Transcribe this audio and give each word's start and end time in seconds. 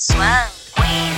Swan 0.00 0.46
Queen. 0.76 1.12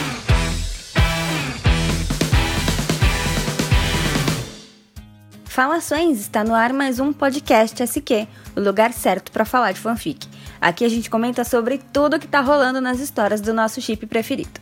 Falações 5.44 6.18
está 6.18 6.42
no 6.42 6.54
ar 6.54 6.72
mais 6.72 6.98
um 6.98 7.12
podcast 7.12 7.82
SQ, 7.82 8.26
o 8.56 8.60
lugar 8.62 8.94
certo 8.94 9.30
para 9.30 9.44
falar 9.44 9.72
de 9.72 9.78
fanfic. 9.78 10.26
Aqui 10.58 10.86
a 10.86 10.88
gente 10.88 11.10
comenta 11.10 11.44
sobre 11.44 11.76
tudo 11.92 12.18
que 12.18 12.26
tá 12.26 12.40
rolando 12.40 12.80
nas 12.80 13.00
histórias 13.00 13.42
do 13.42 13.52
nosso 13.52 13.82
chip 13.82 14.06
preferido. 14.06 14.58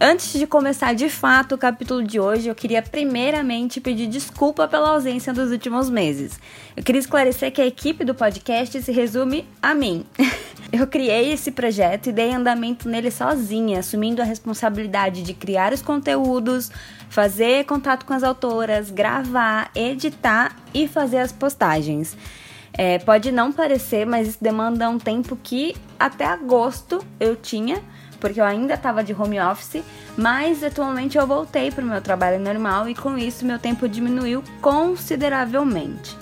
Antes 0.00 0.32
de 0.32 0.46
começar 0.46 0.94
de 0.94 1.08
fato 1.08 1.54
o 1.54 1.58
capítulo 1.58 2.02
de 2.02 2.18
hoje, 2.18 2.48
eu 2.48 2.54
queria 2.54 2.82
primeiramente 2.82 3.80
pedir 3.80 4.06
desculpa 4.06 4.66
pela 4.66 4.90
ausência 4.90 5.32
dos 5.32 5.50
últimos 5.50 5.88
meses. 5.88 6.40
Eu 6.76 6.82
queria 6.82 6.98
esclarecer 6.98 7.52
que 7.52 7.60
a 7.60 7.66
equipe 7.66 8.04
do 8.04 8.14
podcast 8.14 8.82
se 8.82 8.92
resume 8.92 9.46
a 9.60 9.74
mim. 9.74 10.04
Eu 10.72 10.86
criei 10.86 11.30
esse 11.34 11.50
projeto 11.50 12.08
e 12.08 12.12
dei 12.12 12.32
andamento 12.32 12.88
nele 12.88 13.10
sozinha, 13.10 13.80
assumindo 13.80 14.22
a 14.22 14.24
responsabilidade 14.24 15.22
de 15.22 15.34
criar 15.34 15.70
os 15.70 15.82
conteúdos, 15.82 16.70
fazer 17.10 17.66
contato 17.66 18.06
com 18.06 18.14
as 18.14 18.22
autoras, 18.22 18.90
gravar, 18.90 19.70
editar 19.74 20.56
e 20.72 20.88
fazer 20.88 21.18
as 21.18 21.30
postagens. 21.30 22.16
É, 22.72 22.98
pode 22.98 23.30
não 23.30 23.52
parecer, 23.52 24.06
mas 24.06 24.28
isso 24.28 24.38
demanda 24.40 24.88
um 24.88 24.98
tempo 24.98 25.36
que 25.42 25.76
até 25.98 26.24
agosto 26.24 27.04
eu 27.20 27.36
tinha 27.36 27.82
porque 28.22 28.40
eu 28.40 28.44
ainda 28.44 28.74
estava 28.74 29.02
de 29.02 29.12
home 29.12 29.40
office, 29.40 29.82
mas 30.16 30.62
atualmente 30.62 31.18
eu 31.18 31.26
voltei 31.26 31.72
para 31.72 31.82
o 31.82 31.86
meu 31.86 32.00
trabalho 32.00 32.38
normal 32.38 32.88
e 32.88 32.94
com 32.94 33.18
isso 33.18 33.44
meu 33.44 33.58
tempo 33.58 33.88
diminuiu 33.88 34.44
consideravelmente. 34.60 36.16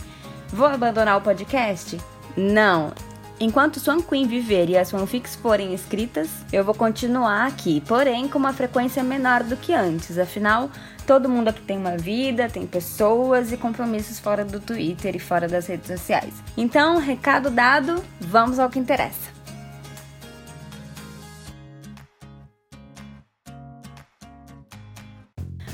Vou 0.49 0.67
abandonar 0.67 1.19
o 1.19 1.21
podcast? 1.21 2.01
Não. 2.35 2.91
Enquanto 3.39 3.79
Swan 3.79 4.01
Queen 4.01 4.27
viver 4.27 4.71
e 4.71 4.79
as 4.79 4.91
fanfics 4.91 5.37
forem 5.37 5.75
escritas, 5.75 6.31
eu 6.51 6.65
vou 6.65 6.75
continuar 6.75 7.47
aqui, 7.47 7.83
porém 7.87 8.29
com 8.29 8.39
uma 8.39 8.55
frequência 8.55 9.03
menor 9.03 9.43
do 9.43 9.57
que 9.57 9.75
antes. 9.75 10.19
Afinal, 10.19 10.71
todo 11.07 11.29
mundo 11.29 11.49
aqui 11.49 11.61
tem 11.61 11.77
uma 11.77 11.99
vida, 11.99 12.49
tem 12.49 12.67
pessoas 12.67 13.53
e 13.53 13.59
compromissos 13.59 14.19
fora 14.19 14.43
do 14.43 14.59
Twitter 14.59 15.17
e 15.17 15.19
fora 15.19 15.47
das 15.47 15.67
redes 15.67 15.87
sociais. 15.87 16.33
Então, 16.57 16.99
recado 16.99 17.51
dado, 17.51 18.03
vamos 18.21 18.59
ao 18.59 18.71
que 18.71 18.79
interessa. 18.79 19.40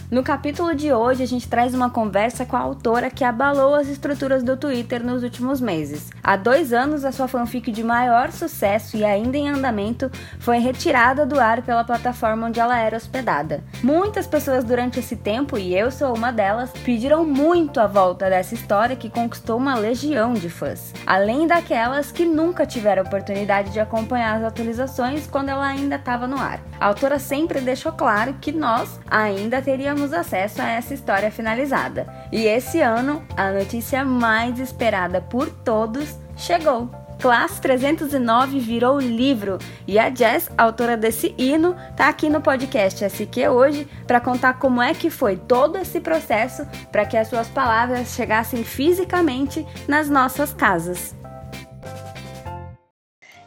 No 0.09 0.23
capítulo 0.23 0.73
de 0.73 0.93
hoje, 0.93 1.25
a 1.25 1.27
gente 1.27 1.49
traz 1.49 1.75
uma 1.75 1.91
conversa 1.91 2.47
com 2.47 2.55
a 2.55 2.61
autora 2.61 3.11
que 3.11 3.25
abalou 3.25 3.75
as 3.75 3.89
estruturas 3.89 4.45
do 4.45 4.57
Twitter 4.57 5.05
nos 5.05 5.25
últimos 5.25 5.61
meses. 5.61 6.13
Há 6.23 6.37
dois 6.37 6.73
anos, 6.73 7.05
a 7.05 7.11
sua 7.11 7.27
fanfic 7.27 7.73
de 7.73 7.83
maior 7.83 8.31
sucesso 8.31 8.97
e 8.97 9.05
ainda 9.05 9.37
em 9.37 9.49
andamento 9.49 10.09
foi 10.39 10.59
retirada 10.59 11.27
do 11.27 11.41
ar 11.41 11.61
pela 11.63 11.83
plataforma 11.83 12.47
onde 12.47 12.61
ela 12.61 12.79
era 12.79 12.97
hospedada. 12.97 13.65
Muitas 13.83 14.29
pessoas 14.29 14.63
durante 14.63 15.01
esse 15.01 15.17
tempo, 15.17 15.59
e 15.59 15.77
eu 15.77 15.91
sou 15.91 16.15
uma 16.15 16.31
delas, 16.31 16.71
pediram 16.85 17.25
muito 17.27 17.81
a 17.81 17.89
volta 17.89 18.31
dessa 18.31 18.55
história 18.55 18.95
que 18.95 19.11
conquistou 19.11 19.57
uma 19.57 19.75
legião 19.75 20.35
de 20.35 20.49
fãs, 20.49 20.95
além 21.05 21.49
daquelas 21.49 22.13
que 22.13 22.25
nunca 22.25 22.65
tiveram 22.65 23.03
oportunidade 23.03 23.71
de 23.73 23.81
acompanhar 23.81 24.37
as 24.37 24.45
atualizações 24.45 25.27
quando 25.27 25.49
ela 25.49 25.67
ainda 25.67 25.97
estava 25.97 26.29
no 26.29 26.39
ar. 26.39 26.61
A 26.79 26.87
autora 26.87 27.19
sempre 27.19 27.61
deixou 27.61 27.91
claro 27.91 28.35
que 28.41 28.53
nós 28.53 29.01
ainda 29.11 29.61
teríamos 29.61 29.96
temos 29.97 30.13
acesso 30.13 30.61
a 30.61 30.69
essa 30.69 30.93
história 30.93 31.31
finalizada. 31.31 32.07
E 32.31 32.45
esse 32.45 32.83
ano, 32.83 33.25
a 33.35 33.51
notícia 33.51 34.05
mais 34.05 34.61
esperada 34.61 35.23
por 35.23 35.49
todos 35.49 36.15
chegou. 36.37 36.91
Class 37.19 37.59
309 37.61 38.61
virou 38.61 39.01
livro 39.01 39.57
e 39.87 39.99
a 39.99 40.15
Jess, 40.15 40.51
autora 40.59 40.99
desse 40.99 41.35
hino, 41.39 41.75
tá 41.97 42.11
aqui 42.11 42.29
no 42.29 42.43
podcast 42.43 43.03
SQ 43.07 43.49
hoje 43.49 43.89
para 44.07 44.21
contar 44.21 44.59
como 44.59 44.83
é 44.83 44.93
que 44.93 45.09
foi 45.09 45.35
todo 45.35 45.79
esse 45.79 45.99
processo 45.99 46.67
para 46.93 47.07
que 47.07 47.17
as 47.17 47.29
suas 47.29 47.49
palavras 47.49 48.09
chegassem 48.09 48.63
fisicamente 48.63 49.67
nas 49.89 50.11
nossas 50.11 50.53
casas. 50.53 51.17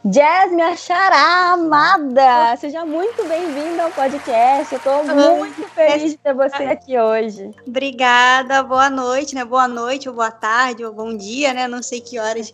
Jazz, 0.02 0.50
minha 0.50 0.74
xará 0.76 1.52
amada! 1.52 2.56
Seja 2.56 2.86
muito 2.86 3.22
bem-vinda 3.28 3.82
ao 3.82 3.90
podcast. 3.90 4.74
Eu 4.74 4.80
tô 4.80 5.02
muito 5.04 5.68
feliz 5.74 6.12
de 6.12 6.16
ter 6.16 6.32
você 6.32 6.62
aqui 6.62 6.98
hoje. 6.98 7.50
Obrigada, 7.66 8.62
boa 8.62 8.88
noite, 8.88 9.34
né? 9.34 9.44
Boa 9.44 9.68
noite, 9.68 10.08
ou 10.08 10.14
boa 10.14 10.30
tarde, 10.30 10.82
ou 10.82 10.90
bom 10.90 11.14
dia, 11.14 11.52
né? 11.52 11.68
Não 11.68 11.82
sei 11.82 12.00
que 12.00 12.18
horas 12.18 12.50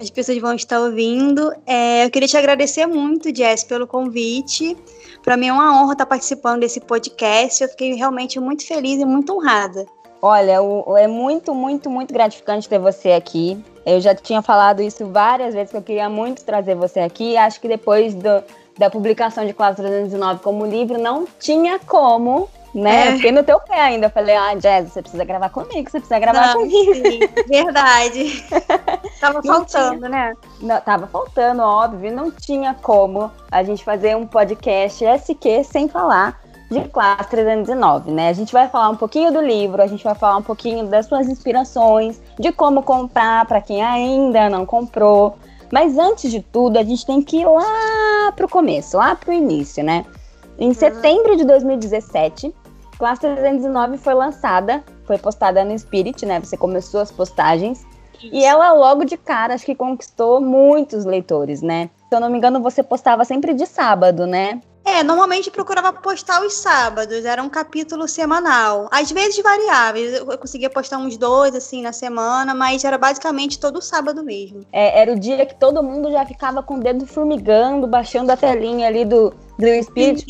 as 0.00 0.08
pessoas 0.08 0.38
vão 0.38 0.54
estar 0.54 0.80
ouvindo. 0.80 1.52
É, 1.66 2.06
eu 2.06 2.10
queria 2.10 2.28
te 2.28 2.36
agradecer 2.38 2.86
muito, 2.86 3.28
Jess, 3.34 3.62
pelo 3.62 3.86
convite. 3.86 4.74
Para 5.22 5.36
mim 5.36 5.48
é 5.48 5.52
uma 5.52 5.78
honra 5.78 5.92
estar 5.92 6.06
participando 6.06 6.60
desse 6.60 6.80
podcast. 6.80 7.62
Eu 7.62 7.68
fiquei 7.68 7.92
realmente 7.92 8.40
muito 8.40 8.66
feliz 8.66 8.98
e 9.02 9.04
muito 9.04 9.34
honrada. 9.34 9.84
Olha, 10.22 10.60
é 10.96 11.06
muito, 11.06 11.54
muito, 11.54 11.90
muito 11.90 12.14
gratificante 12.14 12.66
ter 12.66 12.78
você 12.78 13.12
aqui. 13.12 13.62
Eu 13.86 14.00
já 14.00 14.16
tinha 14.16 14.42
falado 14.42 14.82
isso 14.82 15.06
várias 15.06 15.54
vezes 15.54 15.70
que 15.70 15.76
eu 15.76 15.82
queria 15.82 16.08
muito 16.08 16.44
trazer 16.44 16.74
você 16.74 16.98
aqui. 16.98 17.36
Acho 17.36 17.60
que 17.60 17.68
depois 17.68 18.14
do, 18.14 18.42
da 18.76 18.90
publicação 18.90 19.46
de 19.46 19.52
Classe 19.52 19.76
309 19.76 20.42
como 20.42 20.66
livro, 20.66 20.98
não 20.98 21.24
tinha 21.38 21.78
como, 21.78 22.48
né? 22.74 23.06
É. 23.06 23.12
Eu 23.12 23.16
fiquei 23.16 23.30
no 23.30 23.44
teu 23.44 23.60
pé 23.60 23.80
ainda. 23.80 24.06
Eu 24.06 24.10
falei, 24.10 24.34
ah, 24.34 24.54
Jazz, 24.54 24.92
você 24.92 25.00
precisa 25.00 25.24
gravar 25.24 25.50
comigo, 25.50 25.88
você 25.88 26.00
precisa 26.00 26.18
gravar 26.18 26.48
não, 26.48 26.62
comigo. 26.62 26.94
Sim, 26.96 27.20
verdade. 27.48 28.44
tava 29.20 29.40
faltando, 29.40 29.98
tinha, 29.98 30.08
né? 30.08 30.34
Não, 30.60 30.80
tava 30.80 31.06
faltando, 31.06 31.62
óbvio. 31.62 32.12
Não 32.12 32.28
tinha 32.28 32.74
como 32.74 33.30
a 33.52 33.62
gente 33.62 33.84
fazer 33.84 34.16
um 34.16 34.26
podcast 34.26 35.04
SQ 35.04 35.62
sem 35.62 35.88
falar 35.88 36.40
de 36.70 36.80
classe 36.88 37.30
309, 37.30 38.10
né? 38.10 38.28
A 38.28 38.32
gente 38.32 38.52
vai 38.52 38.68
falar 38.68 38.88
um 38.88 38.96
pouquinho 38.96 39.32
do 39.32 39.40
livro, 39.40 39.82
a 39.82 39.86
gente 39.86 40.02
vai 40.02 40.14
falar 40.14 40.38
um 40.38 40.42
pouquinho 40.42 40.86
das 40.86 41.06
suas 41.06 41.28
inspirações, 41.28 42.20
de 42.38 42.52
como 42.52 42.82
comprar 42.82 43.46
para 43.46 43.60
quem 43.60 43.82
ainda 43.82 44.48
não 44.48 44.66
comprou. 44.66 45.36
Mas 45.72 45.98
antes 45.98 46.30
de 46.30 46.40
tudo, 46.40 46.78
a 46.78 46.82
gente 46.82 47.04
tem 47.04 47.22
que 47.22 47.38
ir 47.38 47.46
lá 47.46 48.32
pro 48.34 48.48
começo, 48.48 48.96
lá 48.96 49.14
pro 49.14 49.32
início, 49.32 49.82
né? 49.82 50.04
Em 50.58 50.72
setembro 50.72 51.36
de 51.36 51.44
2017, 51.44 52.54
Classe 52.98 53.20
309 53.20 53.98
foi 53.98 54.14
lançada, 54.14 54.82
foi 55.04 55.18
postada 55.18 55.64
no 55.64 55.78
Spirit, 55.78 56.24
né? 56.24 56.40
Você 56.40 56.56
começou 56.56 57.00
as 57.00 57.12
postagens. 57.12 57.86
E 58.22 58.42
ela 58.42 58.72
logo 58.72 59.04
de 59.04 59.16
cara 59.18 59.54
acho 59.54 59.66
que 59.66 59.74
conquistou 59.74 60.40
muitos 60.40 61.04
leitores, 61.04 61.60
né? 61.60 61.90
Se 62.08 62.16
eu 62.16 62.20
não 62.20 62.30
me 62.30 62.38
engano, 62.38 62.62
você 62.62 62.82
postava 62.82 63.24
sempre 63.24 63.52
de 63.52 63.66
sábado, 63.66 64.26
né? 64.26 64.62
É, 64.86 65.02
normalmente 65.02 65.50
procurava 65.50 65.92
postar 65.92 66.46
os 66.46 66.54
sábados, 66.54 67.24
era 67.24 67.42
um 67.42 67.48
capítulo 67.48 68.06
semanal. 68.06 68.88
Às 68.92 69.10
vezes 69.10 69.42
variáveis, 69.42 70.14
eu 70.14 70.38
conseguia 70.38 70.70
postar 70.70 70.98
uns 70.98 71.16
dois, 71.16 71.56
assim, 71.56 71.82
na 71.82 71.92
semana, 71.92 72.54
mas 72.54 72.84
era 72.84 72.96
basicamente 72.96 73.58
todo 73.58 73.82
sábado 73.82 74.22
mesmo. 74.22 74.64
É, 74.72 75.00
era 75.02 75.12
o 75.12 75.18
dia 75.18 75.44
que 75.44 75.56
todo 75.56 75.82
mundo 75.82 76.08
já 76.12 76.24
ficava 76.24 76.62
com 76.62 76.76
o 76.76 76.80
dedo 76.80 77.04
formigando, 77.04 77.88
baixando 77.88 78.30
a 78.30 78.36
telinha 78.36 78.86
ali 78.86 79.04
do, 79.04 79.34
do 79.58 79.82
Spirit 79.82 80.26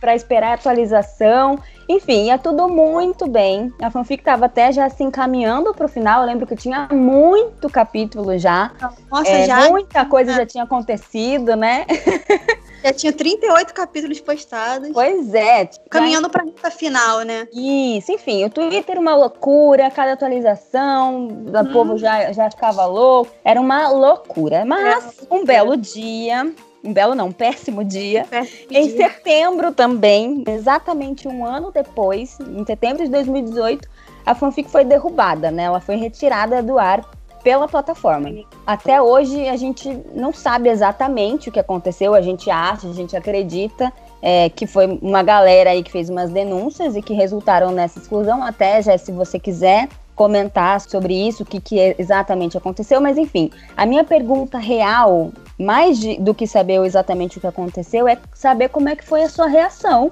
para 0.00 0.14
esperar 0.14 0.50
a 0.50 0.54
atualização. 0.54 1.58
Enfim, 1.88 2.26
ia 2.26 2.38
tudo 2.38 2.68
muito 2.68 3.28
bem. 3.28 3.72
A 3.80 3.90
fanfic 3.90 4.20
estava 4.20 4.46
até 4.46 4.72
já 4.72 4.88
se 4.90 5.04
encaminhando 5.04 5.72
para 5.72 5.86
o 5.86 5.88
final. 5.88 6.22
Eu 6.22 6.26
lembro 6.26 6.46
que 6.46 6.56
tinha 6.56 6.88
muito 6.90 7.68
capítulo 7.70 8.36
já. 8.38 8.72
Nossa, 9.10 9.30
é, 9.30 9.46
já. 9.46 9.68
Muita 9.68 10.04
coisa 10.04 10.32
já 10.32 10.44
tinha 10.44 10.64
acontecido, 10.64 11.54
né? 11.54 11.86
Já 12.86 12.92
tinha 12.92 13.12
38 13.12 13.74
capítulos 13.74 14.20
postados. 14.20 14.90
Pois 14.92 15.34
é. 15.34 15.68
Caminhando 15.90 16.30
para 16.30 16.44
a 16.62 16.70
final, 16.70 17.22
né? 17.22 17.48
Isso, 17.52 18.12
enfim, 18.12 18.44
o 18.44 18.50
Twitter 18.50 18.84
era 18.92 19.00
uma 19.00 19.16
loucura, 19.16 19.90
cada 19.90 20.12
atualização, 20.12 21.26
o 21.26 21.58
hum. 21.58 21.72
povo 21.72 21.98
já, 21.98 22.32
já 22.32 22.48
ficava 22.48 22.86
louco. 22.86 23.32
Era 23.44 23.60
uma 23.60 23.88
loucura. 23.88 24.64
Mas 24.64 25.20
é. 25.20 25.34
um 25.34 25.44
belo 25.44 25.76
dia, 25.76 26.52
um 26.84 26.92
belo 26.92 27.14
não, 27.14 27.28
um 27.28 27.32
péssimo 27.32 27.84
dia. 27.84 28.24
Péssimo 28.28 28.68
em 28.70 28.88
dia. 28.88 28.96
setembro 28.96 29.72
também, 29.72 30.44
exatamente 30.46 31.26
um 31.26 31.44
ano 31.44 31.70
depois, 31.72 32.38
em 32.40 32.64
setembro 32.64 33.04
de 33.04 33.10
2018, 33.10 33.88
a 34.24 34.34
fanfic 34.34 34.70
foi 34.70 34.84
derrubada, 34.84 35.50
né? 35.50 35.64
Ela 35.64 35.80
foi 35.80 35.96
retirada 35.96 36.62
do 36.62 36.78
ar 36.78 37.04
pela 37.42 37.68
plataforma. 37.68 38.28
Até 38.66 39.00
hoje 39.00 39.48
a 39.48 39.56
gente 39.56 39.88
não 40.12 40.32
sabe 40.32 40.68
exatamente 40.68 41.48
o 41.48 41.52
que 41.52 41.60
aconteceu, 41.60 42.12
a 42.12 42.20
gente 42.20 42.50
acha, 42.50 42.88
a 42.88 42.92
gente 42.92 43.16
acredita 43.16 43.92
é, 44.20 44.48
que 44.48 44.66
foi 44.66 44.98
uma 45.00 45.22
galera 45.22 45.70
aí 45.70 45.82
que 45.82 45.92
fez 45.92 46.10
umas 46.10 46.30
denúncias 46.30 46.96
e 46.96 47.02
que 47.02 47.14
resultaram 47.14 47.70
nessa 47.70 48.00
exclusão. 48.00 48.42
Até 48.42 48.82
já 48.82 48.98
se 48.98 49.12
você 49.12 49.38
quiser 49.38 49.88
comentar 50.16 50.80
sobre 50.80 51.14
isso, 51.14 51.42
o 51.42 51.46
que, 51.46 51.60
que 51.60 51.94
exatamente 51.98 52.56
aconteceu, 52.56 53.00
mas 53.00 53.18
enfim, 53.18 53.50
a 53.76 53.84
minha 53.84 54.02
pergunta 54.02 54.58
real, 54.58 55.30
mais 55.58 55.98
de, 55.98 56.18
do 56.18 56.34
que 56.34 56.46
saber 56.46 56.82
exatamente 56.84 57.36
o 57.36 57.40
que 57.40 57.46
aconteceu, 57.46 58.08
é 58.08 58.18
saber 58.34 58.70
como 58.70 58.88
é 58.88 58.96
que 58.96 59.04
foi 59.04 59.22
a 59.22 59.28
sua 59.28 59.46
reação 59.46 60.10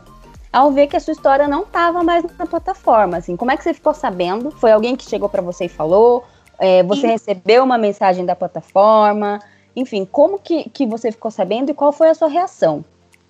ao 0.52 0.70
ver 0.70 0.86
que 0.86 0.96
a 0.96 1.00
sua 1.00 1.12
história 1.12 1.48
não 1.48 1.62
estava 1.62 2.04
mais 2.04 2.22
na 2.38 2.46
plataforma, 2.46 3.16
assim, 3.16 3.34
como 3.34 3.50
é 3.50 3.56
que 3.56 3.64
você 3.64 3.74
ficou 3.74 3.92
sabendo? 3.94 4.52
Foi 4.52 4.70
alguém 4.70 4.94
que 4.94 5.04
chegou 5.04 5.28
para 5.28 5.42
você 5.42 5.64
e 5.64 5.68
falou? 5.68 6.22
É, 6.58 6.84
você 6.84 7.08
recebeu 7.08 7.64
uma 7.64 7.76
mensagem 7.76 8.24
da 8.24 8.36
plataforma? 8.36 9.40
Enfim, 9.74 10.04
como 10.04 10.38
que, 10.38 10.70
que 10.70 10.86
você 10.86 11.10
ficou 11.10 11.30
sabendo 11.30 11.70
e 11.70 11.74
qual 11.74 11.90
foi 11.90 12.08
a 12.08 12.14
sua 12.14 12.28
reação? 12.28 12.84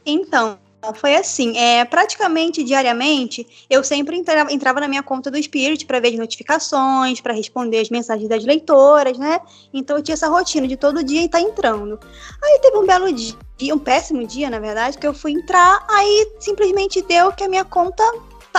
Então, 0.04 0.58
foi 0.92 1.16
assim, 1.16 1.56
é, 1.56 1.84
praticamente 1.84 2.62
diariamente, 2.62 3.46
eu 3.70 3.82
sempre 3.82 4.16
entrava, 4.16 4.52
entrava 4.52 4.80
na 4.80 4.88
minha 4.88 5.02
conta 5.02 5.30
do 5.30 5.42
Spirit 5.42 5.86
para 5.86 6.00
ver 6.00 6.08
as 6.08 6.18
notificações, 6.18 7.20
para 7.20 7.32
responder 7.32 7.78
as 7.78 7.88
mensagens 7.88 8.28
das 8.28 8.44
leitoras, 8.44 9.16
né? 9.16 9.40
Então 9.72 9.96
eu 9.96 10.02
tinha 10.02 10.14
essa 10.14 10.28
rotina 10.28 10.66
de 10.66 10.76
todo 10.76 11.04
dia 11.04 11.24
estar 11.24 11.38
tá 11.38 11.44
entrando. 11.44 11.98
Aí 12.42 12.58
teve 12.60 12.76
um 12.76 12.84
belo 12.84 13.12
dia, 13.12 13.74
um 13.74 13.78
péssimo 13.78 14.26
dia, 14.26 14.50
na 14.50 14.58
verdade, 14.58 14.98
que 14.98 15.06
eu 15.06 15.14
fui 15.14 15.32
entrar, 15.32 15.86
aí 15.88 16.32
simplesmente 16.40 17.00
deu 17.02 17.32
que 17.32 17.44
a 17.44 17.48
minha 17.48 17.64
conta 17.64 18.02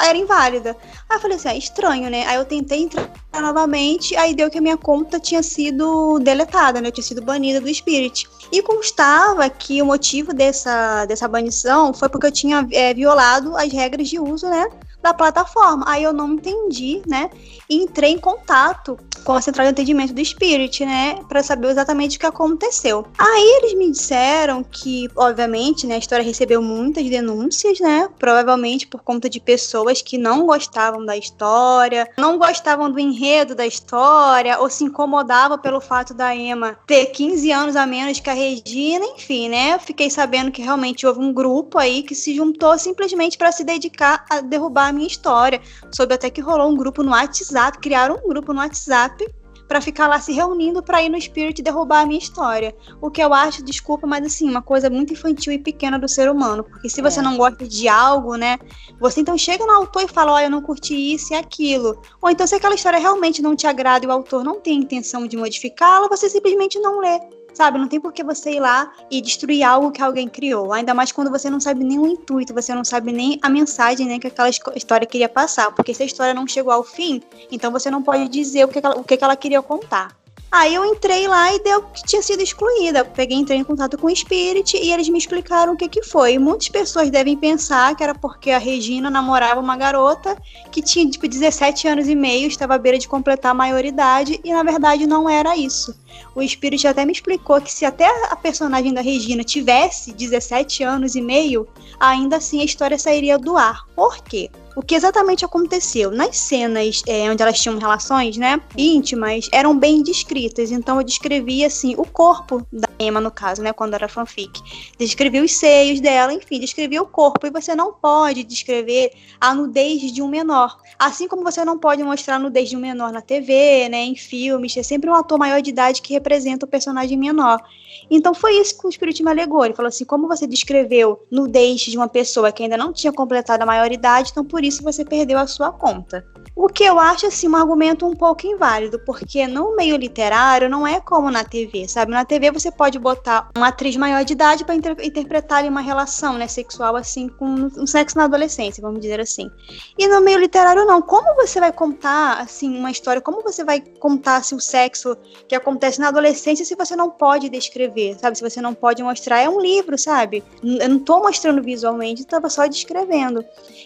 era 0.03 0.17
inválida. 0.17 0.75
Aí 1.09 1.17
eu 1.17 1.21
falei 1.21 1.37
assim, 1.37 1.49
é 1.49 1.57
estranho, 1.57 2.09
né? 2.09 2.25
Aí 2.27 2.35
eu 2.35 2.45
tentei 2.45 2.83
entrar 2.83 3.09
novamente, 3.33 4.15
aí 4.15 4.33
deu 4.33 4.49
que 4.49 4.57
a 4.57 4.61
minha 4.61 4.77
conta 4.77 5.19
tinha 5.19 5.41
sido 5.41 6.19
deletada, 6.19 6.81
né? 6.81 6.87
Eu 6.87 6.91
tinha 6.91 7.03
sido 7.03 7.21
banida 7.21 7.61
do 7.61 7.73
Spirit. 7.73 8.27
E 8.51 8.61
constava 8.61 9.49
que 9.49 9.81
o 9.81 9.85
motivo 9.85 10.33
dessa, 10.33 11.05
dessa 11.05 11.27
banição 11.27 11.93
foi 11.93 12.09
porque 12.09 12.27
eu 12.27 12.31
tinha 12.31 12.67
é, 12.71 12.93
violado 12.93 13.55
as 13.55 13.71
regras 13.71 14.07
de 14.07 14.19
uso, 14.19 14.49
né? 14.49 14.67
Da 15.05 15.13
plataforma. 15.13 15.85
Aí 15.87 16.03
eu 16.03 16.11
não 16.11 16.33
entendi, 16.33 17.01
né? 17.07 17.29
E 17.69 17.77
entrei 17.77 18.11
em 18.11 18.17
contato 18.17 18.97
com 19.23 19.33
a 19.33 19.41
central 19.41 19.65
de 19.65 19.71
atendimento 19.71 20.13
do 20.13 20.23
Spirit, 20.23 20.85
né? 20.85 21.19
Para 21.27 21.43
saber 21.43 21.69
exatamente 21.69 22.17
o 22.17 22.19
que 22.19 22.25
aconteceu. 22.25 23.05
Aí 23.17 23.57
eles 23.57 23.73
me 23.75 23.91
disseram 23.91 24.63
que, 24.63 25.07
obviamente, 25.15 25.85
né, 25.85 25.95
a 25.95 25.97
história 25.97 26.23
recebeu 26.23 26.61
muitas 26.61 27.07
denúncias, 27.09 27.79
né? 27.79 28.09
Provavelmente 28.17 28.87
por 28.87 29.01
conta 29.01 29.29
de 29.29 29.39
pessoas 29.39 30.01
que 30.01 30.17
não 30.17 30.45
gostavam 30.45 31.05
da 31.05 31.15
história, 31.15 32.07
não 32.17 32.37
gostavam 32.37 32.91
do 32.91 32.99
enredo 32.99 33.55
da 33.55 33.65
história, 33.65 34.59
ou 34.59 34.69
se 34.69 34.83
incomodavam 34.83 35.57
pelo 35.57 35.81
fato 35.81 36.13
da 36.13 36.35
Emma 36.35 36.77
ter 36.87 37.07
15 37.07 37.51
anos 37.51 37.75
a 37.75 37.85
menos 37.85 38.19
que 38.19 38.29
a 38.29 38.33
Regina, 38.33 39.05
enfim, 39.05 39.49
né? 39.49 39.77
Fiquei 39.79 40.09
sabendo 40.09 40.51
que 40.51 40.61
realmente 40.61 41.05
houve 41.05 41.19
um 41.19 41.33
grupo 41.33 41.77
aí 41.77 42.01
que 42.03 42.15
se 42.15 42.35
juntou 42.35 42.77
simplesmente 42.77 43.37
para 43.37 43.51
se 43.51 43.63
dedicar 43.63 44.25
a 44.29 44.41
derrubar 44.41 44.94
minha 44.95 45.07
história. 45.07 45.61
Soube 45.93 46.15
até 46.15 46.29
que 46.29 46.41
rolou 46.41 46.71
um 46.71 46.75
grupo 46.75 47.03
no 47.03 47.11
WhatsApp, 47.11 47.77
criaram 47.79 48.19
um 48.23 48.27
grupo 48.27 48.53
no 48.53 48.59
WhatsApp 48.59 49.25
para 49.67 49.81
ficar 49.81 50.07
lá 50.07 50.19
se 50.19 50.31
reunindo 50.31 50.81
para 50.81 51.01
ir 51.01 51.09
no 51.09 51.19
Spirit 51.19 51.61
derrubar 51.61 52.01
a 52.01 52.05
minha 52.05 52.19
história. 52.19 52.75
O 53.01 53.09
que 53.09 53.21
eu 53.21 53.33
acho, 53.33 53.63
desculpa, 53.63 54.05
mas 54.05 54.25
assim, 54.25 54.49
uma 54.49 54.61
coisa 54.61 54.89
muito 54.89 55.13
infantil 55.13 55.53
e 55.53 55.59
pequena 55.59 55.97
do 55.97 56.07
ser 56.07 56.29
humano. 56.29 56.63
Porque 56.63 56.89
se 56.89 57.01
você 57.01 57.19
é. 57.19 57.23
não 57.23 57.37
gosta 57.37 57.67
de 57.67 57.87
algo, 57.87 58.35
né? 58.35 58.57
Você 58.99 59.21
então 59.21 59.37
chega 59.37 59.65
no 59.65 59.71
autor 59.71 60.03
e 60.03 60.07
fala: 60.07 60.33
Olha, 60.33 60.45
eu 60.45 60.51
não 60.51 60.61
curti 60.61 60.95
isso 61.13 61.33
e 61.33 61.35
aquilo. 61.35 62.01
Ou 62.21 62.29
então, 62.29 62.45
se 62.45 62.55
aquela 62.55 62.75
história 62.75 62.99
realmente 62.99 63.41
não 63.41 63.55
te 63.55 63.67
agrada 63.67 64.05
e 64.05 64.07
o 64.07 64.11
autor 64.11 64.43
não 64.43 64.59
tem 64.59 64.79
intenção 64.79 65.27
de 65.27 65.35
modificá-la, 65.35 66.07
você 66.07 66.29
simplesmente 66.29 66.79
não 66.79 66.99
lê. 66.99 67.19
Sabe, 67.55 67.79
não 67.79 67.87
tem 67.87 68.01
por 68.01 68.11
que 68.11 68.21
você 68.21 68.55
ir 68.55 68.59
lá 68.59 68.91
e 69.09 69.21
destruir 69.21 69.63
algo 69.63 69.89
que 69.89 70.01
alguém 70.01 70.27
criou. 70.27 70.73
Ainda 70.73 70.93
mais 70.93 71.13
quando 71.13 71.31
você 71.31 71.49
não 71.49 71.59
sabe 71.61 71.85
nem 71.85 71.97
o 71.97 72.05
intuito, 72.05 72.53
você 72.53 72.75
não 72.75 72.83
sabe 72.83 73.13
nem 73.13 73.39
a 73.41 73.49
mensagem 73.49 74.05
né, 74.05 74.19
que 74.19 74.27
aquela 74.27 74.49
história 74.49 75.07
queria 75.07 75.29
passar. 75.29 75.71
Porque 75.71 75.93
se 75.93 76.03
a 76.03 76.05
história 76.05 76.33
não 76.33 76.45
chegou 76.45 76.73
ao 76.73 76.83
fim, 76.83 77.23
então 77.49 77.71
você 77.71 77.89
não 77.89 78.03
pode 78.03 78.27
dizer 78.27 78.65
o 78.65 78.67
que, 78.67 78.79
ela, 78.85 78.99
o 78.99 79.05
que 79.05 79.17
ela 79.21 79.37
queria 79.37 79.61
contar. 79.61 80.13
Aí 80.51 80.73
eu 80.73 80.85
entrei 80.85 81.27
lá 81.27 81.53
e 81.53 81.59
deu 81.61 81.81
que 81.81 82.03
tinha 82.03 82.21
sido 82.21 82.41
excluída. 82.41 83.03
Peguei, 83.03 83.37
entrei 83.37 83.59
em 83.59 83.63
contato 83.63 83.97
com 83.97 84.07
o 84.07 84.15
Spirit 84.15 84.77
e 84.77 84.91
eles 84.91 85.09
me 85.09 85.17
explicaram 85.17 85.73
o 85.73 85.77
que 85.77 85.89
que 85.89 86.01
foi. 86.01 86.37
Muitas 86.37 86.69
pessoas 86.69 87.09
devem 87.09 87.35
pensar 87.35 87.95
que 87.95 88.03
era 88.03 88.15
porque 88.15 88.51
a 88.51 88.57
Regina 88.57 89.09
namorava 89.09 89.59
uma 89.59 89.75
garota 89.75 90.37
que 90.71 90.81
tinha 90.81 91.09
tipo 91.09 91.27
17 91.27 91.87
anos 91.87 92.07
e 92.07 92.15
meio, 92.15 92.47
estava 92.47 92.75
à 92.75 92.77
beira 92.77 92.97
de 92.97 93.07
completar 93.07 93.51
a 93.51 93.55
maioridade 93.55 94.39
e 94.43 94.53
na 94.53 94.63
verdade 94.63 95.05
não 95.05 95.29
era 95.29 95.57
isso. 95.57 95.93
O 96.33 96.41
Spirit 96.47 96.87
até 96.87 97.05
me 97.05 97.11
explicou 97.11 97.59
que 97.59 97.71
se 97.71 97.85
até 97.85 98.07
a 98.31 98.35
personagem 98.35 98.93
da 98.93 99.01
Regina 99.01 99.43
tivesse 99.43 100.13
17 100.13 100.83
anos 100.83 101.15
e 101.15 101.21
meio, 101.21 101.67
ainda 101.99 102.37
assim 102.37 102.61
a 102.61 102.65
história 102.65 102.97
sairia 102.97 103.37
do 103.37 103.57
ar. 103.57 103.85
Por 103.95 104.23
quê? 104.23 104.49
O 104.75 104.81
que 104.81 104.95
exatamente 104.95 105.45
aconteceu. 105.45 106.11
Nas 106.11 106.37
cenas 106.37 107.01
é, 107.07 107.29
onde 107.29 107.41
elas 107.41 107.59
tinham 107.59 107.77
relações, 107.77 108.37
né, 108.37 108.61
íntimas, 108.77 109.47
eram 109.51 109.77
bem 109.77 110.03
descritas. 110.03 110.71
Então 110.71 110.97
eu 110.97 111.03
descrevi, 111.03 111.63
assim, 111.63 111.95
o 111.97 112.05
corpo 112.05 112.65
da 112.71 112.89
Emma, 112.99 113.21
no 113.21 113.31
caso, 113.31 113.61
né, 113.61 113.71
quando 113.71 113.93
era 113.93 114.07
fanfic. 114.07 114.61
Descrevi 114.97 115.39
os 115.39 115.53
seios 115.53 115.99
dela, 115.99 116.33
enfim, 116.33 116.59
descrevi 116.59 116.99
o 116.99 117.05
corpo. 117.05 117.47
E 117.47 117.49
você 117.49 117.75
não 117.75 117.93
pode 117.93 118.43
descrever 118.43 119.11
a 119.39 119.53
nudez 119.53 120.01
de 120.11 120.21
um 120.21 120.27
menor. 120.27 120.77
Assim 120.99 121.27
como 121.27 121.43
você 121.43 121.63
não 121.63 121.77
pode 121.77 122.03
mostrar 122.03 122.35
a 122.35 122.39
nudez 122.39 122.69
de 122.69 122.75
um 122.75 122.79
menor 122.79 123.11
na 123.11 123.21
TV, 123.21 123.87
né, 123.89 124.03
em 124.03 124.15
filmes. 124.15 124.75
É 124.75 124.83
sempre 124.83 125.09
um 125.09 125.13
ator 125.13 125.37
maior 125.37 125.61
de 125.61 125.69
idade 125.69 126.01
que 126.01 126.13
representa 126.13 126.65
o 126.65 126.69
personagem 126.69 127.17
menor. 127.17 127.61
Então 128.09 128.33
foi 128.33 128.59
isso 128.59 128.77
que 128.77 128.85
o 128.85 128.89
Espiritismo 128.89 129.29
alegou. 129.29 129.63
Ele 129.63 129.73
falou 129.73 129.87
assim: 129.87 130.05
como 130.05 130.27
você 130.27 130.45
descreveu 130.45 131.21
nudez 131.31 131.81
de 131.81 131.97
uma 131.97 132.07
pessoa 132.07 132.51
que 132.51 132.63
ainda 132.63 132.77
não 132.77 132.91
tinha 132.91 133.11
completado 133.11 133.63
a 133.63 133.65
maioridade, 133.65 134.31
então 134.31 134.43
por 134.43 134.63
isso 134.67 134.83
você 134.83 135.05
perdeu 135.05 135.37
a 135.37 135.47
sua 135.47 135.71
conta. 135.71 136.25
O 136.57 136.69
que 136.69 136.85
eu 136.85 136.97
acho 136.97 137.27
assim 137.27 137.49
um 137.49 137.55
argumento 137.55 138.07
um 138.07 138.15
pouco 138.15 138.47
inválido, 138.47 138.97
porque 138.99 139.45
no 139.45 139.75
meio 139.75 139.97
literário 139.97 140.69
não 140.69 140.87
é 140.87 141.01
como 141.01 141.29
na 141.29 141.43
TV, 141.43 141.85
sabe? 141.85 142.11
Na 142.11 142.23
TV 142.23 142.49
você 142.49 142.71
pode 142.71 142.97
botar 142.97 143.49
uma 143.57 143.67
atriz 143.67 143.97
maior 143.97 144.23
de 144.23 144.31
idade 144.31 144.63
para 144.63 144.73
inter 144.73 144.95
interpretar 145.03 145.65
uma 145.65 145.81
relação, 145.81 146.37
né, 146.37 146.47
sexual 146.47 146.95
assim 146.95 147.27
com 147.27 147.45
um 147.45 147.85
sexo 147.85 148.17
na 148.17 148.23
adolescência, 148.23 148.81
vamos 148.81 149.01
dizer 149.01 149.19
assim. 149.19 149.51
E 149.99 150.07
no 150.07 150.21
meio 150.21 150.39
literário 150.39 150.85
não. 150.85 151.01
Como 151.01 151.35
você 151.35 151.59
vai 151.59 151.73
contar 151.73 152.39
assim 152.39 152.77
uma 152.77 152.89
história? 152.89 153.21
Como 153.21 153.43
você 153.43 153.65
vai 153.65 153.81
contar 153.81 154.37
assim, 154.37 154.55
o 154.55 154.59
sexo 154.61 155.17
que 155.49 155.55
acontece 155.55 155.99
na 155.99 156.07
adolescência 156.07 156.63
se 156.63 156.75
você 156.75 156.95
não 156.95 157.09
pode 157.09 157.49
descrever, 157.49 158.17
sabe? 158.17 158.37
Se 158.37 158.49
você 158.49 158.61
não 158.61 158.73
pode 158.73 159.03
mostrar, 159.03 159.41
é 159.41 159.49
um 159.49 159.59
livro, 159.59 159.97
sabe? 159.97 160.41
Eu 160.63 160.87
não 160.87 160.97
estou 160.97 161.21
mostrando 161.21 161.61
visualmente, 161.61 162.21
estava 162.21 162.49
só 162.49 162.65
descrevendo. 162.65 163.43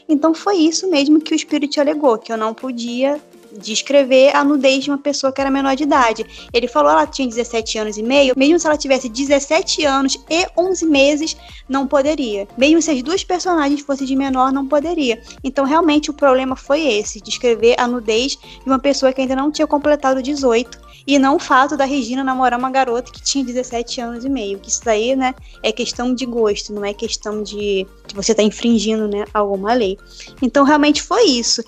Então 0.07 0.35
foi 0.35 0.57
isso 0.57 0.87
mesmo 0.87 1.19
que 1.19 1.33
o 1.33 1.35
espírito 1.35 1.81
alegou, 1.81 2.17
que 2.19 2.31
eu 2.31 2.37
não 2.37 2.53
podia 2.59 3.19
descrever 3.51 4.35
a 4.35 4.43
nudez 4.43 4.83
de 4.83 4.91
uma 4.91 4.97
pessoa 4.97 5.31
que 5.31 5.41
era 5.41 5.49
menor 5.49 5.75
de 5.75 5.83
idade. 5.83 6.25
Ele 6.53 6.67
falou 6.67 6.91
ela 6.91 7.07
tinha 7.07 7.27
17 7.27 7.77
anos 7.77 7.97
e 7.97 8.03
meio, 8.03 8.33
mesmo 8.37 8.59
se 8.59 8.67
ela 8.67 8.77
tivesse 8.77 9.09
17 9.09 9.85
anos 9.85 10.17
e 10.29 10.47
11 10.57 10.85
meses, 10.85 11.37
não 11.67 11.87
poderia. 11.87 12.47
Mesmo 12.57 12.81
se 12.81 12.91
as 12.91 13.01
duas 13.01 13.23
personagens 13.23 13.81
fossem 13.81 14.05
de 14.05 14.15
menor, 14.15 14.51
não 14.51 14.67
poderia. 14.67 15.21
Então, 15.43 15.65
realmente, 15.65 16.09
o 16.09 16.13
problema 16.13 16.55
foi 16.55 16.85
esse, 16.85 17.21
descrever 17.21 17.75
a 17.79 17.87
nudez 17.87 18.37
de 18.37 18.65
uma 18.65 18.79
pessoa 18.79 19.11
que 19.11 19.21
ainda 19.21 19.35
não 19.35 19.51
tinha 19.51 19.67
completado 19.67 20.21
18 20.21 20.89
e 21.07 21.17
não 21.17 21.37
o 21.37 21.39
fato 21.39 21.75
da 21.75 21.85
Regina 21.85 22.23
namorar 22.23 22.59
uma 22.59 22.69
garota 22.69 23.11
que 23.11 23.21
tinha 23.21 23.43
17 23.43 24.01
anos 24.01 24.25
e 24.25 24.29
meio. 24.29 24.59
Que 24.59 24.69
isso 24.69 24.83
daí, 24.83 25.15
né, 25.15 25.33
é 25.63 25.71
questão 25.71 26.13
de 26.13 26.25
gosto, 26.25 26.73
não 26.73 26.85
é 26.85 26.93
questão 26.93 27.41
de, 27.41 27.87
de 28.05 28.15
você 28.15 28.31
estar 28.31 28.43
tá 28.43 28.47
infringindo, 28.47 29.07
né, 29.07 29.25
alguma 29.33 29.73
lei. 29.73 29.97
Então, 30.41 30.63
realmente 30.63 31.01
foi 31.01 31.23
isso. 31.23 31.63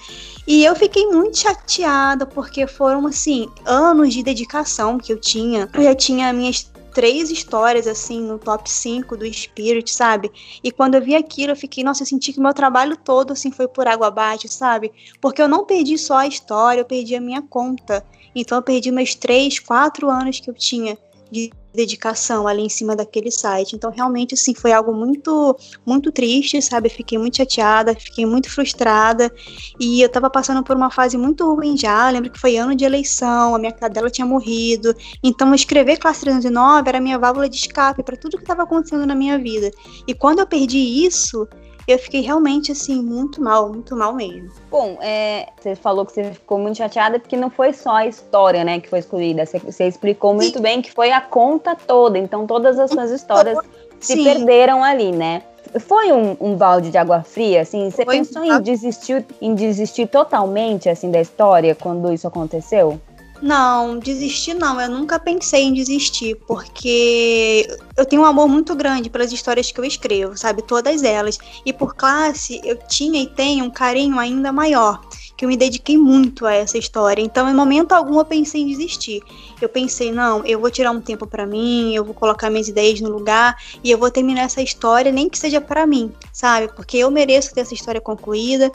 E 0.47 0.65
eu 0.65 0.75
fiquei 0.75 1.05
muito 1.07 1.37
chateada 1.37 2.25
porque 2.25 2.65
foram, 2.67 3.05
assim, 3.05 3.47
anos 3.65 4.13
de 4.13 4.23
dedicação 4.23 4.97
que 4.97 5.13
eu 5.13 5.19
tinha. 5.19 5.69
Eu 5.73 5.83
já 5.83 5.95
tinha 5.95 6.33
minhas 6.33 6.71
três 6.93 7.29
histórias, 7.29 7.87
assim, 7.87 8.21
no 8.21 8.37
top 8.37 8.69
5 8.69 9.15
do 9.15 9.31
Spirit, 9.31 9.91
sabe? 9.91 10.31
E 10.63 10.71
quando 10.71 10.95
eu 10.95 11.01
vi 11.01 11.15
aquilo, 11.15 11.53
eu 11.53 11.55
fiquei, 11.55 11.83
nossa, 11.83 12.03
eu 12.03 12.07
senti 12.07 12.33
que 12.33 12.39
meu 12.39 12.53
trabalho 12.53 12.97
todo, 12.97 13.31
assim, 13.33 13.51
foi 13.51 13.67
por 13.67 13.87
água 13.87 14.07
abaixo, 14.07 14.47
sabe? 14.47 14.91
Porque 15.21 15.41
eu 15.41 15.47
não 15.47 15.65
perdi 15.65 15.97
só 15.97 16.17
a 16.17 16.27
história, 16.27 16.81
eu 16.81 16.85
perdi 16.85 17.15
a 17.15 17.21
minha 17.21 17.41
conta. 17.41 18.05
Então 18.35 18.57
eu 18.57 18.61
perdi 18.61 18.91
meus 18.91 19.15
três, 19.15 19.59
quatro 19.59 20.09
anos 20.09 20.39
que 20.39 20.49
eu 20.49 20.53
tinha 20.53 20.97
de 21.29 21.51
dedicação 21.73 22.47
ali 22.47 22.63
em 22.63 22.69
cima 22.69 22.95
daquele 22.95 23.31
site. 23.31 23.75
Então, 23.75 23.91
realmente, 23.91 24.33
assim, 24.33 24.53
foi 24.53 24.71
algo 24.71 24.93
muito, 24.93 25.57
muito 25.85 26.11
triste, 26.11 26.61
sabe? 26.61 26.89
Fiquei 26.89 27.17
muito 27.17 27.37
chateada, 27.37 27.95
fiquei 27.95 28.25
muito 28.25 28.49
frustrada. 28.49 29.31
E 29.79 30.01
eu 30.01 30.09
tava 30.09 30.29
passando 30.29 30.63
por 30.63 30.75
uma 30.75 30.89
fase 30.89 31.17
muito 31.17 31.53
ruim 31.53 31.77
já. 31.77 32.09
Eu 32.09 32.13
lembro 32.13 32.31
que 32.31 32.39
foi 32.39 32.57
ano 32.57 32.75
de 32.75 32.83
eleição, 32.83 33.55
a 33.55 33.59
minha 33.59 33.71
cadela 33.71 34.09
tinha 34.09 34.25
morrido. 34.25 34.95
Então, 35.23 35.53
escrever 35.53 35.97
classe 35.97 36.21
309 36.21 36.89
era 36.89 36.97
a 36.97 37.01
minha 37.01 37.17
válvula 37.17 37.47
de 37.49 37.55
escape 37.55 38.03
para 38.03 38.17
tudo 38.17 38.37
que 38.37 38.43
estava 38.43 38.63
acontecendo 38.63 39.05
na 39.05 39.15
minha 39.15 39.37
vida. 39.37 39.71
E 40.07 40.13
quando 40.13 40.39
eu 40.39 40.47
perdi 40.47 41.05
isso, 41.05 41.47
eu 41.87 41.97
fiquei 41.97 42.21
realmente, 42.21 42.71
assim, 42.71 43.01
muito 43.01 43.41
mal, 43.41 43.69
muito 43.69 43.95
mal 43.95 44.13
mesmo. 44.13 44.51
Bom, 44.69 44.97
é, 45.01 45.47
você 45.59 45.75
falou 45.75 46.05
que 46.05 46.13
você 46.13 46.31
ficou 46.31 46.59
muito 46.59 46.77
chateada 46.77 47.19
porque 47.19 47.35
não 47.35 47.49
foi 47.49 47.73
só 47.73 47.97
a 47.97 48.07
história, 48.07 48.63
né, 48.63 48.79
que 48.79 48.89
foi 48.89 48.99
excluída. 48.99 49.45
Você, 49.45 49.59
você 49.59 49.87
explicou 49.87 50.33
muito 50.33 50.57
Sim. 50.57 50.63
bem 50.63 50.81
que 50.81 50.91
foi 50.91 51.11
a 51.11 51.21
conta 51.21 51.75
toda. 51.75 52.17
Então, 52.17 52.45
todas 52.45 52.79
as 52.79 52.91
suas 52.91 53.11
histórias 53.11 53.57
Sim. 53.99 54.17
se 54.17 54.23
perderam 54.23 54.83
ali, 54.83 55.11
né? 55.11 55.43
Foi 55.79 56.11
um, 56.11 56.35
um, 56.41 56.55
balde 56.55 56.91
de 56.91 56.97
água 56.97 57.23
fria, 57.23 57.61
assim? 57.61 57.89
Você 57.89 58.03
foi 58.03 58.17
pensou 58.17 58.43
em 58.43 58.61
desistir, 58.61 59.25
em 59.41 59.55
desistir 59.55 60.07
totalmente, 60.07 60.89
assim, 60.89 61.09
da 61.09 61.21
história 61.21 61.73
quando 61.75 62.11
isso 62.11 62.27
aconteceu? 62.27 62.99
Não, 63.41 63.97
desistir 63.97 64.53
não. 64.53 64.79
Eu 64.79 64.89
nunca 64.89 65.19
pensei 65.19 65.63
em 65.63 65.73
desistir, 65.73 66.35
porque 66.47 67.67
eu 67.97 68.05
tenho 68.05 68.21
um 68.21 68.25
amor 68.25 68.47
muito 68.47 68.75
grande 68.75 69.09
pelas 69.09 69.31
histórias 69.31 69.71
que 69.71 69.79
eu 69.79 69.83
escrevo, 69.85 70.37
sabe? 70.37 70.61
Todas 70.61 71.01
elas. 71.03 71.39
E 71.65 71.73
por 71.73 71.95
classe, 71.95 72.61
eu 72.63 72.77
tinha 72.87 73.19
e 73.21 73.27
tenho 73.27 73.65
um 73.65 73.71
carinho 73.71 74.19
ainda 74.19 74.51
maior. 74.51 75.01
Que 75.41 75.45
eu 75.45 75.49
me 75.49 75.57
dediquei 75.57 75.97
muito 75.97 76.45
a 76.45 76.53
essa 76.53 76.77
história. 76.77 77.19
Então, 77.19 77.49
em 77.49 77.53
momento 77.55 77.93
algum, 77.93 78.19
eu 78.19 78.25
pensei 78.25 78.61
em 78.61 78.67
desistir. 78.67 79.23
Eu 79.59 79.67
pensei, 79.67 80.11
não, 80.11 80.45
eu 80.45 80.59
vou 80.59 80.69
tirar 80.69 80.91
um 80.91 81.01
tempo 81.01 81.25
para 81.25 81.47
mim, 81.47 81.95
eu 81.95 82.05
vou 82.05 82.13
colocar 82.13 82.51
minhas 82.51 82.67
ideias 82.67 83.01
no 83.01 83.09
lugar 83.09 83.57
e 83.83 83.89
eu 83.89 83.97
vou 83.97 84.11
terminar 84.11 84.43
essa 84.43 84.61
história, 84.61 85.11
nem 85.11 85.27
que 85.27 85.39
seja 85.39 85.59
para 85.59 85.87
mim, 85.87 86.13
sabe? 86.31 86.67
Porque 86.75 86.95
eu 86.95 87.09
mereço 87.09 87.55
ter 87.55 87.61
essa 87.61 87.73
história 87.73 87.99
concluída 87.99 88.71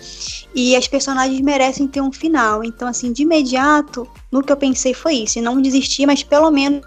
e 0.53 0.75
as 0.75 0.89
personagens 0.89 1.41
merecem 1.41 1.87
ter 1.87 2.01
um 2.01 2.11
final. 2.11 2.65
Então, 2.65 2.89
assim, 2.89 3.13
de 3.13 3.23
imediato, 3.23 4.09
no 4.33 4.43
que 4.43 4.51
eu 4.51 4.57
pensei 4.57 4.93
foi 4.93 5.15
isso, 5.19 5.41
não 5.41 5.63
desistir, 5.63 6.05
mas 6.05 6.25
pelo 6.25 6.51
menos 6.51 6.85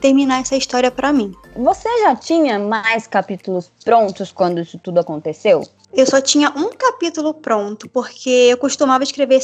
terminar 0.00 0.40
essa 0.40 0.56
história 0.56 0.90
para 0.90 1.12
mim. 1.12 1.32
Você 1.54 1.88
já 2.00 2.16
tinha 2.16 2.58
mais 2.58 3.06
capítulos 3.06 3.70
prontos 3.84 4.32
quando 4.32 4.60
isso 4.60 4.78
tudo 4.78 4.98
aconteceu? 4.98 5.62
Eu 5.94 6.06
só 6.06 6.22
tinha 6.22 6.50
um 6.56 6.70
capítulo 6.70 7.34
pronto, 7.34 7.86
porque 7.86 8.30
eu 8.30 8.56
costumava 8.56 9.04
escrever 9.04 9.42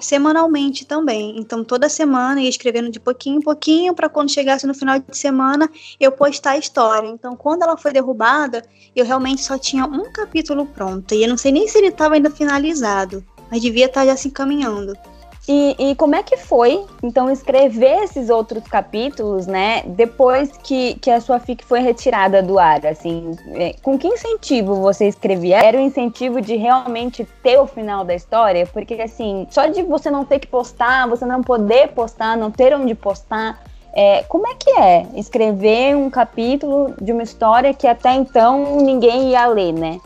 semanalmente 0.00 0.84
também. 0.84 1.38
Então, 1.38 1.62
toda 1.62 1.88
semana 1.88 2.40
ia 2.40 2.48
escrevendo 2.48 2.90
de 2.90 2.98
pouquinho 2.98 3.38
em 3.38 3.40
pouquinho, 3.40 3.94
para 3.94 4.08
quando 4.08 4.32
chegasse 4.32 4.66
no 4.66 4.74
final 4.74 4.98
de 4.98 5.16
semana 5.16 5.70
eu 6.00 6.10
postar 6.10 6.52
a 6.52 6.58
história. 6.58 7.06
Então, 7.06 7.36
quando 7.36 7.62
ela 7.62 7.76
foi 7.76 7.92
derrubada, 7.92 8.64
eu 8.94 9.04
realmente 9.04 9.42
só 9.42 9.56
tinha 9.56 9.84
um 9.84 10.10
capítulo 10.10 10.66
pronto. 10.66 11.14
E 11.14 11.22
eu 11.22 11.28
não 11.28 11.36
sei 11.36 11.52
nem 11.52 11.68
se 11.68 11.78
ele 11.78 11.88
estava 11.88 12.14
ainda 12.16 12.28
finalizado, 12.28 13.24
mas 13.48 13.62
devia 13.62 13.86
estar 13.86 14.00
tá 14.00 14.06
já 14.06 14.16
se 14.16 14.26
encaminhando. 14.26 14.94
E, 15.46 15.76
e, 15.78 15.94
como 15.96 16.14
é 16.14 16.22
que 16.22 16.38
foi, 16.38 16.86
então, 17.02 17.30
escrever 17.30 18.04
esses 18.04 18.30
outros 18.30 18.64
capítulos, 18.64 19.46
né, 19.46 19.82
depois 19.86 20.50
que, 20.62 20.94
que 20.94 21.10
a 21.10 21.20
sua 21.20 21.38
FIC 21.38 21.62
foi 21.62 21.80
retirada 21.80 22.42
do 22.42 22.58
ar, 22.58 22.86
assim, 22.86 23.36
é, 23.52 23.74
com 23.82 23.98
que 23.98 24.08
incentivo 24.08 24.76
você 24.76 25.06
escrevia? 25.06 25.62
Era 25.62 25.76
o 25.76 25.80
incentivo 25.80 26.40
de 26.40 26.56
realmente 26.56 27.28
ter 27.42 27.58
o 27.58 27.66
final 27.66 28.04
da 28.04 28.14
história? 28.14 28.66
Porque, 28.66 28.94
assim, 28.94 29.46
só 29.50 29.66
de 29.66 29.82
você 29.82 30.10
não 30.10 30.24
ter 30.24 30.38
que 30.38 30.46
postar, 30.46 31.06
você 31.06 31.26
não 31.26 31.42
poder 31.42 31.88
postar, 31.88 32.38
não 32.38 32.50
ter 32.50 32.74
onde 32.74 32.94
postar, 32.94 33.62
é, 33.92 34.22
como 34.24 34.46
é 34.48 34.54
que 34.54 34.70
é 34.70 35.06
escrever 35.14 35.94
um 35.94 36.08
capítulo 36.08 36.94
de 37.00 37.12
uma 37.12 37.22
história 37.22 37.72
que 37.72 37.86
até 37.86 38.14
então 38.14 38.78
ninguém 38.78 39.30
ia 39.30 39.46
ler, 39.46 39.72
né? 39.72 40.00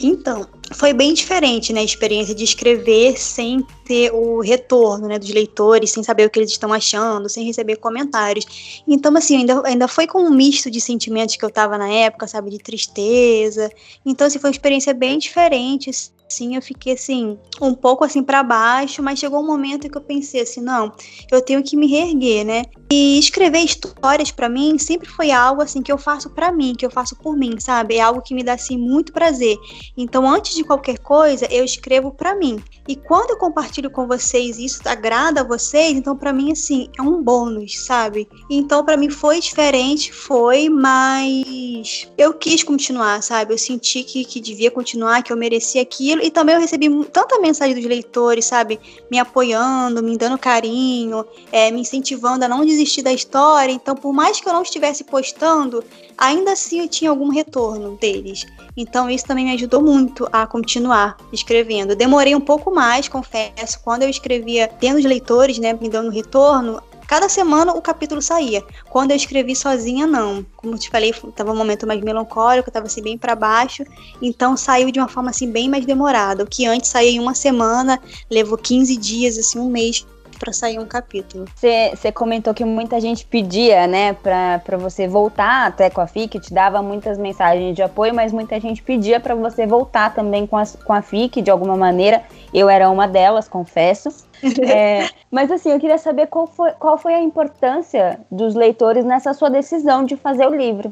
Então, 0.00 0.46
foi 0.74 0.92
bem 0.92 1.14
diferente, 1.14 1.72
né, 1.72 1.80
a 1.80 1.84
experiência 1.84 2.34
de 2.34 2.44
escrever 2.44 3.18
sem 3.18 3.64
ter 3.84 4.12
o 4.12 4.40
retorno, 4.40 5.08
né, 5.08 5.18
dos 5.18 5.30
leitores, 5.30 5.90
sem 5.90 6.02
saber 6.02 6.26
o 6.26 6.30
que 6.30 6.38
eles 6.38 6.50
estão 6.50 6.72
achando, 6.72 7.28
sem 7.28 7.44
receber 7.44 7.76
comentários. 7.76 8.82
Então, 8.86 9.14
assim, 9.16 9.38
ainda, 9.38 9.62
ainda 9.66 9.88
foi 9.88 10.06
com 10.06 10.22
um 10.22 10.30
misto 10.30 10.70
de 10.70 10.80
sentimentos 10.80 11.36
que 11.36 11.44
eu 11.44 11.50
tava 11.50 11.76
na 11.76 11.88
época, 11.88 12.26
sabe, 12.26 12.50
de 12.50 12.58
tristeza. 12.58 13.70
Então, 14.04 14.26
assim, 14.26 14.38
foi 14.38 14.50
uma 14.50 14.54
experiência 14.54 14.94
bem 14.94 15.18
diferente, 15.18 15.90
sim, 16.32 16.56
eu 16.56 16.62
fiquei 16.62 16.94
assim, 16.94 17.38
um 17.60 17.74
pouco 17.74 18.04
assim 18.04 18.22
para 18.22 18.42
baixo, 18.42 19.02
mas 19.02 19.18
chegou 19.18 19.40
um 19.40 19.46
momento 19.46 19.88
que 19.88 19.96
eu 19.96 20.02
pensei 20.02 20.40
assim, 20.40 20.60
não, 20.60 20.92
eu 21.30 21.42
tenho 21.42 21.62
que 21.62 21.76
me 21.76 21.86
reerguer, 21.86 22.44
né? 22.44 22.64
E 22.90 23.18
escrever 23.18 23.60
histórias 23.60 24.30
para 24.30 24.48
mim 24.48 24.78
sempre 24.78 25.08
foi 25.08 25.30
algo 25.30 25.62
assim 25.62 25.82
que 25.82 25.92
eu 25.92 25.98
faço 25.98 26.30
para 26.30 26.50
mim, 26.50 26.74
que 26.74 26.84
eu 26.84 26.90
faço 26.90 27.16
por 27.16 27.36
mim, 27.36 27.58
sabe? 27.58 27.96
É 27.96 28.00
algo 28.00 28.22
que 28.22 28.34
me 28.34 28.42
dá 28.42 28.54
assim 28.54 28.76
muito 28.76 29.12
prazer. 29.12 29.56
Então, 29.96 30.28
antes 30.28 30.54
de 30.54 30.61
qualquer 30.62 30.98
coisa, 30.98 31.46
eu 31.50 31.64
escrevo 31.64 32.10
para 32.10 32.34
mim. 32.34 32.62
E 32.86 32.96
quando 32.96 33.30
eu 33.30 33.36
compartilho 33.36 33.90
com 33.90 34.06
vocês 34.06 34.58
isso 34.58 34.80
agrada 34.86 35.40
a 35.40 35.44
vocês, 35.44 35.96
então 35.96 36.16
para 36.16 36.32
mim 36.32 36.52
assim, 36.52 36.88
é 36.98 37.02
um 37.02 37.22
bônus, 37.22 37.84
sabe? 37.84 38.28
Então 38.50 38.84
para 38.84 38.96
mim 38.96 39.08
foi 39.08 39.40
diferente, 39.40 40.12
foi, 40.12 40.68
mas 40.68 42.08
eu 42.18 42.34
quis 42.34 42.62
continuar, 42.62 43.22
sabe? 43.22 43.54
Eu 43.54 43.58
senti 43.58 44.02
que, 44.02 44.24
que 44.24 44.40
devia 44.40 44.70
continuar, 44.70 45.22
que 45.22 45.32
eu 45.32 45.36
merecia 45.36 45.82
aquilo 45.82 46.22
e 46.22 46.30
também 46.30 46.54
eu 46.54 46.60
recebi 46.60 46.88
tanta 47.06 47.38
mensagem 47.38 47.74
dos 47.74 47.84
leitores, 47.84 48.44
sabe? 48.46 48.80
Me 49.10 49.18
apoiando, 49.18 50.02
me 50.02 50.16
dando 50.16 50.38
carinho, 50.38 51.24
é, 51.50 51.70
me 51.70 51.80
incentivando 51.80 52.44
a 52.44 52.48
não 52.48 52.64
desistir 52.64 53.02
da 53.02 53.12
história. 53.12 53.72
Então, 53.72 53.94
por 53.94 54.12
mais 54.12 54.40
que 54.40 54.48
eu 54.48 54.52
não 54.52 54.62
estivesse 54.62 55.04
postando, 55.04 55.84
ainda 56.16 56.52
assim 56.52 56.80
eu 56.80 56.88
tinha 56.88 57.10
algum 57.10 57.28
retorno 57.28 57.96
deles. 57.96 58.46
Então, 58.76 59.08
isso 59.08 59.24
também 59.24 59.44
me 59.44 59.52
ajudou 59.52 59.82
muito 59.82 60.28
a 60.32 60.46
continuar 60.52 61.16
escrevendo. 61.32 61.96
Demorei 61.96 62.34
um 62.34 62.40
pouco 62.40 62.70
mais, 62.70 63.08
confesso, 63.08 63.80
quando 63.82 64.02
eu 64.02 64.10
escrevia 64.10 64.68
tendo 64.68 64.98
os 64.98 65.04
leitores, 65.04 65.58
né, 65.58 65.72
me 65.72 65.88
dando 65.88 66.10
retorno, 66.10 66.82
Cada 67.04 67.28
semana 67.28 67.74
o 67.74 67.82
capítulo 67.82 68.22
saía. 68.22 68.64
Quando 68.88 69.10
eu 69.10 69.16
escrevi 69.18 69.54
sozinha, 69.54 70.06
não. 70.06 70.46
Como 70.56 70.78
te 70.78 70.88
falei, 70.88 71.10
estava 71.10 71.52
um 71.52 71.56
momento 71.56 71.86
mais 71.86 72.00
melancólico, 72.00 72.70
estava 72.70 72.86
assim 72.86 73.02
bem 73.02 73.18
para 73.18 73.34
baixo. 73.34 73.84
Então 74.22 74.56
saiu 74.56 74.90
de 74.90 74.98
uma 74.98 75.08
forma 75.08 75.28
assim 75.28 75.50
bem 75.50 75.68
mais 75.68 75.84
demorada. 75.84 76.42
O 76.42 76.46
que 76.46 76.64
antes 76.64 76.88
saía 76.88 77.10
em 77.10 77.20
uma 77.20 77.34
semana, 77.34 78.00
levou 78.30 78.56
15 78.56 78.96
dias, 78.96 79.36
assim, 79.36 79.58
um 79.58 79.68
mês 79.68 80.06
para 80.42 80.52
sair 80.52 80.80
um 80.80 80.86
capítulo. 80.86 81.44
Você 81.54 82.10
comentou 82.10 82.52
que 82.52 82.64
muita 82.64 83.00
gente 83.00 83.24
pedia, 83.24 83.86
né, 83.86 84.12
para 84.12 84.76
você 84.76 85.06
voltar 85.06 85.68
até 85.68 85.88
com 85.88 86.00
a 86.00 86.06
FIC, 86.08 86.40
te 86.40 86.52
dava 86.52 86.82
muitas 86.82 87.16
mensagens 87.16 87.76
de 87.76 87.82
apoio, 87.82 88.12
mas 88.12 88.32
muita 88.32 88.58
gente 88.58 88.82
pedia 88.82 89.20
para 89.20 89.36
você 89.36 89.68
voltar 89.68 90.12
também 90.12 90.44
com 90.44 90.56
a, 90.56 90.64
com 90.84 90.92
a 90.92 91.00
FIC 91.00 91.40
de 91.40 91.50
alguma 91.50 91.76
maneira. 91.76 92.24
Eu 92.52 92.68
era 92.68 92.90
uma 92.90 93.06
delas, 93.06 93.48
confesso. 93.48 94.10
É, 94.62 95.08
mas 95.30 95.52
assim, 95.52 95.70
eu 95.70 95.78
queria 95.78 95.98
saber 95.98 96.26
qual 96.26 96.48
foi, 96.48 96.72
qual 96.72 96.98
foi 96.98 97.14
a 97.14 97.20
importância 97.20 98.18
dos 98.28 98.56
leitores 98.56 99.04
nessa 99.04 99.32
sua 99.32 99.48
decisão 99.48 100.04
de 100.04 100.16
fazer 100.16 100.46
o 100.46 100.54
livro. 100.54 100.90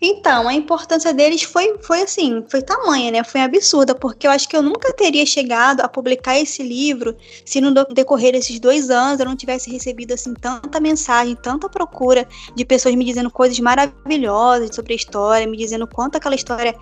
Então, 0.00 0.46
a 0.46 0.54
importância 0.54 1.12
deles 1.12 1.42
foi, 1.42 1.76
foi 1.80 2.02
assim, 2.02 2.44
foi 2.48 2.62
tamanha, 2.62 3.10
né? 3.10 3.24
Foi 3.24 3.40
absurda, 3.40 3.94
porque 3.96 4.28
eu 4.28 4.30
acho 4.30 4.48
que 4.48 4.56
eu 4.56 4.62
nunca 4.62 4.92
teria 4.92 5.26
chegado 5.26 5.80
a 5.80 5.88
publicar 5.88 6.38
esse 6.38 6.62
livro 6.62 7.16
se 7.44 7.60
no 7.60 7.72
decorrer 7.72 8.32
desses 8.32 8.60
dois 8.60 8.90
anos 8.90 9.18
eu 9.18 9.26
não 9.26 9.34
tivesse 9.34 9.70
recebido 9.70 10.14
assim 10.14 10.34
tanta 10.34 10.78
mensagem, 10.78 11.34
tanta 11.34 11.68
procura 11.68 12.28
de 12.54 12.64
pessoas 12.64 12.94
me 12.94 13.04
dizendo 13.04 13.28
coisas 13.28 13.58
maravilhosas 13.58 14.74
sobre 14.74 14.92
a 14.92 14.96
história, 14.96 15.46
me 15.48 15.56
dizendo 15.56 15.86
quanto 15.86 16.16
aquela 16.16 16.36
história 16.36 16.76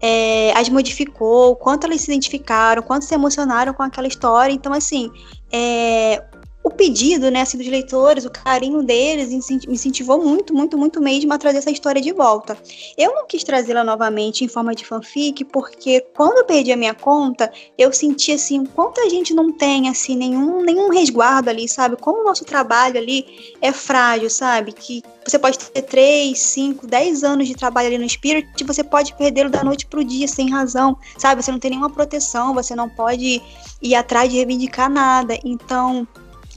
é, 0.00 0.52
as 0.56 0.68
modificou, 0.68 1.54
quanto 1.54 1.86
elas 1.86 2.00
se 2.00 2.10
identificaram, 2.10 2.82
quanto 2.82 3.04
se 3.04 3.14
emocionaram 3.14 3.72
com 3.72 3.84
aquela 3.84 4.08
história. 4.08 4.52
Então, 4.52 4.72
assim, 4.72 5.12
é, 5.52 6.24
pedido, 6.72 7.30
né, 7.30 7.42
assim, 7.42 7.58
dos 7.58 7.66
leitores, 7.66 8.24
o 8.24 8.30
carinho 8.30 8.82
deles 8.82 9.30
me 9.30 9.74
incentivou 9.74 10.22
muito, 10.22 10.54
muito, 10.54 10.78
muito 10.78 11.00
mesmo 11.00 11.32
a 11.32 11.38
trazer 11.38 11.58
essa 11.58 11.70
história 11.70 12.00
de 12.00 12.12
volta. 12.12 12.56
Eu 12.96 13.14
não 13.14 13.26
quis 13.26 13.44
trazê-la 13.44 13.84
novamente 13.84 14.44
em 14.44 14.48
forma 14.48 14.74
de 14.74 14.84
fanfic, 14.84 15.44
porque 15.44 16.00
quando 16.14 16.38
eu 16.38 16.44
perdi 16.44 16.72
a 16.72 16.76
minha 16.76 16.94
conta, 16.94 17.52
eu 17.76 17.92
senti 17.92 18.32
assim, 18.32 18.64
quanta 18.64 19.08
gente 19.10 19.34
não 19.34 19.52
tem 19.52 19.88
assim 19.88 20.16
nenhum 20.16 20.62
nenhum 20.62 20.88
resguardo 20.88 21.50
ali, 21.50 21.68
sabe? 21.68 21.96
Como 21.96 22.22
o 22.22 22.24
nosso 22.24 22.44
trabalho 22.44 22.98
ali 22.98 23.54
é 23.60 23.72
frágil, 23.72 24.30
sabe? 24.30 24.72
Que 24.72 25.02
você 25.24 25.38
pode 25.38 25.58
ter 25.58 25.82
3, 25.82 26.38
5, 26.38 26.86
10 26.86 27.24
anos 27.24 27.46
de 27.46 27.54
trabalho 27.54 27.88
ali 27.88 27.98
no 27.98 28.08
Spirit 28.08 28.48
você 28.64 28.82
pode 28.82 29.14
perdê-lo 29.14 29.50
da 29.50 29.62
noite 29.62 29.86
pro 29.86 30.04
dia 30.04 30.26
sem 30.26 30.50
razão, 30.50 30.96
sabe? 31.18 31.42
Você 31.42 31.52
não 31.52 31.58
tem 31.58 31.70
nenhuma 31.70 31.90
proteção, 31.90 32.54
você 32.54 32.74
não 32.74 32.88
pode 32.88 33.42
ir 33.80 33.94
atrás 33.94 34.30
de 34.30 34.36
reivindicar 34.36 34.90
nada. 34.90 35.38
Então, 35.44 36.06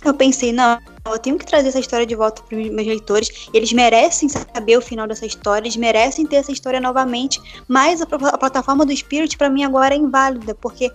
eu 0.07 0.13
pensei, 0.13 0.51
não, 0.51 0.79
eu 1.05 1.19
tenho 1.19 1.37
que 1.37 1.45
trazer 1.45 1.69
essa 1.69 1.79
história 1.79 2.05
de 2.05 2.15
volta 2.15 2.41
para 2.41 2.57
meus 2.57 2.87
leitores. 2.87 3.49
Eles 3.53 3.71
merecem 3.71 4.29
saber 4.29 4.77
o 4.77 4.81
final 4.81 5.07
dessa 5.07 5.25
história, 5.25 5.63
eles 5.63 5.77
merecem 5.77 6.25
ter 6.25 6.37
essa 6.37 6.51
história 6.51 6.79
novamente. 6.79 7.41
Mas 7.67 8.01
a, 8.01 8.05
a 8.05 8.37
plataforma 8.37 8.85
do 8.85 8.95
Spirit, 8.95 9.37
para 9.37 9.49
mim, 9.49 9.63
agora 9.63 9.93
é 9.93 9.97
inválida, 9.97 10.55
porque 10.55 10.91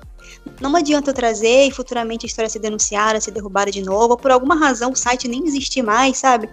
não 0.61 0.75
adianta 0.77 1.11
eu 1.11 1.15
trazer 1.15 1.67
e 1.67 1.71
futuramente 1.71 2.27
a 2.27 2.29
história 2.29 2.49
ser 2.49 2.59
denunciada, 2.61 3.21
ser 3.21 3.31
derrubada 3.31 3.71
de 3.71 3.83
novo, 3.83 4.13
ou 4.13 4.17
por 4.17 4.31
alguma 4.31 4.57
razão 4.57 4.93
o 4.93 4.97
site 4.97 5.29
nem 5.29 5.47
existir 5.47 5.83
mais, 5.83 6.19
sabe? 6.19 6.49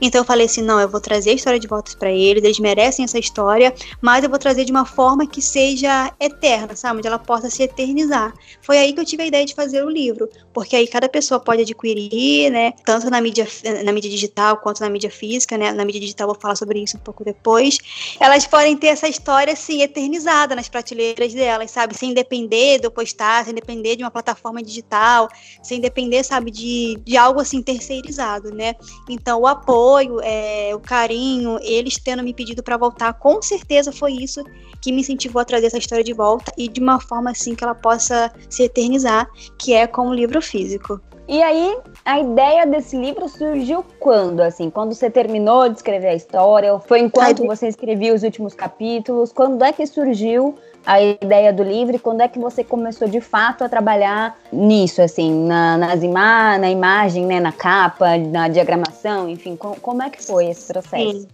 Então 0.00 0.20
eu 0.20 0.24
falei 0.24 0.46
assim: 0.46 0.62
não, 0.62 0.80
eu 0.80 0.88
vou 0.88 1.00
trazer 1.00 1.30
a 1.30 1.34
história 1.34 1.58
de 1.58 1.66
volta 1.66 1.96
para 1.98 2.10
eles, 2.10 2.42
eles 2.42 2.58
merecem 2.58 3.04
essa 3.04 3.18
história, 3.18 3.74
mas 4.00 4.24
eu 4.24 4.30
vou 4.30 4.38
trazer 4.38 4.64
de 4.64 4.72
uma 4.72 4.84
forma 4.84 5.26
que 5.26 5.40
seja 5.40 6.12
eterna, 6.20 6.74
sabe? 6.76 6.98
Onde 6.98 7.06
ela 7.06 7.18
possa 7.18 7.50
se 7.50 7.62
eternizar. 7.62 8.32
Foi 8.62 8.78
aí 8.78 8.92
que 8.92 9.00
eu 9.00 9.04
tive 9.04 9.22
a 9.22 9.26
ideia 9.26 9.44
de 9.44 9.54
fazer 9.54 9.84
o 9.84 9.90
livro, 9.90 10.28
porque 10.52 10.76
aí 10.76 10.86
cada 10.86 11.08
pessoa 11.08 11.40
pode 11.40 11.62
adquirir, 11.62 12.50
né? 12.50 12.72
Tanto 12.84 13.10
na 13.10 13.20
mídia, 13.20 13.46
na 13.84 13.92
mídia 13.92 14.10
digital 14.10 14.58
quanto 14.58 14.80
na 14.80 14.88
mídia 14.88 15.10
física, 15.10 15.56
né? 15.56 15.72
Na 15.72 15.84
mídia 15.84 16.00
digital 16.00 16.28
eu 16.28 16.34
vou 16.34 16.40
falar 16.40 16.56
sobre 16.56 16.80
isso 16.80 16.96
um 16.96 17.00
pouco 17.00 17.24
depois. 17.24 17.78
Elas 18.20 18.46
podem 18.46 18.76
ter 18.76 18.88
essa 18.88 19.08
história 19.08 19.52
assim, 19.52 19.82
eternizada 19.82 20.54
nas 20.54 20.68
prateleiras 20.68 21.32
delas, 21.32 21.70
sabe? 21.70 21.96
Sem 21.96 22.14
depender 22.14 22.78
do 22.80 22.90
postar, 22.90 23.44
sem 23.44 23.54
depender 23.54 23.96
de 23.96 24.02
uma 24.02 24.10
plataforma 24.10 24.62
digital, 24.62 25.28
sem 25.62 25.80
depender, 25.80 26.22
sabe, 26.24 26.50
de, 26.50 26.98
de 27.04 27.16
algo 27.16 27.40
assim 27.40 27.62
terceirizado, 27.62 28.54
né? 28.54 28.74
Então 29.08 29.40
o 29.42 29.46
apoio, 29.58 30.20
é, 30.22 30.74
o 30.74 30.80
carinho, 30.80 31.58
eles 31.62 31.98
tendo 31.98 32.22
me 32.22 32.32
pedido 32.32 32.62
para 32.62 32.76
voltar, 32.76 33.12
com 33.14 33.40
certeza 33.42 33.92
foi 33.92 34.12
isso 34.12 34.42
que 34.80 34.92
me 34.92 35.00
incentivou 35.00 35.40
a 35.40 35.44
trazer 35.44 35.66
essa 35.66 35.78
história 35.78 36.04
de 36.04 36.12
volta 36.12 36.52
e 36.56 36.68
de 36.68 36.80
uma 36.80 37.00
forma 37.00 37.30
assim 37.30 37.54
que 37.54 37.64
ela 37.64 37.74
possa 37.74 38.32
se 38.48 38.62
eternizar, 38.62 39.28
que 39.58 39.74
é 39.74 39.86
com 39.86 40.08
o 40.08 40.14
livro 40.14 40.40
físico. 40.40 41.00
E 41.28 41.42
aí, 41.42 41.76
a 42.06 42.20
ideia 42.20 42.66
desse 42.66 42.96
livro 42.96 43.28
surgiu 43.28 43.84
quando? 44.00 44.40
Assim, 44.40 44.70
quando 44.70 44.94
você 44.94 45.10
terminou 45.10 45.68
de 45.68 45.76
escrever 45.76 46.08
a 46.08 46.14
história? 46.14 46.72
Ou 46.72 46.80
foi 46.80 47.00
enquanto 47.00 47.42
Ai, 47.42 47.46
você 47.46 47.68
escrevia 47.68 48.14
os 48.14 48.22
últimos 48.22 48.54
capítulos? 48.54 49.30
Quando 49.30 49.62
é 49.62 49.70
que 49.70 49.86
surgiu 49.86 50.54
a 50.88 51.02
ideia 51.02 51.52
do 51.52 51.62
livro 51.62 51.98
quando 51.98 52.22
é 52.22 52.28
que 52.28 52.38
você 52.38 52.64
começou 52.64 53.06
de 53.06 53.20
fato 53.20 53.62
a 53.62 53.68
trabalhar 53.68 54.38
nisso, 54.50 55.02
assim, 55.02 55.46
na, 55.46 55.76
nas 55.76 56.02
ima 56.02 56.56
na 56.56 56.70
imagem, 56.70 57.26
né, 57.26 57.38
na 57.38 57.52
capa, 57.52 58.16
na 58.16 58.48
diagramação, 58.48 59.28
enfim, 59.28 59.54
com, 59.54 59.74
como 59.74 60.02
é 60.02 60.08
que 60.08 60.24
foi 60.24 60.46
esse 60.46 60.72
processo? 60.72 61.20
Sim. 61.20 61.28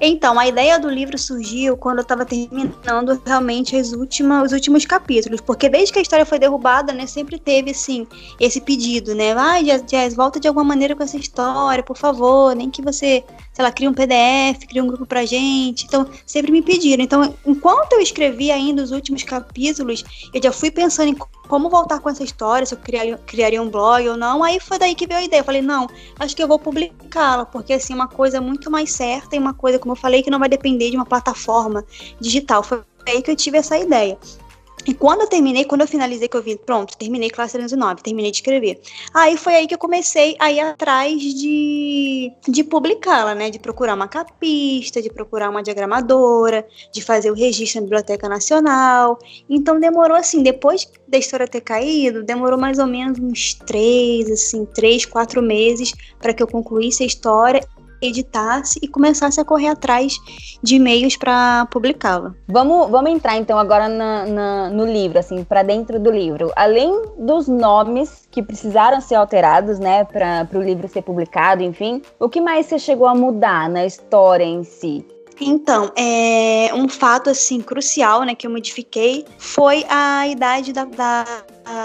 Então, 0.00 0.38
a 0.38 0.46
ideia 0.46 0.78
do 0.78 0.88
livro 0.88 1.18
surgiu 1.18 1.76
quando 1.76 1.98
eu 1.98 2.02
estava 2.02 2.24
terminando 2.24 3.20
realmente 3.24 3.76
as 3.76 3.92
últimas, 3.92 4.46
os 4.46 4.52
últimos 4.52 4.84
capítulos, 4.84 5.40
porque 5.40 5.68
desde 5.68 5.92
que 5.92 5.98
a 5.98 6.02
história 6.02 6.24
foi 6.24 6.38
derrubada, 6.38 6.92
né, 6.92 7.06
sempre 7.06 7.38
teve, 7.38 7.70
assim, 7.70 8.06
esse 8.38 8.60
pedido, 8.60 9.14
né, 9.14 9.32
ah, 9.32 9.60
Jazz, 9.60 10.14
volta 10.14 10.38
de 10.38 10.46
alguma 10.48 10.64
maneira 10.64 10.94
com 10.94 11.02
essa 11.02 11.16
história, 11.16 11.82
por 11.82 11.96
favor, 11.96 12.54
nem 12.54 12.70
que 12.70 12.82
você, 12.82 13.24
sei 13.52 13.64
lá, 13.64 13.72
crie 13.72 13.88
um 13.88 13.94
PDF, 13.94 14.66
crie 14.68 14.80
um 14.80 14.86
grupo 14.86 15.06
pra 15.06 15.24
gente, 15.24 15.84
então, 15.86 16.06
sempre 16.26 16.52
me 16.52 16.62
pediram. 16.62 17.02
Então, 17.02 17.34
enquanto 17.46 17.94
eu 17.94 18.00
escrevi 18.00 18.50
ainda 18.50 18.82
os 18.82 18.90
últimos 18.90 19.22
capítulos, 19.22 20.04
eu 20.32 20.42
já 20.42 20.52
fui 20.52 20.70
pensando 20.70 21.08
em 21.08 21.16
como 21.48 21.70
voltar 21.70 21.98
com 22.00 22.08
essa 22.08 22.22
história, 22.22 22.66
se 22.66 22.74
eu 22.74 22.78
criaria, 22.78 23.18
criaria 23.26 23.60
um 23.60 23.70
blog 23.70 24.08
ou 24.08 24.16
não. 24.16 24.44
Aí 24.44 24.60
foi 24.60 24.78
daí 24.78 24.94
que 24.94 25.06
veio 25.06 25.20
a 25.20 25.24
ideia. 25.24 25.40
Eu 25.40 25.44
falei, 25.44 25.62
não, 25.62 25.88
acho 26.18 26.36
que 26.36 26.42
eu 26.42 26.46
vou 26.46 26.58
publicá-la, 26.58 27.46
porque 27.46 27.72
assim, 27.72 27.94
uma 27.94 28.06
coisa 28.06 28.40
muito 28.40 28.70
mais 28.70 28.92
certa 28.92 29.34
e 29.34 29.38
uma 29.38 29.54
coisa, 29.54 29.78
como 29.78 29.92
eu 29.92 29.96
falei, 29.96 30.22
que 30.22 30.30
não 30.30 30.38
vai 30.38 30.48
depender 30.48 30.90
de 30.90 30.96
uma 30.96 31.06
plataforma 31.06 31.84
digital. 32.20 32.62
Foi 32.62 32.82
aí 33.06 33.22
que 33.22 33.30
eu 33.30 33.36
tive 33.36 33.58
essa 33.58 33.78
ideia. 33.78 34.18
E 34.88 34.94
quando 34.94 35.20
eu 35.20 35.26
terminei, 35.26 35.66
quando 35.66 35.82
eu 35.82 35.86
finalizei, 35.86 36.28
que 36.28 36.36
eu 36.38 36.42
vi, 36.42 36.56
pronto, 36.56 36.96
terminei 36.96 37.28
classe 37.28 37.52
309, 37.52 38.02
terminei 38.02 38.30
de 38.30 38.38
escrever. 38.38 38.80
Aí 39.12 39.36
foi 39.36 39.54
aí 39.54 39.66
que 39.66 39.74
eu 39.74 39.78
comecei 39.78 40.34
a 40.38 40.50
ir 40.50 40.60
atrás 40.60 41.20
de, 41.20 42.32
de 42.48 42.64
publicá-la, 42.64 43.34
né? 43.34 43.50
De 43.50 43.58
procurar 43.58 43.92
uma 43.92 44.08
capista, 44.08 45.02
de 45.02 45.10
procurar 45.10 45.50
uma 45.50 45.62
diagramadora, 45.62 46.66
de 46.90 47.02
fazer 47.02 47.30
o 47.30 47.34
registro 47.34 47.82
na 47.82 47.84
Biblioteca 47.84 48.30
Nacional. 48.30 49.18
Então 49.46 49.78
demorou 49.78 50.16
assim, 50.16 50.42
depois 50.42 50.90
da 51.06 51.18
história 51.18 51.46
ter 51.46 51.60
caído, 51.60 52.24
demorou 52.24 52.58
mais 52.58 52.78
ou 52.78 52.86
menos 52.86 53.18
uns 53.18 53.52
três, 53.52 54.30
assim, 54.30 54.64
três, 54.64 55.04
quatro 55.04 55.42
meses 55.42 55.92
para 56.18 56.32
que 56.32 56.42
eu 56.42 56.46
concluísse 56.46 57.02
a 57.02 57.06
história 57.06 57.60
editasse 58.00 58.78
e 58.82 58.88
começasse 58.88 59.40
a 59.40 59.44
correr 59.44 59.68
atrás 59.68 60.16
de 60.62 60.78
meios 60.78 61.16
para 61.16 61.66
publicá-la. 61.66 62.34
Vamos, 62.46 62.90
vamos 62.90 63.10
entrar 63.10 63.36
então 63.36 63.58
agora 63.58 63.88
na, 63.88 64.26
na, 64.26 64.70
no 64.70 64.84
livro, 64.84 65.18
assim, 65.18 65.44
para 65.44 65.62
dentro 65.62 65.98
do 65.98 66.10
livro. 66.10 66.52
Além 66.56 67.02
dos 67.18 67.48
nomes 67.48 68.28
que 68.30 68.42
precisaram 68.42 69.00
ser 69.00 69.14
alterados, 69.14 69.78
né, 69.78 70.04
para 70.04 70.48
o 70.54 70.62
livro 70.62 70.88
ser 70.88 71.02
publicado, 71.02 71.62
enfim, 71.62 72.02
o 72.18 72.28
que 72.28 72.40
mais 72.40 72.66
você 72.66 72.78
chegou 72.78 73.06
a 73.06 73.14
mudar 73.14 73.68
na 73.68 73.84
história 73.84 74.44
em 74.44 74.64
si? 74.64 75.04
Então, 75.40 75.92
é, 75.96 76.70
um 76.74 76.88
fato 76.88 77.30
assim 77.30 77.60
crucial, 77.60 78.24
né, 78.24 78.34
que 78.34 78.46
eu 78.46 78.50
modifiquei 78.50 79.24
foi 79.38 79.84
a 79.88 80.26
idade 80.26 80.72
da, 80.72 80.84
da, 80.84 81.24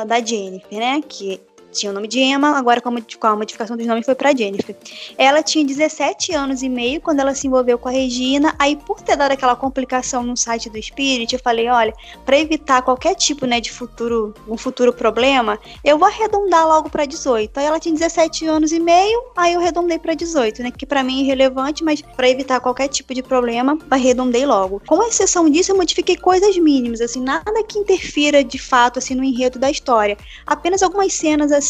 da 0.07 0.19
Jennifer, 0.19 0.79
né, 0.79 1.01
que 1.07 1.39
tinha 1.73 1.91
o 1.91 1.93
nome 1.93 2.07
de 2.07 2.19
Emma, 2.19 2.57
agora 2.57 2.79
com 2.79 2.89
a 2.89 3.35
modificação 3.35 3.75
dos 3.75 3.85
nomes 3.85 4.05
foi 4.05 4.15
para 4.15 4.35
Jennifer. 4.35 4.75
Ela 5.17 5.41
tinha 5.43 5.65
17 5.65 6.33
anos 6.33 6.61
e 6.61 6.69
meio 6.69 7.01
quando 7.01 7.19
ela 7.19 7.33
se 7.33 7.47
envolveu 7.47 7.77
com 7.77 7.89
a 7.89 7.91
Regina. 7.91 8.55
Aí, 8.59 8.75
por 8.75 9.01
ter 9.01 9.17
dado 9.17 9.31
aquela 9.31 9.55
complicação 9.55 10.23
no 10.23 10.37
site 10.37 10.69
do 10.69 10.81
Spirit, 10.81 11.33
eu 11.33 11.39
falei: 11.39 11.67
olha, 11.67 11.93
para 12.25 12.37
evitar 12.39 12.81
qualquer 12.83 13.15
tipo 13.15 13.45
né, 13.45 13.59
de 13.59 13.71
futuro, 13.71 14.33
um 14.47 14.57
futuro 14.57 14.93
problema, 14.93 15.59
eu 15.83 15.97
vou 15.97 16.07
arredondar 16.07 16.67
logo 16.67 16.89
para 16.89 17.05
18. 17.05 17.57
Aí 17.57 17.65
ela 17.65 17.79
tinha 17.79 17.93
17 17.93 18.45
anos 18.45 18.71
e 18.71 18.79
meio, 18.79 19.23
aí 19.35 19.53
eu 19.53 19.59
arredondei 19.59 19.97
para 19.97 20.13
18, 20.13 20.61
né? 20.61 20.71
Que 20.71 20.85
para 20.85 21.03
mim 21.03 21.19
é 21.19 21.23
irrelevante, 21.23 21.83
mas 21.83 22.01
para 22.01 22.29
evitar 22.29 22.59
qualquer 22.59 22.87
tipo 22.87 23.13
de 23.13 23.23
problema, 23.23 23.77
arredondei 23.89 24.45
logo. 24.45 24.81
Com 24.85 25.01
exceção 25.03 25.49
disso, 25.49 25.71
eu 25.71 25.77
modifiquei 25.77 26.15
coisas 26.15 26.55
mínimas, 26.57 27.01
assim, 27.01 27.21
nada 27.21 27.63
que 27.63 27.79
interfira 27.79 28.43
de 28.43 28.59
fato 28.59 28.99
assim 28.99 29.15
no 29.15 29.23
enredo 29.23 29.57
da 29.57 29.71
história. 29.71 30.17
Apenas 30.45 30.83
algumas 30.83 31.13
cenas 31.13 31.51
assim 31.51 31.62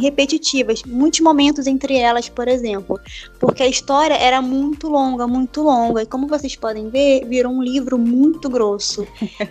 repetitivas, 0.00 0.82
muitos 0.84 1.20
momentos 1.20 1.66
entre 1.66 1.96
elas, 1.96 2.28
por 2.28 2.48
exemplo, 2.48 2.98
porque 3.38 3.62
a 3.62 3.68
história 3.68 4.14
era 4.14 4.40
muito 4.40 4.88
longa, 4.88 5.26
muito 5.26 5.62
longa, 5.62 6.02
e 6.02 6.06
como 6.06 6.26
vocês 6.26 6.56
podem 6.56 6.88
ver, 6.88 7.24
virou 7.26 7.52
um 7.52 7.62
livro 7.62 7.98
muito 7.98 8.48
grosso. 8.48 9.06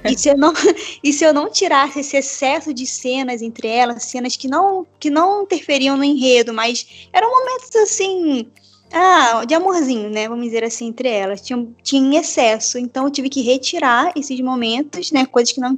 e 0.06 0.18
se 0.18 0.29
eu 0.29 0.38
não 0.38 0.53
e 1.03 1.12
se 1.12 1.24
eu 1.24 1.34
não 1.34 1.50
tirasse 1.50 2.00
esse 2.00 2.18
excesso 2.18 2.74
de 2.74 2.86
cenas 2.86 3.41
entre 3.41 3.68
elas, 3.68 4.03
cenas 4.03 4.36
que 4.36 4.48
não 4.48 4.86
que 5.00 5.09
não 5.09 5.44
interferiam 5.44 5.98
no 5.98 6.03
enredo, 6.03 6.53
mas 6.53 6.85
eram 7.14 7.29
momentos 7.29 7.75
assim 7.75 8.48
ah, 8.92 9.44
de 9.46 9.54
amorzinho, 9.54 10.10
né? 10.10 10.28
Vamos 10.28 10.46
dizer 10.46 10.64
assim, 10.64 10.88
entre 10.88 11.10
elas. 11.10 11.42
Tinha, 11.42 11.68
tinha 11.84 12.20
excesso. 12.20 12.78
Então 12.78 13.06
eu 13.06 13.12
tive 13.12 13.30
que 13.30 13.42
retirar 13.42 14.12
esses 14.16 14.40
momentos, 14.40 15.12
né? 15.12 15.25
Coisas 15.25 15.54
que 15.54 15.62
não, 15.62 15.75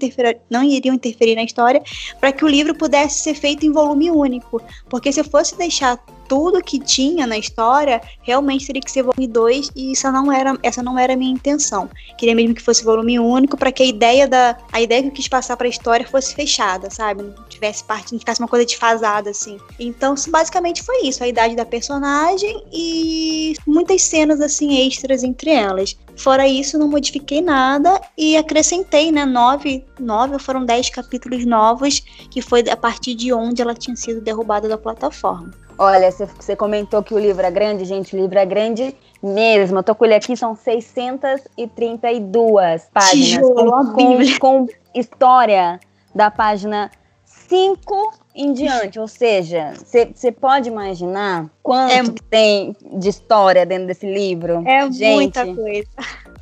não 0.50 0.64
iriam 0.64 0.96
interferir 0.96 1.36
na 1.36 1.44
história, 1.44 1.82
para 2.20 2.32
que 2.32 2.46
o 2.46 2.48
livro 2.48 2.74
pudesse 2.74 3.20
ser 3.20 3.34
feito 3.34 3.66
em 3.66 3.72
volume 3.72 4.10
único. 4.10 4.62
Porque 4.90 5.12
se 5.12 5.20
eu 5.20 5.26
fosse 5.26 5.58
deixar 5.58 6.00
tudo 6.32 6.64
que 6.64 6.80
tinha 6.80 7.28
na 7.28 7.38
história 7.38 8.02
realmente 8.22 8.66
teria 8.66 8.82
que 8.82 8.90
ser 8.90 9.04
volume 9.04 9.28
2 9.28 9.72
e 9.76 9.92
isso 9.92 10.10
não 10.14 10.32
era, 10.32 10.58
essa 10.64 10.82
não 10.82 10.98
era 10.98 11.12
a 11.12 11.18
minha 11.18 11.34
intenção. 11.34 11.90
Queria 12.18 12.34
mesmo 12.34 12.56
que 12.56 12.62
fosse 12.62 12.86
volume 12.86 13.20
único 13.20 13.58
para 13.58 13.70
que 13.70 13.84
a 13.84 13.86
ideia 13.86 14.26
da 14.30 14.58
a 14.72 14.80
ideia 14.80 15.02
que 15.02 15.10
eu 15.10 15.12
quis 15.12 15.28
passar 15.28 15.58
para 15.58 15.68
a 15.68 15.70
história 15.70 16.08
fosse 16.08 16.34
fechada, 16.34 16.90
sabe? 16.90 17.22
Não 17.22 17.44
tivesse 17.50 17.84
parte, 17.84 18.14
não 18.14 18.20
ficasse 18.20 18.40
uma 18.40 18.48
coisa 18.48 18.66
desfasada 18.66 19.30
assim. 19.30 19.58
Então, 19.78 20.16
basicamente 20.30 20.82
foi 20.84 21.02
isso, 21.02 21.22
a 21.22 21.28
idade 21.28 21.54
da 21.54 21.66
personagem 21.66 22.64
e 22.72 23.54
muitas 23.68 24.02
cenas 24.02 24.40
assim 24.40 24.88
extras 24.88 25.26
entre 25.26 25.50
elas. 25.50 25.98
Fora 26.16 26.48
isso, 26.48 26.78
não 26.78 26.88
modifiquei 26.88 27.42
nada 27.42 28.00
e 28.18 28.38
acrescentei, 28.38 29.12
né, 29.12 29.26
nove, 29.26 29.84
nove 30.00 30.40
foram 30.40 30.64
dez 30.64 30.90
capítulos 30.90 31.46
novos, 31.46 32.00
que 32.30 32.42
foi 32.42 32.62
a 32.70 32.78
partir 32.78 33.16
de 33.16 33.34
onde 33.34 33.62
ela 33.62 33.74
tinha 33.74 33.98
sido 33.98 34.22
derrubada 34.22 34.70
da 34.70 34.78
plataforma. 34.78 35.52
Olha, 35.84 36.12
você 36.12 36.56
comentou 36.56 37.02
que 37.02 37.12
o 37.12 37.18
livro 37.18 37.44
é 37.44 37.50
grande, 37.50 37.86
gente, 37.86 38.16
o 38.16 38.20
livro 38.20 38.38
é 38.38 38.46
grande 38.46 38.96
mesmo. 39.22 39.80
Eu 39.80 39.84
tô 39.84 39.96
com 39.96 40.06
ele 40.06 40.14
aqui, 40.14 40.38
são 40.38 40.56
632 40.56 42.88
páginas. 42.94 43.50
Com, 43.50 43.92
com, 43.92 44.20
com 44.40 44.68
história 44.94 45.80
da 46.14 46.30
página 46.30 46.92
5 47.26 48.14
em 48.36 48.54
diante. 48.54 49.00
Ou 49.00 49.08
seja, 49.08 49.74
você 50.14 50.32
pode 50.32 50.70
imaginar 50.70 51.50
quanto 51.64 52.12
é, 52.12 52.16
tem 52.30 52.76
de 53.00 53.10
história 53.10 53.66
dentro 53.66 53.88
desse 53.88 54.06
livro? 54.06 54.64
É 54.68 54.82
gente, 54.92 55.16
muita 55.16 55.48
coisa. 55.48 55.90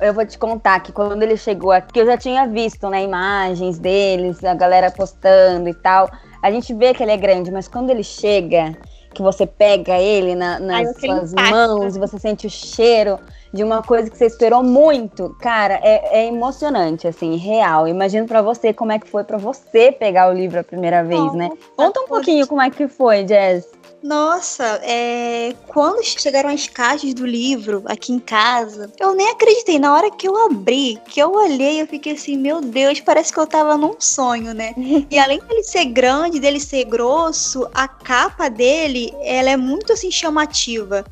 Eu 0.02 0.12
vou 0.12 0.26
te 0.26 0.38
contar 0.38 0.80
que 0.80 0.92
quando 0.92 1.22
ele 1.22 1.38
chegou 1.38 1.72
aqui, 1.72 1.98
eu 1.98 2.04
já 2.04 2.18
tinha 2.18 2.46
visto 2.46 2.90
né, 2.90 3.04
imagens 3.04 3.78
deles, 3.78 4.44
a 4.44 4.52
galera 4.52 4.90
postando 4.90 5.66
e 5.66 5.74
tal. 5.74 6.10
A 6.42 6.50
gente 6.50 6.74
vê 6.74 6.92
que 6.92 7.02
ele 7.02 7.12
é 7.12 7.16
grande, 7.16 7.50
mas 7.50 7.66
quando 7.66 7.88
ele 7.88 8.04
chega 8.04 8.76
que 9.12 9.22
você 9.22 9.46
pega 9.46 9.98
ele 9.98 10.34
na, 10.34 10.58
nas 10.60 10.86
Ai, 10.86 10.94
suas 10.94 11.32
mãos 11.32 11.96
e 11.96 11.98
você 11.98 12.18
sente 12.18 12.46
o 12.46 12.50
cheiro 12.50 13.18
de 13.52 13.64
uma 13.64 13.82
coisa 13.82 14.08
que 14.08 14.16
você 14.16 14.26
esperou 14.26 14.62
muito, 14.62 15.36
cara, 15.40 15.80
é, 15.82 16.20
é 16.20 16.26
emocionante, 16.26 17.08
assim, 17.08 17.36
real. 17.36 17.88
Imagino 17.88 18.26
para 18.26 18.40
você 18.40 18.72
como 18.72 18.92
é 18.92 18.98
que 18.98 19.08
foi 19.08 19.24
para 19.24 19.38
você 19.38 19.90
pegar 19.90 20.30
o 20.30 20.32
livro 20.32 20.60
a 20.60 20.64
primeira 20.64 21.02
vez, 21.02 21.32
né? 21.34 21.50
Conta 21.76 22.00
um 22.00 22.06
pouquinho 22.06 22.46
como 22.46 22.62
é 22.62 22.70
que 22.70 22.86
foi, 22.86 23.24
Jazz. 23.24 23.66
Nossa, 24.02 24.80
é... 24.82 25.54
quando 25.66 26.02
chegaram 26.02 26.48
as 26.48 26.66
caixas 26.66 27.12
do 27.12 27.26
livro 27.26 27.82
aqui 27.84 28.12
em 28.12 28.18
casa, 28.18 28.90
eu 28.98 29.14
nem 29.14 29.28
acreditei. 29.28 29.78
Na 29.78 29.94
hora 29.94 30.10
que 30.10 30.26
eu 30.26 30.36
abri, 30.46 30.98
que 31.06 31.20
eu 31.20 31.32
olhei, 31.32 31.82
eu 31.82 31.86
fiquei 31.86 32.14
assim, 32.14 32.36
meu 32.36 32.60
Deus, 32.60 33.00
parece 33.00 33.32
que 33.32 33.38
eu 33.38 33.46
tava 33.46 33.76
num 33.76 33.96
sonho, 33.98 34.54
né? 34.54 34.74
e 35.10 35.18
além 35.18 35.38
dele 35.40 35.62
ser 35.62 35.84
grande, 35.86 36.40
dele 36.40 36.60
ser 36.60 36.84
grosso, 36.84 37.68
a 37.74 37.86
capa 37.86 38.48
dele, 38.48 39.12
ela 39.22 39.50
é 39.50 39.56
muito 39.56 39.92
assim 39.92 40.10
chamativa. 40.10 41.04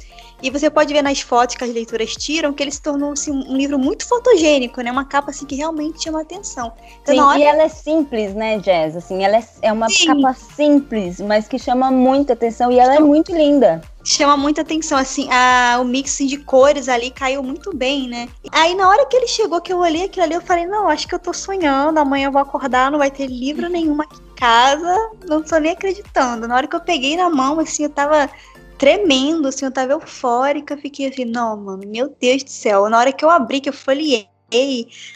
E 0.42 0.50
você 0.50 0.70
pode 0.70 0.92
ver 0.92 1.02
nas 1.02 1.20
fotos 1.20 1.56
que 1.56 1.64
as 1.64 1.70
leituras 1.70 2.14
tiram 2.14 2.52
que 2.52 2.62
ele 2.62 2.70
se 2.70 2.80
tornou 2.80 3.12
assim, 3.12 3.32
um 3.32 3.56
livro 3.56 3.78
muito 3.78 4.06
fotogênico, 4.06 4.80
né? 4.80 4.90
Uma 4.90 5.04
capa 5.04 5.30
assim 5.30 5.46
que 5.46 5.56
realmente 5.56 6.02
chama 6.02 6.20
atenção. 6.20 6.72
Então, 7.02 7.14
Sim, 7.14 7.20
hora... 7.20 7.38
e 7.38 7.42
ela 7.42 7.62
é 7.62 7.68
simples, 7.68 8.34
né, 8.34 8.58
Jazz? 8.58 8.96
Assim, 8.96 9.24
ela 9.24 9.36
é, 9.36 9.44
é 9.62 9.72
uma 9.72 9.88
Sim. 9.88 10.06
capa 10.06 10.34
simples, 10.34 11.20
mas 11.20 11.48
que 11.48 11.58
chama 11.58 11.90
muita 11.90 12.34
atenção 12.34 12.70
e 12.70 12.78
ela 12.78 12.94
é 12.94 13.00
muito 13.00 13.34
linda 13.34 13.82
chama 14.08 14.38
muita 14.38 14.62
atenção, 14.62 14.96
assim, 14.96 15.28
a, 15.30 15.78
o 15.80 15.84
mix 15.84 16.16
de 16.16 16.38
cores 16.38 16.88
ali 16.88 17.10
caiu 17.10 17.42
muito 17.42 17.76
bem, 17.76 18.08
né? 18.08 18.26
Aí 18.50 18.74
na 18.74 18.88
hora 18.88 19.04
que 19.04 19.14
ele 19.14 19.26
chegou, 19.26 19.60
que 19.60 19.70
eu 19.70 19.78
olhei 19.78 20.04
aquilo 20.04 20.24
ali, 20.24 20.34
eu 20.34 20.40
falei, 20.40 20.66
não, 20.66 20.88
acho 20.88 21.06
que 21.06 21.14
eu 21.14 21.18
tô 21.18 21.32
sonhando, 21.34 21.98
amanhã 21.98 22.28
eu 22.28 22.32
vou 22.32 22.40
acordar, 22.40 22.90
não 22.90 22.98
vai 22.98 23.10
ter 23.10 23.26
livro 23.26 23.68
nenhum 23.68 24.00
aqui 24.00 24.16
em 24.16 24.34
casa, 24.34 25.10
não 25.28 25.42
tô 25.42 25.58
nem 25.58 25.72
acreditando. 25.72 26.48
Na 26.48 26.56
hora 26.56 26.66
que 26.66 26.74
eu 26.74 26.80
peguei 26.80 27.16
na 27.16 27.28
mão, 27.28 27.60
assim, 27.60 27.82
eu 27.82 27.90
tava 27.90 28.30
tremendo, 28.78 29.48
assim, 29.48 29.64
eu 29.64 29.72
tava 29.72 29.92
eufórica, 29.92 30.76
fiquei 30.76 31.08
assim, 31.08 31.24
não, 31.24 31.56
mano, 31.56 31.82
meu 31.86 32.14
Deus 32.20 32.42
do 32.44 32.50
céu. 32.50 32.88
Na 32.88 32.98
hora 32.98 33.12
que 33.12 33.24
eu 33.24 33.30
abri, 33.30 33.60
que 33.60 33.68
eu 33.68 33.72
folhei, 33.72 34.28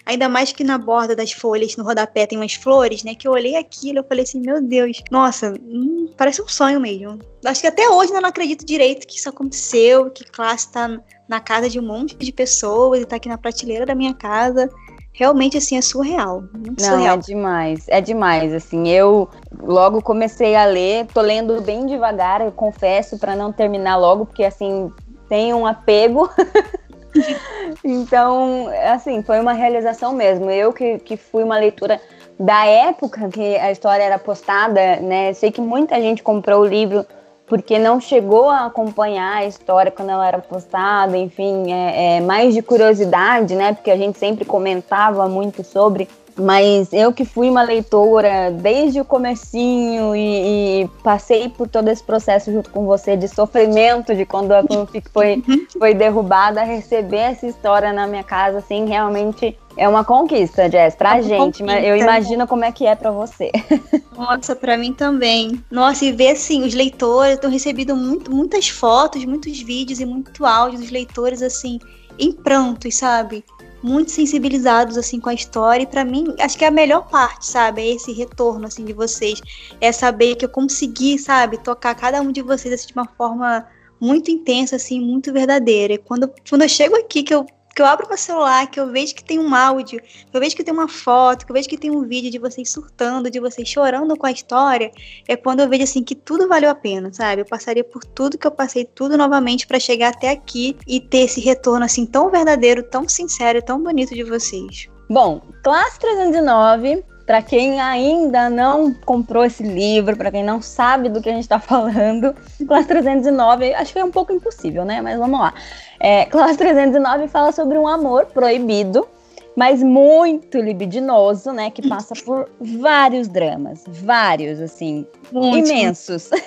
ainda 0.05 0.29
mais 0.29 0.53
que 0.53 0.63
na 0.63 0.77
borda 0.77 1.17
das 1.17 1.33
folhas, 1.33 1.77
no 1.77 1.85
rodapé, 1.85 2.27
tem 2.27 2.39
umas 2.39 2.55
flores, 2.55 3.03
né? 3.03 3.15
Que 3.15 3.27
eu 3.27 3.33
olhei 3.33 3.57
aquilo, 3.57 4.01
eu 4.01 4.05
falei 4.05 4.25
assim, 4.25 4.41
meu 4.41 4.61
Deus, 4.61 5.03
nossa, 5.11 5.55
hum, 5.63 6.13
parece 6.17 6.43
um 6.43 6.49
sonho 6.49 6.81
mesmo. 6.81 7.19
Acho 7.45 7.61
que 7.61 7.67
até 7.67 7.89
hoje 7.89 8.13
eu 8.13 8.21
não 8.21 8.29
acredito 8.29 8.67
direito 8.67 9.07
que 9.07 9.17
isso 9.17 9.29
aconteceu, 9.29 10.11
que 10.11 10.25
classe 10.25 10.71
tá 10.71 11.01
na 11.29 11.41
casa 11.41 11.69
de 11.71 11.79
um 11.79 11.87
monte 11.87 12.15
de 12.17 12.33
pessoas 12.33 13.01
e 13.01 13.07
tá 13.07 13.17
aqui 13.17 13.29
na 13.29 13.39
prateleira 13.39 13.87
da 13.87 13.95
minha 13.95 14.13
casa. 14.13 14.69
Realmente 15.13 15.59
assim 15.59 15.77
é 15.77 15.83
surreal. 15.83 16.45
Muito 16.53 16.83
Não, 16.83 16.97
surreal. 16.97 17.15
é 17.15 17.19
demais, 17.19 17.85
é 17.89 18.01
demais. 18.01 18.53
Assim, 18.53 18.89
eu 18.89 19.29
logo 19.61 20.03
comecei 20.03 20.55
a 20.55 20.65
ler, 20.65 21.07
tô 21.13 21.21
lendo 21.21 21.61
bem 21.61 21.87
devagar, 21.87 22.41
eu 22.41 22.53
confesso, 22.53 23.19
para 23.19 23.37
não 23.37 23.53
terminar 23.53 23.97
logo, 23.97 24.27
porque 24.27 24.45
assim 24.45 24.91
tem 25.29 25.53
um 25.55 25.67
apego. 25.67 26.31
então, 27.85 28.69
assim, 28.93 29.23
foi 29.23 29.41
uma 29.41 29.53
realização 29.53 30.13
mesmo. 30.13 30.51
Eu 30.51 30.73
que, 30.73 30.99
que 30.99 31.17
fui 31.17 31.43
uma 31.43 31.59
leitura 31.59 32.01
da 32.39 32.65
época 32.67 33.29
que 33.29 33.57
a 33.57 33.71
história 33.71 34.03
era 34.03 34.19
postada, 34.19 34.97
né? 34.97 35.33
Sei 35.33 35.51
que 35.51 35.61
muita 35.61 36.01
gente 36.01 36.23
comprou 36.23 36.63
o 36.63 36.67
livro 36.67 37.07
porque 37.53 37.79
não 37.79 38.01
chegou 38.01 38.49
a 38.49 38.65
acompanhar 38.65 39.37
a 39.37 39.45
história 39.45 39.93
quando 39.93 40.09
ela 40.09 40.27
era 40.27 40.39
postada, 40.39 41.19
enfim, 41.19 41.71
é, 41.71 42.17
é 42.17 42.21
mais 42.23 42.55
de 42.55 42.63
curiosidade, 42.63 43.55
né? 43.55 43.75
Porque 43.75 43.91
a 43.91 43.97
gente 43.99 44.19
sempre 44.19 44.47
comentava 44.47 45.29
muito 45.29 45.63
sobre. 45.63 46.09
Mas 46.35 46.95
eu 46.95 47.13
que 47.13 47.27
fui 47.27 47.51
uma 47.51 47.63
leitora 47.63 48.51
desde 48.51 49.03
o 49.03 49.05
comecinho 49.05 50.17
e, 50.17 50.85
e, 50.85 50.89
passei 51.05 51.51
por 51.51 51.69
todo 51.69 51.89
esse 51.89 52.03
processo 52.03 52.51
junto 52.51 52.71
com 52.71 52.87
você 52.87 53.19
de 53.19 53.29
sofrimento 53.29 54.15
de 54.15 54.25
quando 54.25 54.53
a 54.53 54.63
fanfic 54.63 55.11
foi, 55.11 55.45
foi 55.79 55.93
derrubada, 55.93 56.63
receber 56.63 57.19
essa 57.19 57.47
história 57.47 57.93
na 57.93 58.07
minha 58.07 58.25
casa, 58.25 58.61
assim, 58.61 58.87
realmente 58.87 59.59
é 59.77 59.89
uma 59.89 60.05
conquista, 60.05 60.71
Jess, 60.71 60.95
pra 60.95 61.19
é 61.19 61.23
gente, 61.23 61.63
mas 61.63 61.85
eu 61.85 61.97
imagino 61.97 62.47
como 62.47 62.65
é 62.65 62.73
que 62.73 62.87
é 62.87 62.95
para 62.95 63.11
você. 63.11 63.51
Nossa, 64.17 64.55
para 64.55 64.77
mim 64.77 64.93
também. 64.93 65.63
Nossa, 65.71 66.05
e 66.05 66.13
ver 66.13 66.31
assim, 66.31 66.63
os 66.63 66.75
leitores, 66.75 67.35
estão 67.35 67.51
recebendo 67.51 67.97
muito, 67.97 68.31
muitas 68.31 68.69
fotos, 68.69 69.25
muitos 69.25 69.61
vídeos 69.61 70.01
e 70.01 70.05
muito 70.05 70.45
áudio 70.45 70.79
dos 70.79 70.91
leitores, 70.91 71.43
assim, 71.43 71.79
em 72.19 72.33
prantos, 72.33 72.97
sabe? 72.97 73.45
Muito 73.83 74.11
sensibilizados, 74.11 74.97
assim, 74.97 75.19
com 75.19 75.31
a 75.31 75.35
história. 75.35 75.83
E 75.83 75.87
pra 75.87 76.05
mim, 76.05 76.35
acho 76.39 76.57
que 76.57 76.65
é 76.65 76.69
a 76.69 76.73
melhor 76.73 77.09
parte, 77.09 77.47
sabe? 77.47 77.83
É 77.83 77.95
esse 77.95 78.13
retorno, 78.13 78.67
assim, 78.67 78.85
de 78.85 78.93
vocês. 78.93 79.41
É 79.81 79.91
saber 79.91 80.37
que 80.37 80.45
eu 80.45 80.49
consegui, 80.49 81.19
sabe, 81.19 81.59
tocar 81.59 81.95
cada 81.95 82.21
um 82.21 82.31
de 82.31 82.43
vocês, 82.43 82.73
assim, 82.75 82.89
de 82.89 82.95
uma 82.95 83.09
forma 83.17 83.67
muito 84.01 84.31
intensa, 84.31 84.77
assim, 84.77 85.01
muito 85.01 85.33
verdadeira. 85.33 85.95
E 85.95 85.99
quando, 85.99 86.31
quando 86.49 86.63
eu 86.63 86.69
chego 86.69 86.97
aqui, 86.97 87.23
que 87.23 87.35
eu 87.35 87.47
que 87.75 87.83
eu 87.83 87.87
abro 87.87 88.09
meu 88.09 88.17
celular, 88.17 88.71
que 88.71 88.79
eu 88.79 88.87
vejo 88.91 89.15
que 89.15 89.25
tem 89.25 89.39
um 89.39 89.55
áudio, 89.55 90.01
que 90.01 90.37
eu 90.37 90.41
vejo 90.41 90.55
que 90.55 90.65
tem 90.65 90.73
uma 90.73 90.89
foto, 90.89 91.47
que 91.47 91.53
eu 91.53 91.55
vejo 91.55 91.69
que 91.69 91.79
tem 91.79 91.91
um 91.91 92.07
vídeo 92.07 92.31
de 92.31 92.39
vocês 92.39 92.71
surtando, 92.71 93.31
de 93.31 93.41
vocês 93.41 93.69
chorando 93.69 94.17
com 94.17 94.27
a 94.27 94.33
história, 94.33 94.91
é 95.27 95.37
quando 95.37 95.61
eu 95.61 95.69
vejo 95.69 95.85
assim 95.85 96.03
que 96.03 96.15
tudo 96.15 96.49
valeu 96.49 96.71
a 96.71 96.75
pena, 96.75 97.13
sabe? 97.13 97.43
Eu 97.43 97.47
passaria 97.47 97.85
por 97.85 98.05
tudo 98.05 98.39
que 98.39 98.47
eu 98.47 98.51
passei, 98.51 98.85
tudo 98.85 99.17
novamente 99.17 99.67
para 99.67 99.81
chegar 99.81 100.09
até 100.09 100.31
aqui 100.31 100.77
e 100.87 101.01
ter 101.01 101.25
esse 101.25 101.41
retorno 101.41 101.85
assim 101.85 102.05
tão 102.05 102.31
verdadeiro, 102.31 102.83
tão 102.83 103.09
sincero, 103.09 103.63
tão 103.63 103.83
bonito 103.83 104.15
de 104.15 104.23
vocês. 104.23 104.89
Bom, 105.09 105.43
Classe 105.63 105.99
309 105.99 107.05
para 107.33 107.41
quem 107.41 107.81
ainda 107.81 108.51
não 108.51 108.93
comprou 108.93 109.43
esse 109.43 109.63
livro, 109.63 110.15
para 110.19 110.31
quem 110.31 110.45
não 110.45 110.61
sabe 110.61 111.09
do 111.09 111.23
que 111.23 111.31
a 111.31 111.33
gente 111.33 111.45
está 111.45 111.59
falando, 111.59 112.37
Classe 112.69 112.87
309, 112.87 113.73
acho 113.73 113.91
que 113.91 113.99
é 113.99 114.05
um 114.05 114.11
pouco 114.11 114.35
impossível, 114.35 114.85
né? 114.85 115.01
Mas 115.01 115.19
vamos 115.19 115.41
lá. 115.41 115.55
É, 115.99 116.27
Classe 116.27 116.59
309 116.59 117.29
fala 117.29 117.51
sobre 117.51 117.79
um 117.79 117.89
amor 117.89 118.27
proibido, 118.27 119.09
mas 119.57 119.83
muito 119.83 120.59
libidinoso, 120.59 121.53
né? 121.53 121.71
Que 121.71 121.89
passa 121.89 122.13
por 122.23 122.51
vários 122.61 123.29
dramas, 123.29 123.83
vários, 123.89 124.61
assim, 124.61 125.07
muito. 125.33 125.71
imensos. 125.71 126.29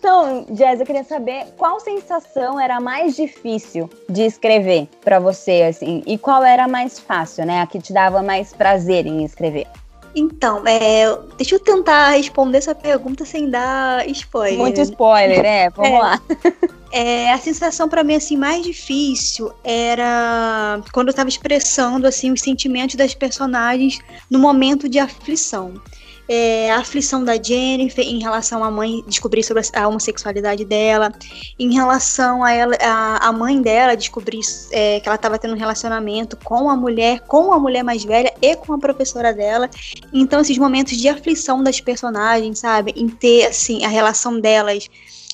Então, 0.00 0.46
Jess, 0.54 0.80
eu 0.80 0.86
queria 0.86 1.04
saber 1.04 1.48
qual 1.58 1.78
sensação 1.78 2.58
era 2.58 2.80
mais 2.80 3.14
difícil 3.14 3.88
de 4.08 4.22
escrever 4.22 4.88
para 5.04 5.20
você, 5.20 5.64
assim, 5.68 6.02
e 6.06 6.16
qual 6.16 6.42
era 6.42 6.66
mais 6.66 6.98
fácil, 6.98 7.44
né? 7.44 7.60
A 7.60 7.66
que 7.66 7.78
te 7.78 7.92
dava 7.92 8.22
mais 8.22 8.50
prazer 8.54 9.06
em 9.06 9.22
escrever. 9.22 9.66
Então, 10.16 10.66
é, 10.66 11.04
deixa 11.36 11.54
eu 11.54 11.60
tentar 11.60 12.12
responder 12.12 12.56
essa 12.56 12.74
pergunta 12.74 13.26
sem 13.26 13.50
dar 13.50 14.08
spoiler. 14.08 14.58
Muito 14.58 14.80
spoiler, 14.80 15.42
né? 15.42 15.68
Vamos 15.68 15.92
é, 15.92 15.98
lá. 15.98 16.20
É, 16.92 17.32
a 17.32 17.38
sensação 17.38 17.88
para 17.88 18.02
mim 18.02 18.16
assim 18.16 18.36
mais 18.36 18.64
difícil 18.64 19.52
era 19.62 20.82
quando 20.92 21.06
eu 21.06 21.10
estava 21.12 21.28
expressando 21.28 22.04
assim 22.04 22.32
os 22.32 22.40
sentimentos 22.40 22.96
das 22.96 23.14
personagens 23.14 24.00
no 24.28 24.40
momento 24.40 24.88
de 24.88 24.98
aflição 24.98 25.74
é, 26.32 26.70
a 26.70 26.78
aflição 26.78 27.24
da 27.24 27.42
Jennifer 27.42 28.04
em 28.04 28.20
relação 28.20 28.62
à 28.62 28.70
mãe 28.70 29.02
descobrir 29.08 29.42
sobre 29.42 29.64
a 29.74 29.88
homossexualidade 29.88 30.64
dela, 30.64 31.12
em 31.58 31.74
relação 31.74 32.44
a 32.44 32.52
ela, 32.52 32.76
a, 32.80 33.28
a 33.28 33.32
mãe 33.32 33.60
dela 33.60 33.96
descobrir 33.96 34.38
é, 34.70 35.00
que 35.00 35.08
ela 35.08 35.16
estava 35.16 35.36
tendo 35.40 35.54
um 35.54 35.58
relacionamento 35.58 36.36
com 36.36 36.70
a 36.70 36.76
mulher, 36.76 37.18
com 37.26 37.52
a 37.52 37.58
mulher 37.58 37.82
mais 37.82 38.04
velha 38.04 38.32
e 38.40 38.54
com 38.54 38.72
a 38.72 38.78
professora 38.78 39.34
dela. 39.34 39.68
Então, 40.12 40.40
esses 40.40 40.56
momentos 40.56 40.96
de 40.96 41.08
aflição 41.08 41.64
das 41.64 41.80
personagens, 41.80 42.60
sabe, 42.60 42.94
em 42.94 43.08
ter 43.08 43.46
assim 43.46 43.84
a 43.84 43.88
relação 43.88 44.38
delas 44.38 44.88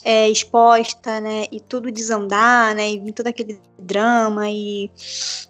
é, 0.08 0.30
exposta, 0.30 1.20
né, 1.20 1.46
e 1.50 1.58
tudo 1.58 1.90
desandar, 1.90 2.76
né, 2.76 2.92
e 2.92 3.12
todo 3.12 3.26
aquele 3.26 3.58
drama 3.76 4.48
e 4.48 4.88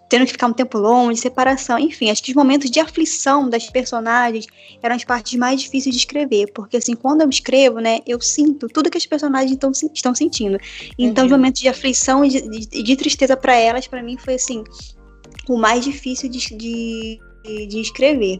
tendo 0.09 0.25
que 0.25 0.31
ficar 0.31 0.47
um 0.47 0.53
tempo 0.53 0.79
longe, 0.79 1.21
separação, 1.21 1.77
enfim, 1.77 2.09
acho 2.09 2.23
que 2.23 2.31
os 2.31 2.35
momentos 2.35 2.71
de 2.71 2.79
aflição 2.79 3.47
das 3.47 3.69
personagens 3.69 4.47
eram 4.81 4.95
as 4.95 5.03
partes 5.03 5.37
mais 5.37 5.61
difíceis 5.61 5.93
de 5.93 6.01
escrever, 6.01 6.51
porque 6.53 6.77
assim, 6.77 6.95
quando 6.95 7.21
eu 7.21 7.29
escrevo, 7.29 7.77
né, 7.77 7.99
eu 8.07 8.19
sinto 8.19 8.67
tudo 8.67 8.89
que 8.89 8.97
as 8.97 9.05
personagens 9.05 9.55
tão, 9.59 9.71
estão 9.93 10.15
sentindo. 10.15 10.57
Então, 10.97 11.23
uhum. 11.23 11.29
os 11.29 11.37
momentos 11.37 11.61
de 11.61 11.67
aflição 11.67 12.25
e 12.25 12.29
de, 12.29 12.41
de, 12.49 12.83
de 12.83 12.95
tristeza 12.95 13.37
para 13.37 13.55
elas, 13.55 13.85
para 13.85 14.01
mim, 14.01 14.17
foi 14.17 14.33
assim, 14.33 14.63
o 15.47 15.55
mais 15.55 15.85
difícil 15.85 16.29
de, 16.29 16.39
de, 16.57 17.19
de, 17.67 17.79
escrever. 17.79 18.39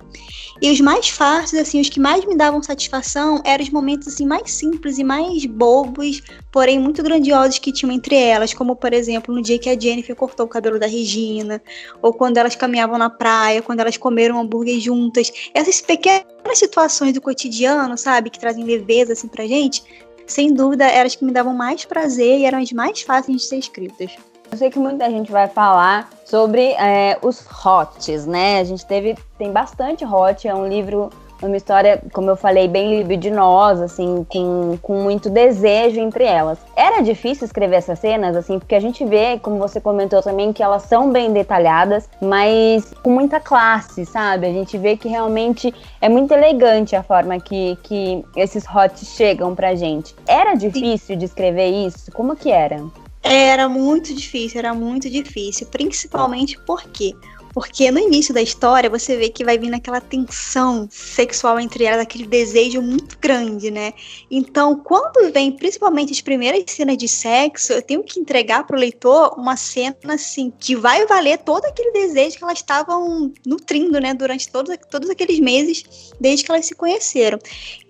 E 0.62 0.72
os 0.72 0.82
mais 0.82 1.10
fáceis, 1.10 1.62
assim, 1.62 1.80
os 1.80 1.90
que 1.90 2.00
mais 2.00 2.26
me 2.26 2.36
davam 2.36 2.62
satisfação 2.62 3.42
eram 3.46 3.64
os 3.64 3.70
momentos 3.70 4.08
assim 4.08 4.26
mais 4.26 4.52
simples 4.52 4.98
e 4.98 5.04
mais 5.04 5.46
bobos, 5.46 6.22
porém 6.52 6.80
muito 6.80 7.04
grandiosos 7.04 7.60
que 7.60 7.72
tinham 7.72 7.92
entre 7.92 8.16
elas, 8.16 8.54
como 8.54 8.76
por 8.76 8.94
exemplo 8.94 9.34
no 9.34 9.42
dia 9.42 9.60
que 9.60 9.70
a 9.70 9.80
Jennifer 9.80 10.16
cortou 10.16 10.46
o 10.46 10.50
cabelo 10.50 10.80
da 10.80 10.88
Regina, 10.88 11.62
ou 12.02 12.14
quando 12.14 12.38
elas 12.38 12.56
caminhavam 12.56 12.98
na 12.98 13.10
praia, 13.10 13.62
quando 13.62 13.80
elas 13.80 13.98
comeram 13.98 14.40
hambúrguer 14.40 14.80
juntas. 14.80 15.32
Essas 15.54 15.80
pequenas 15.80 16.26
situações 16.56 17.14
do 17.14 17.22
cotidiano, 17.22 17.98
sabe, 17.98 18.30
que 18.30 18.40
trazem 18.40 18.64
leveza 18.64 19.14
assim 19.14 19.28
pra 19.28 19.46
gente, 19.46 19.84
sem 20.28 20.54
dúvida 20.54 20.86
eram 20.86 21.08
as 21.08 21.16
que 21.16 21.24
me 21.24 21.32
davam 21.32 21.54
mais 21.54 21.86
prazer 21.86 22.40
e 22.40 22.46
eram 22.46 22.60
as 22.60 22.72
mais 22.72 23.02
fáceis 23.02 23.42
de 23.42 23.48
ser 23.48 23.58
escritas. 23.58 24.12
Eu 24.50 24.58
sei 24.58 24.70
que 24.70 24.80
muita 24.80 25.10
gente 25.10 25.32
vai 25.32 25.48
falar 25.48 26.10
sobre 26.26 26.72
é, 26.74 27.18
os 27.22 27.46
hots, 27.46 28.26
né? 28.26 28.60
A 28.60 28.64
gente 28.64 28.86
teve, 28.86 29.18
tem 29.38 29.52
bastante 29.52 30.06
hot, 30.06 30.48
é 30.48 30.56
um 30.56 30.66
livro, 30.66 31.10
uma 31.42 31.58
história, 31.58 32.02
como 32.14 32.30
eu 32.30 32.36
falei, 32.38 32.66
bem 32.66 32.98
libidinosa, 32.98 33.86
assim, 33.86 34.26
com, 34.30 34.78
com 34.82 35.02
muito 35.02 35.30
desejo 35.30 36.00
entre 36.00 36.24
elas. 36.24 36.60
Era 36.78 37.02
difícil 37.02 37.46
escrever 37.46 37.76
essas 37.76 38.00
cenas, 38.00 38.38
assim, 38.38 38.58
porque 38.58 38.74
a 38.74 38.80
gente 38.80 39.04
vê, 39.06 39.38
como 39.38 39.58
você 39.58 39.82
comentou 39.82 40.22
também, 40.22 40.54
que 40.54 40.64
elas 40.64 40.84
são 40.84 41.12
bem 41.12 41.34
detalhadas, 41.34 42.10
mas 42.22 42.94
com 43.04 43.12
muita 43.12 43.42
classe, 43.42 44.06
sabe? 44.06 44.48
A 44.48 44.52
gente 44.52 44.78
vê 44.78 44.96
que 44.96 45.10
realmente 45.10 45.76
é 46.00 46.08
muito 46.08 46.34
elegante 46.34 46.96
a 46.96 47.04
forma 47.04 47.38
que, 47.38 47.78
que 47.84 48.24
esses 48.34 48.66
hots 48.66 49.10
chegam 49.10 49.54
pra 49.54 49.76
gente. 49.76 50.16
Era 50.26 50.56
difícil 50.56 51.18
de 51.18 51.26
escrever 51.26 51.68
isso? 51.68 52.10
Como 52.14 52.34
que 52.34 52.50
era? 52.50 52.82
Era 53.30 53.68
muito 53.68 54.14
difícil, 54.14 54.60
era 54.60 54.74
muito 54.74 55.10
difícil, 55.10 55.68
principalmente 55.68 56.58
porque 56.66 57.14
porque 57.54 57.90
no 57.90 57.98
início 57.98 58.36
da 58.36 58.42
história 58.42 58.88
você 58.88 59.18
vê 59.18 59.30
que 59.30 59.44
vai 59.44 59.58
vir 59.58 59.74
aquela 59.74 60.00
tensão 60.00 60.88
sexual 60.92 61.60
entre 61.60 61.86
elas, 61.86 62.02
aquele 62.02 62.28
desejo 62.28 62.84
muito 62.84 63.18
grande, 63.20 63.72
né? 63.72 63.94
Então, 64.30 64.76
quando 64.76 65.34
vem 65.34 65.52
principalmente 65.52 66.12
as 66.12 66.22
primeiras 66.22 66.64
cenas 66.68 66.96
de 66.98 67.08
sexo, 67.08 67.74
eu 67.74 67.82
tenho 67.82 68.04
que 68.04 68.20
entregar 68.20 68.64
para 68.68 68.78
o 68.78 68.80
leitor 68.80 69.34
uma 69.40 69.58
cena 69.58 69.96
assim 70.10 70.54
que 70.60 70.76
vai 70.76 71.08
valer 71.08 71.40
todo 71.40 71.66
aquele 71.66 71.92
desejo 71.92 72.38
que 72.38 72.44
elas 72.44 72.60
estavam 72.60 73.34
nutrindo, 73.44 74.00
né, 74.00 74.14
durante 74.14 74.52
todos, 74.52 74.78
todos 74.92 75.10
aqueles 75.10 75.40
meses 75.40 76.14
desde 76.22 76.46
que 76.46 76.52
elas 76.52 76.68
se 76.68 76.76
conheceram. 76.76 77.40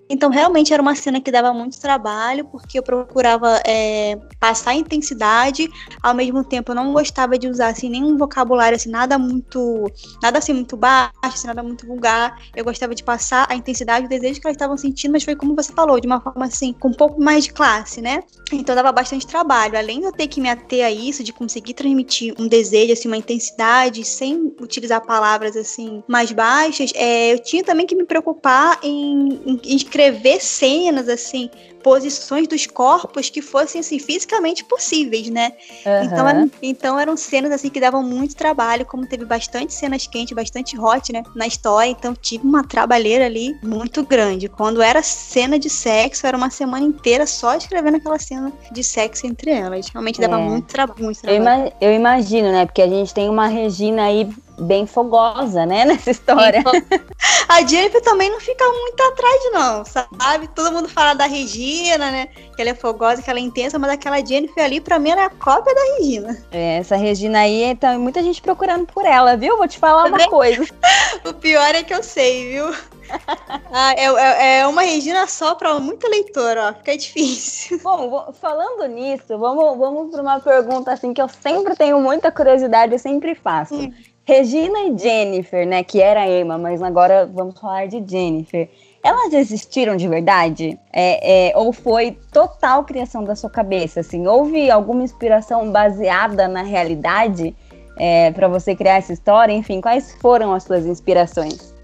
Então, 0.09 0.29
realmente 0.29 0.73
era 0.73 0.81
uma 0.81 0.95
cena 0.95 1.19
que 1.19 1.31
dava 1.31 1.53
muito 1.53 1.79
trabalho, 1.79 2.45
porque 2.45 2.79
eu 2.79 2.83
procurava 2.83 3.61
é, 3.65 4.17
passar 4.39 4.73
intensidade, 4.73 5.69
ao 6.01 6.13
mesmo 6.13 6.43
tempo 6.43 6.71
eu 6.71 6.75
não 6.75 6.93
gostava 6.93 7.37
de 7.37 7.47
usar 7.47 7.69
assim, 7.69 7.89
nenhum 7.89 8.17
vocabulário 8.17 8.75
assim, 8.75 8.89
nada 8.89 9.17
muito. 9.17 9.91
nada 10.21 10.39
assim 10.39 10.53
muito 10.53 10.77
baixo, 10.77 11.45
nada 11.45 11.61
muito 11.61 11.85
vulgar. 11.85 12.39
Eu 12.55 12.63
gostava 12.63 12.95
de 12.95 13.03
passar 13.03 13.47
a 13.49 13.55
intensidade, 13.55 14.05
o 14.05 14.09
desejo 14.09 14.39
que 14.39 14.47
elas 14.47 14.55
estavam 14.55 14.77
sentindo, 14.77 15.11
mas 15.11 15.23
foi 15.23 15.35
como 15.35 15.55
você 15.55 15.73
falou, 15.73 15.99
de 15.99 16.07
uma 16.07 16.21
forma 16.21 16.45
assim, 16.45 16.73
com 16.73 16.89
um 16.89 16.93
pouco 16.93 17.21
mais 17.21 17.45
de 17.45 17.53
classe, 17.53 18.01
né? 18.01 18.23
Então 18.51 18.75
dava 18.75 18.91
bastante 18.91 19.27
trabalho. 19.27 19.77
Além 19.77 19.99
de 19.99 20.05
eu 20.05 20.11
ter 20.11 20.27
que 20.27 20.39
me 20.39 20.49
ater 20.49 20.85
a 20.85 20.91
isso, 20.91 21.23
de 21.23 21.33
conseguir 21.33 21.73
transmitir 21.73 22.33
um 22.39 22.47
desejo, 22.47 22.93
assim, 22.93 23.07
uma 23.07 23.17
intensidade, 23.17 24.03
sem 24.05 24.53
utilizar 24.61 25.01
palavras 25.05 25.55
assim 25.55 26.03
mais 26.07 26.31
baixas, 26.31 26.91
é, 26.95 27.33
eu 27.33 27.39
tinha 27.39 27.63
também 27.63 27.85
que 27.85 27.95
me 27.95 28.05
preocupar 28.05 28.79
em, 28.83 29.39
em, 29.45 29.61
em 29.63 29.77
descrever 29.97 30.39
cenas, 30.39 31.09
assim, 31.09 31.49
posições 31.83 32.47
dos 32.47 32.67
corpos 32.67 33.29
que 33.29 33.41
fossem, 33.41 33.79
assim, 33.81 33.97
fisicamente 33.97 34.63
possíveis, 34.63 35.29
né? 35.29 35.53
Uhum. 35.85 36.03
Então, 36.03 36.27
eram, 36.27 36.51
então 36.61 36.99
eram 36.99 37.17
cenas, 37.17 37.51
assim, 37.51 37.69
que 37.69 37.79
davam 37.79 38.03
muito 38.03 38.35
trabalho, 38.35 38.85
como 38.85 39.07
teve 39.07 39.25
bastante 39.25 39.73
cenas 39.73 40.05
quentes, 40.05 40.35
bastante 40.35 40.77
hot, 40.77 41.11
né, 41.11 41.23
na 41.35 41.47
história, 41.47 41.89
então 41.89 42.13
tive 42.13 42.45
uma 42.45 42.63
trabalheira 42.63 43.25
ali 43.25 43.57
muito 43.63 44.05
grande. 44.05 44.47
Quando 44.47 44.81
era 44.81 45.01
cena 45.01 45.57
de 45.57 45.69
sexo, 45.69 46.27
era 46.27 46.37
uma 46.37 46.49
semana 46.49 46.85
inteira 46.85 47.25
só 47.25 47.55
escrevendo 47.55 47.97
aquela 47.97 48.19
cena 48.19 48.51
de 48.71 48.83
sexo 48.83 49.25
entre 49.25 49.51
elas. 49.51 49.89
Realmente 49.89 50.21
dava 50.21 50.39
é. 50.39 50.43
muito, 50.43 50.67
tra 50.67 50.87
muito 50.99 51.21
trabalho. 51.21 51.73
Eu, 51.81 51.89
eu 51.89 51.95
imagino, 51.95 52.51
né, 52.51 52.65
porque 52.65 52.81
a 52.81 52.87
gente 52.87 53.13
tem 53.13 53.29
uma 53.29 53.47
Regina 53.47 54.03
aí 54.03 54.29
bem 54.59 54.85
fogosa, 54.85 55.65
né, 55.65 55.85
nessa 55.85 56.11
história. 56.11 56.63
A 57.47 57.65
Jennifer 57.65 58.01
também 58.01 58.29
não 58.29 58.39
fica 58.41 58.65
muito 58.65 59.01
atrás, 59.03 59.51
não, 59.53 59.85
sabe? 59.85 60.47
Todo 60.49 60.71
mundo 60.71 60.89
fala 60.89 61.13
da 61.13 61.25
Regina, 61.25 62.11
né? 62.11 62.27
Que 62.55 62.61
ela 62.61 62.71
é 62.71 62.75
fogosa, 62.75 63.21
que 63.21 63.29
ela 63.29 63.39
é 63.39 63.41
intensa, 63.41 63.79
mas 63.79 63.91
aquela 63.91 64.23
Jennifer 64.23 64.63
ali, 64.63 64.81
pra 64.81 64.99
mim, 64.99 65.11
ela 65.11 65.21
é 65.21 65.25
a 65.25 65.29
cópia 65.29 65.73
da 65.73 65.81
Regina. 65.97 66.37
É, 66.51 66.77
essa 66.77 66.97
Regina 66.97 67.39
aí, 67.39 67.75
tá 67.75 67.97
muita 67.97 68.21
gente 68.21 68.41
procurando 68.41 68.85
por 68.87 69.05
ela, 69.05 69.37
viu? 69.37 69.55
Vou 69.57 69.67
te 69.67 69.79
falar 69.79 70.05
uma 70.05 70.27
coisa. 70.27 70.67
o 71.25 71.33
pior 71.33 71.73
é 71.73 71.83
que 71.83 71.93
eu 71.93 72.03
sei, 72.03 72.49
viu? 72.49 72.65
ah, 73.71 73.93
é, 73.95 74.05
é, 74.05 74.59
é, 74.59 74.67
uma 74.67 74.81
Regina 74.81 75.25
só 75.27 75.55
para 75.55 75.79
muita 75.79 76.09
leitora, 76.09 76.69
ó. 76.69 76.73
Fica 76.73 76.97
difícil. 76.97 77.79
Bom, 77.81 78.33
falando 78.33 78.85
nisso, 78.87 79.37
vamos, 79.37 79.77
vamos 79.77 80.11
para 80.11 80.21
uma 80.21 80.39
pergunta 80.39 80.91
assim 80.91 81.13
que 81.13 81.21
eu 81.21 81.29
sempre 81.29 81.75
tenho 81.75 81.99
muita 82.01 82.31
curiosidade, 82.31 82.93
eu 82.93 82.99
sempre 82.99 83.35
faço. 83.35 83.75
Hum. 83.75 83.93
Regina 84.27 84.79
e 84.81 84.97
Jennifer, 84.97 85.65
né? 85.65 85.81
Que 85.85 86.01
era 86.01 86.27
Emma, 86.27 86.57
mas 86.57 86.83
agora 86.83 87.25
vamos 87.25 87.57
falar 87.57 87.87
de 87.87 88.03
Jennifer. 88.05 88.67
Elas 89.01 89.31
existiram 89.31 89.95
de 89.95 90.05
verdade? 90.05 90.77
É, 90.91 91.51
é, 91.51 91.57
ou 91.57 91.71
foi 91.71 92.17
total 92.33 92.83
criação 92.83 93.23
da 93.23 93.37
sua 93.37 93.49
cabeça? 93.49 94.01
Assim, 94.01 94.27
houve 94.27 94.69
alguma 94.69 95.01
inspiração 95.01 95.71
baseada 95.71 96.45
na 96.45 96.61
realidade 96.61 97.55
é, 97.97 98.29
para 98.31 98.49
você 98.49 98.75
criar 98.75 98.97
essa 98.97 99.13
história? 99.13 99.53
Enfim, 99.53 99.79
quais 99.79 100.13
foram 100.19 100.53
as 100.53 100.63
suas 100.63 100.85
inspirações? 100.85 101.76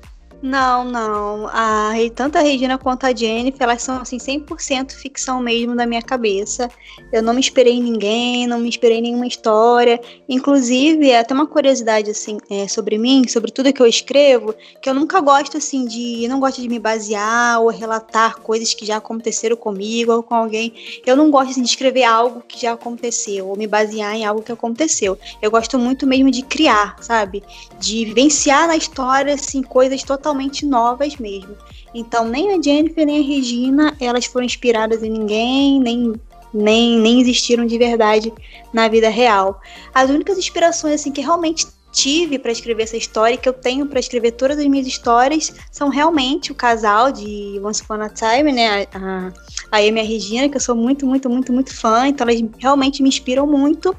Não, 0.44 0.84
não. 0.84 1.48
A, 1.48 1.94
tanto 2.14 2.38
a 2.38 2.42
Regina 2.42 2.78
quanto 2.78 3.06
a 3.06 3.16
Jennifer, 3.16 3.64
elas 3.64 3.82
são 3.82 4.02
assim 4.02 4.18
100% 4.18 4.92
ficção 4.92 5.40
mesmo 5.40 5.74
da 5.74 5.86
minha 5.86 6.02
cabeça. 6.02 6.70
Eu 7.14 7.24
não 7.24 7.34
me 7.34 7.40
esperei 7.40 7.76
em 7.76 7.82
ninguém, 7.82 8.46
não 8.46 8.60
me 8.60 8.68
esperei 8.68 8.98
em 8.98 9.04
nenhuma 9.04 9.26
história. 9.26 10.02
Inclusive, 10.28 11.10
é 11.10 11.20
até 11.20 11.34
uma 11.34 11.48
curiosidade 11.48 12.12
assim 12.12 12.40
é, 12.50 12.68
sobre 12.68 12.98
mim, 12.98 13.26
sobre 13.26 13.54
tudo 13.54 13.72
que 13.72 13.82
eu 13.82 13.88
escrevo, 13.88 14.54
que 14.82 14.90
eu 14.90 14.94
nunca 14.94 15.22
gosto 15.22 15.56
assim 15.56 15.86
de, 15.86 16.28
não 16.28 16.42
gosto 16.42 16.62
de 16.62 16.68
me 16.68 16.78
basear 16.78 17.62
ou 17.62 17.70
relatar 17.70 18.42
coisas 18.42 18.74
que 18.74 18.86
já 18.86 18.98
aconteceram 18.98 19.56
comigo 19.56 20.12
ou 20.12 20.22
com 20.22 20.36
alguém. 20.36 20.74
Eu 21.06 21.16
não 21.16 21.32
gosto 21.32 21.52
assim, 21.52 21.62
de 21.62 21.70
escrever 21.70 22.04
algo 22.04 22.44
que 22.46 22.62
já 22.62 22.74
aconteceu 22.74 23.48
ou 23.48 23.56
me 23.56 23.66
basear 23.66 24.14
em 24.14 24.26
algo 24.26 24.42
que 24.42 24.52
aconteceu. 24.52 25.18
Eu 25.42 25.50
gosto 25.50 25.80
muito 25.80 26.06
mesmo 26.06 26.30
de 26.30 26.42
criar, 26.42 26.98
sabe? 27.00 27.42
De 27.80 28.04
vivenciar 28.04 28.68
na 28.68 28.76
história 28.76 29.36
assim 29.36 29.64
coisas 29.64 30.04
totalmente 30.04 30.33
totalmente 30.34 30.66
novas 30.66 31.16
mesmo. 31.18 31.56
Então, 31.94 32.28
nem 32.28 32.52
a 32.52 32.62
Jennifer 32.62 33.06
nem 33.06 33.20
a 33.20 33.24
Regina, 33.24 33.96
elas 34.00 34.26
foram 34.26 34.46
inspiradas 34.46 35.04
em 35.04 35.10
ninguém, 35.10 35.80
nem 35.80 36.14
nem, 36.56 37.00
nem 37.00 37.20
existiram 37.20 37.66
de 37.66 37.80
verdade 37.80 38.32
na 38.72 38.88
vida 38.88 39.10
real. 39.10 39.60
As 39.92 40.12
únicas 40.12 40.38
inspirações 40.38 40.94
assim 40.94 41.12
que 41.12 41.20
realmente 41.20 41.66
tive 41.92 42.38
para 42.38 42.52
escrever 42.52 42.84
essa 42.84 42.96
história, 42.96 43.36
que 43.36 43.50
eu 43.50 43.54
tenho 43.54 43.88
para 43.88 44.00
escrever 44.00 44.34
todas 44.34 44.60
as 44.60 44.66
minhas 44.68 44.86
histórias, 44.86 45.52
são 45.72 45.90
realmente 45.90 46.52
o 46.52 46.56
casal 46.56 47.12
de 47.12 47.60
Once 47.64 47.82
Upon 47.82 48.02
a 48.04 48.10
Time, 48.10 48.52
né? 48.52 48.86
A, 48.94 49.32
a 49.72 49.78
Amy 49.78 49.98
e 49.98 50.00
a 50.00 50.04
Regina, 50.04 50.48
que 50.48 50.58
eu 50.58 50.62
sou 50.62 50.76
muito, 50.76 51.08
muito, 51.08 51.28
muito, 51.28 51.52
muito 51.52 51.76
fã, 51.76 52.08
então 52.08 52.28
elas 52.28 52.40
realmente 52.60 53.02
me 53.02 53.10
inspiram 53.10 53.48
muito. 53.48 53.96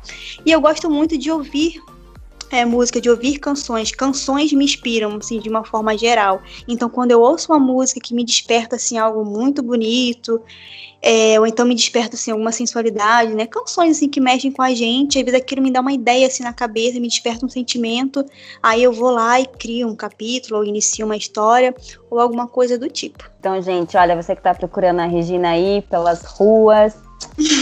E 0.47 0.53
eu 0.53 0.61
gosto 0.61 0.88
muito 0.88 1.18
de 1.18 1.33
ouvir 1.33 1.83
é, 2.50 2.64
música, 2.64 3.00
de 3.00 3.11
ouvir 3.11 3.38
canções. 3.38 3.90
Canções 3.90 4.52
me 4.52 4.64
inspiram, 4.64 5.16
assim, 5.16 5.38
de 5.38 5.48
uma 5.48 5.64
forma 5.64 5.96
geral. 5.96 6.42
Então, 6.68 6.88
quando 6.88 7.11
eu 7.11 7.20
ouço 7.20 7.52
uma 7.52 7.59
música 7.59 8.00
que 8.00 8.14
me 8.14 8.24
desperta, 8.24 8.76
assim, 8.76 8.98
algo 8.98 9.24
muito 9.24 9.62
bonito, 9.62 10.40
é, 11.07 11.38
ou 11.38 11.46
então 11.46 11.66
me 11.66 11.74
desperta, 11.74 12.16
assim, 12.16 12.30
alguma 12.30 12.50
sensualidade, 12.50 13.35
né? 13.35 13.46
Canções, 13.46 13.98
assim, 13.98 14.09
que 14.09 14.20
mexem 14.20 14.50
com 14.50 14.62
a 14.62 14.72
gente, 14.72 15.18
às 15.18 15.24
vezes 15.24 15.38
aquilo 15.38 15.61
me 15.61 15.70
dá 15.70 15.83
uma 15.83 15.92
ideia, 15.92 16.26
assim, 16.26 16.42
na 16.42 16.52
cabeça, 16.52 16.98
me 16.98 17.09
desperta 17.09 17.44
um 17.44 17.48
sentimento, 17.48 18.24
aí 18.62 18.83
eu 18.83 18.90
vou 18.90 19.11
lá 19.11 19.38
e 19.38 19.46
crio 19.46 19.87
um 19.87 19.94
capítulo, 19.94 20.61
ou 20.61 20.64
inicio 20.64 21.04
uma 21.04 21.16
história, 21.16 21.74
ou 22.11 22.18
alguma 22.18 22.48
coisa 22.48 22.78
do 22.78 22.88
tipo. 22.88 23.30
Então, 23.38 23.61
gente, 23.61 23.94
olha, 23.98 24.16
você 24.16 24.35
que 24.35 24.40
tá 24.40 24.54
procurando 24.54 25.00
a 25.00 25.04
Regina 25.04 25.50
aí 25.50 25.83
pelas 25.83 26.24
ruas, 26.24 26.96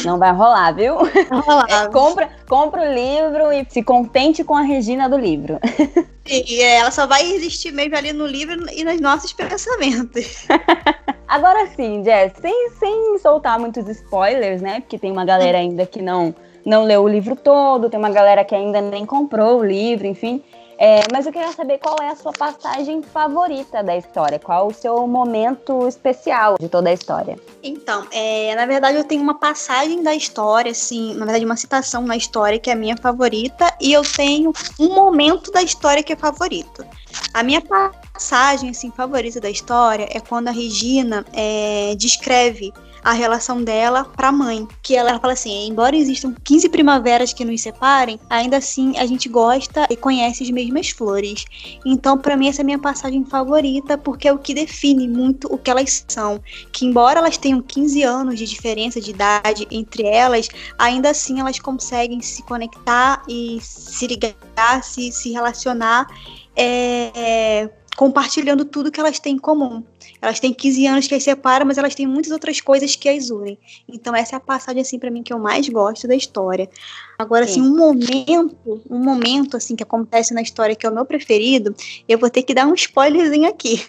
não 0.04 0.18
vai 0.18 0.32
rolar, 0.32 0.72
viu? 0.72 0.96
Não 1.30 1.40
rolar. 1.40 1.88
Compra, 1.92 2.30
compra 2.48 2.82
o 2.82 2.94
livro 2.94 3.52
e 3.52 3.66
se 3.68 3.82
contente 3.82 4.44
com 4.44 4.54
a 4.54 4.62
Regina 4.62 5.08
do 5.08 5.16
livro. 5.16 5.58
E 6.24 6.60
ela 6.60 6.92
só 6.92 7.04
vai 7.04 7.32
existir 7.32 7.72
mesmo 7.72 7.96
ali 7.96 8.12
no 8.12 8.26
livro 8.26 8.64
e 8.70 8.84
nos 8.84 9.00
nossos 9.00 9.32
pensamentos. 9.32 10.46
Agora 11.26 11.66
sim, 11.74 12.04
Jess, 12.04 12.34
sem, 12.40 12.70
sem 12.78 13.18
soltar 13.18 13.58
muitos 13.58 13.88
spoilers, 13.88 14.62
né? 14.62 14.80
Porque 14.80 14.98
tem 14.98 15.10
uma 15.10 15.24
galera 15.24 15.58
ainda 15.58 15.84
que 15.84 16.00
não, 16.00 16.32
não 16.64 16.84
leu 16.84 17.02
o 17.02 17.08
livro 17.08 17.34
todo, 17.34 17.90
tem 17.90 17.98
uma 17.98 18.10
galera 18.10 18.44
que 18.44 18.54
ainda 18.54 18.80
nem 18.80 19.04
comprou 19.04 19.58
o 19.58 19.64
livro, 19.64 20.06
enfim. 20.06 20.40
É, 20.84 21.02
mas 21.12 21.26
eu 21.26 21.32
queria 21.32 21.52
saber 21.52 21.78
qual 21.78 21.96
é 22.02 22.08
a 22.08 22.16
sua 22.16 22.32
passagem 22.32 23.04
favorita 23.04 23.84
da 23.84 23.96
história, 23.96 24.36
qual 24.36 24.66
o 24.66 24.74
seu 24.74 25.06
momento 25.06 25.86
especial 25.86 26.56
de 26.58 26.68
toda 26.68 26.90
a 26.90 26.92
história. 26.92 27.38
Então, 27.62 28.04
é, 28.10 28.52
na 28.56 28.66
verdade 28.66 28.98
eu 28.98 29.04
tenho 29.04 29.22
uma 29.22 29.38
passagem 29.38 30.02
da 30.02 30.12
história, 30.12 30.72
assim, 30.72 31.14
na 31.14 31.24
verdade 31.24 31.44
uma 31.44 31.54
citação 31.54 32.02
na 32.02 32.16
história 32.16 32.58
que 32.58 32.68
é 32.68 32.72
a 32.72 32.76
minha 32.76 32.96
favorita, 32.96 33.72
e 33.80 33.92
eu 33.92 34.02
tenho 34.02 34.52
um 34.76 34.92
momento 34.92 35.52
da 35.52 35.62
história 35.62 36.02
que 36.02 36.14
é 36.14 36.16
favorito. 36.16 36.84
A 37.32 37.44
minha 37.44 37.60
passagem, 37.60 38.70
assim, 38.70 38.90
favorita 38.90 39.40
da 39.40 39.50
história 39.50 40.08
é 40.10 40.18
quando 40.18 40.48
a 40.48 40.50
Regina 40.50 41.24
é, 41.32 41.94
descreve 41.94 42.72
a 43.02 43.12
relação 43.12 43.62
dela 43.62 44.04
para 44.04 44.28
a 44.28 44.32
mãe. 44.32 44.66
Que 44.82 44.96
ela, 44.96 45.10
ela 45.10 45.20
fala 45.20 45.32
assim: 45.32 45.68
embora 45.68 45.96
existam 45.96 46.34
15 46.44 46.68
primaveras 46.68 47.32
que 47.32 47.44
nos 47.44 47.60
separem, 47.60 48.18
ainda 48.28 48.56
assim 48.56 48.96
a 48.98 49.06
gente 49.06 49.28
gosta 49.28 49.86
e 49.90 49.96
conhece 49.96 50.42
as 50.42 50.50
mesmas 50.50 50.90
flores. 50.90 51.44
Então, 51.84 52.16
para 52.18 52.36
mim, 52.36 52.48
essa 52.48 52.60
é 52.60 52.62
a 52.62 52.66
minha 52.66 52.78
passagem 52.78 53.24
favorita, 53.24 53.98
porque 53.98 54.28
é 54.28 54.32
o 54.32 54.38
que 54.38 54.54
define 54.54 55.08
muito 55.08 55.52
o 55.52 55.58
que 55.58 55.70
elas 55.70 56.04
são. 56.08 56.40
Que, 56.72 56.84
embora 56.84 57.18
elas 57.18 57.36
tenham 57.36 57.60
15 57.60 58.02
anos 58.02 58.38
de 58.38 58.46
diferença 58.46 59.00
de 59.00 59.10
idade 59.10 59.66
entre 59.70 60.04
elas, 60.04 60.48
ainda 60.78 61.10
assim 61.10 61.40
elas 61.40 61.58
conseguem 61.58 62.20
se 62.20 62.42
conectar 62.42 63.22
e 63.28 63.58
se 63.60 64.06
ligar, 64.06 64.82
se, 64.82 65.12
se 65.12 65.32
relacionar. 65.32 66.06
É, 66.54 67.70
compartilhando 67.96 68.64
tudo 68.64 68.90
que 68.90 69.00
elas 69.00 69.18
têm 69.18 69.34
em 69.34 69.38
comum. 69.38 69.82
Elas 70.22 70.38
têm 70.38 70.54
15 70.54 70.86
anos 70.86 71.06
que 71.08 71.14
as 71.16 71.22
separam, 71.24 71.66
mas 71.66 71.78
elas 71.78 71.96
têm 71.96 72.06
muitas 72.06 72.30
outras 72.30 72.60
coisas 72.60 72.94
que 72.94 73.08
as 73.08 73.28
unem. 73.28 73.58
Então 73.88 74.14
essa 74.14 74.36
é 74.36 74.38
a 74.38 74.40
passagem 74.40 74.80
assim 74.80 74.96
para 74.96 75.10
mim 75.10 75.20
que 75.20 75.32
eu 75.32 75.38
mais 75.38 75.68
gosto 75.68 76.06
da 76.06 76.14
história. 76.14 76.70
Agora 77.18 77.44
Sim. 77.44 77.60
assim, 77.60 77.62
um 77.62 77.76
momento, 77.76 78.82
um 78.88 78.98
momento 78.98 79.56
assim 79.56 79.74
que 79.74 79.82
acontece 79.82 80.32
na 80.32 80.40
história 80.40 80.76
que 80.76 80.86
é 80.86 80.88
o 80.88 80.94
meu 80.94 81.04
preferido, 81.04 81.74
eu 82.08 82.18
vou 82.18 82.30
ter 82.30 82.44
que 82.44 82.54
dar 82.54 82.66
um 82.66 82.74
spoilerzinho 82.74 83.48
aqui. 83.48 83.84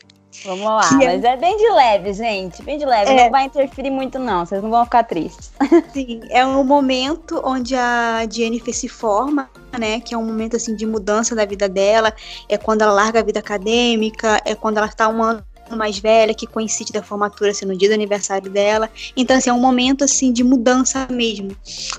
Vamos 0.46 0.65
lá, 0.65 0.98
que 0.98 1.06
é 1.06 1.13
mas 1.13 1.24
é... 1.24 1.28
é... 1.28 1.38
bem 1.38 1.56
de 1.56 1.69
leve, 1.69 2.13
gente. 2.13 2.63
Bem 2.63 2.78
de 2.78 2.86
leve. 2.86 3.12
É... 3.12 3.26
Não 3.26 3.32
vai 3.32 3.46
interferir 3.46 3.91
muito, 3.91 4.17
não. 4.17 4.46
Vocês 4.46 4.62
não 4.63 4.72
vão 4.72 4.84
ficar 4.84 5.04
tristes. 5.04 5.52
Sim, 5.93 6.22
é 6.30 6.46
um 6.46 6.63
momento 6.63 7.39
onde 7.46 7.76
a 7.76 8.26
Jennifer 8.30 8.74
se 8.74 8.88
forma, 8.88 9.50
né? 9.80 10.00
Que 10.00 10.15
é 10.15 10.17
um 10.17 10.26
momento 10.26 10.56
assim 10.56 10.76
de 10.76 10.86
mudança 10.86 11.36
da 11.36 11.46
vida 11.46 11.69
dela. 11.69 12.12
É 12.50 12.58
quando 12.58 12.82
ela 12.82 12.91
larga 12.91 13.19
a 13.19 13.24
vida 13.24 13.39
acadêmica, 13.39 14.41
é 14.43 14.56
quando 14.56 14.78
ela 14.78 14.88
está 14.88 15.08
um 15.08 15.22
ano 15.22 15.43
mais 15.71 15.97
velha, 15.99 16.34
que 16.34 16.45
coincide 16.45 16.91
da 16.91 17.02
formatura 17.02 17.52
assim, 17.52 17.65
no 17.65 17.76
dia 17.78 17.89
do 17.89 17.93
aniversário 17.93 18.49
dela. 18.49 18.89
Então, 19.15 19.38
assim, 19.38 19.49
é 19.49 19.54
um 19.54 19.60
momento 19.60 20.04
assim 20.04 20.32
de 20.32 20.43
mudança 20.43 21.08
mesmo 21.10 21.56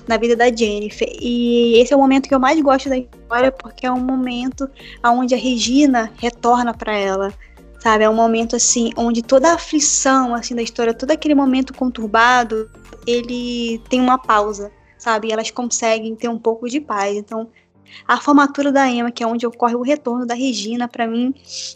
na 0.07 0.17
vida 0.17 0.35
da 0.35 0.53
Jennifer. 0.53 1.07
E 1.19 1.79
esse 1.79 1.93
é 1.93 1.95
o 1.95 1.99
momento 1.99 2.27
que 2.27 2.35
eu 2.35 2.39
mais 2.39 2.59
gosto 2.61 2.89
da 2.89 2.97
história, 2.97 3.51
porque 3.51 3.85
é 3.85 3.91
um 3.91 3.99
momento 3.99 4.69
onde 5.03 5.33
a 5.33 5.37
Regina 5.37 6.11
retorna 6.17 6.73
para 6.73 6.95
ela 6.95 7.33
sabe? 7.79 8.03
É 8.03 8.09
um 8.09 8.15
momento 8.15 8.55
assim 8.55 8.89
onde 8.97 9.21
toda 9.21 9.51
a 9.51 9.53
aflição 9.53 10.33
assim 10.33 10.55
da 10.55 10.61
história, 10.63 10.91
todo 10.91 11.11
aquele 11.11 11.35
momento 11.35 11.71
conturbado, 11.71 12.67
ele 13.05 13.79
tem 13.87 14.01
uma 14.01 14.17
pausa, 14.17 14.71
sabe? 14.97 15.27
E 15.27 15.31
elas 15.31 15.51
conseguem 15.51 16.15
ter 16.15 16.27
um 16.27 16.39
pouco 16.39 16.67
de 16.67 16.81
paz. 16.81 17.15
Então, 17.15 17.47
a 18.07 18.17
formatura 18.17 18.71
da 18.71 18.89
Emma, 18.89 19.11
que 19.11 19.23
é 19.23 19.27
onde 19.27 19.45
ocorre 19.45 19.75
o 19.75 19.81
retorno 19.81 20.25
da 20.25 20.33
Regina, 20.33 20.87
para 20.87 21.07
mim 21.07 21.33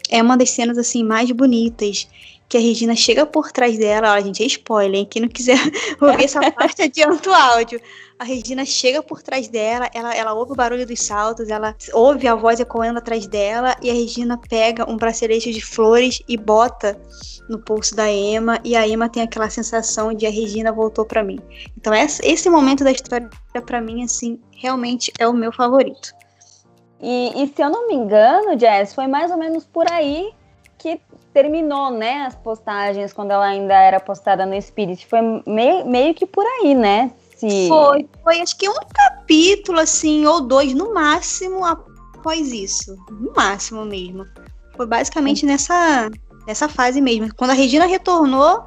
é 0.08 0.22
uma 0.22 0.36
das 0.36 0.50
cenas 0.50 0.78
assim 0.78 1.02
mais 1.04 1.30
bonitas 1.30 2.08
que 2.48 2.56
a 2.56 2.60
Regina 2.60 2.96
chega 2.96 3.24
por 3.24 3.52
trás 3.52 3.78
dela. 3.78 4.12
Olha, 4.12 4.24
gente, 4.24 4.42
é 4.42 4.46
spoiler, 4.46 5.00
hein? 5.00 5.06
Quem 5.08 5.22
não 5.22 5.28
quiser 5.28 5.58
ouvir 6.00 6.24
essa 6.24 6.40
parte, 6.52 6.82
adianta 6.82 7.30
o 7.30 7.32
áudio. 7.32 7.80
A 8.20 8.24
Regina 8.24 8.66
chega 8.66 9.02
por 9.02 9.22
trás 9.22 9.48
dela, 9.48 9.88
ela, 9.94 10.14
ela 10.14 10.34
ouve 10.34 10.52
o 10.52 10.54
barulho 10.54 10.86
dos 10.86 11.00
saltos, 11.00 11.48
ela 11.48 11.74
ouve 11.94 12.28
a 12.28 12.34
voz 12.34 12.60
ecoando 12.60 12.98
atrás 12.98 13.26
dela, 13.26 13.74
e 13.80 13.88
a 13.88 13.94
Regina 13.94 14.36
pega 14.36 14.84
um 14.86 14.94
bracelete 14.98 15.50
de 15.50 15.64
flores 15.64 16.22
e 16.28 16.36
bota 16.36 17.00
no 17.48 17.58
pulso 17.58 17.96
da 17.96 18.12
Emma, 18.12 18.60
e 18.62 18.76
a 18.76 18.86
Emma 18.86 19.08
tem 19.08 19.22
aquela 19.22 19.48
sensação 19.48 20.12
de 20.12 20.26
a 20.26 20.30
Regina 20.30 20.70
voltou 20.70 21.06
para 21.06 21.24
mim. 21.24 21.40
Então, 21.78 21.94
esse 21.94 22.50
momento 22.50 22.84
da 22.84 22.92
história, 22.92 23.30
para 23.64 23.80
mim, 23.80 24.04
assim, 24.04 24.38
realmente 24.54 25.10
é 25.18 25.26
o 25.26 25.32
meu 25.32 25.50
favorito. 25.50 26.12
E, 27.00 27.42
e, 27.42 27.48
se 27.48 27.62
eu 27.62 27.70
não 27.70 27.88
me 27.88 27.94
engano, 27.94 28.58
Jess, 28.58 28.94
foi 28.94 29.06
mais 29.06 29.30
ou 29.30 29.38
menos 29.38 29.64
por 29.64 29.90
aí 29.90 30.30
que 30.76 31.00
terminou, 31.32 31.90
né, 31.90 32.26
as 32.26 32.34
postagens 32.34 33.14
quando 33.14 33.30
ela 33.30 33.46
ainda 33.46 33.72
era 33.72 33.98
postada 33.98 34.44
no 34.44 34.60
Spirit. 34.60 35.06
Foi 35.06 35.20
meio, 35.46 35.86
meio 35.86 36.12
que 36.12 36.26
por 36.26 36.44
aí, 36.44 36.74
né? 36.74 37.12
Se... 37.40 37.68
Foi, 37.68 38.06
foi 38.22 38.40
acho 38.42 38.56
que 38.58 38.68
um 38.68 38.74
capítulo, 38.94 39.80
assim, 39.80 40.26
ou 40.26 40.42
dois 40.42 40.74
no 40.74 40.92
máximo 40.92 41.64
após 41.64 42.52
isso. 42.52 42.94
No 43.10 43.32
máximo 43.34 43.84
mesmo. 43.86 44.26
Foi 44.76 44.86
basicamente 44.86 45.46
nessa, 45.46 46.10
nessa 46.46 46.68
fase 46.68 47.00
mesmo. 47.00 47.34
Quando 47.34 47.52
a 47.52 47.54
Regina 47.54 47.86
retornou, 47.86 48.62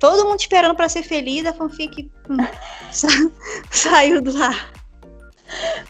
todo 0.00 0.24
mundo 0.24 0.40
esperando 0.40 0.74
para 0.74 0.88
ser 0.88 1.02
feliz, 1.02 1.44
a 1.44 1.52
fanfic 1.52 2.10
hum, 2.30 2.38
sa 2.90 3.08
saiu 3.70 4.22
do 4.22 4.36
lá. 4.36 4.54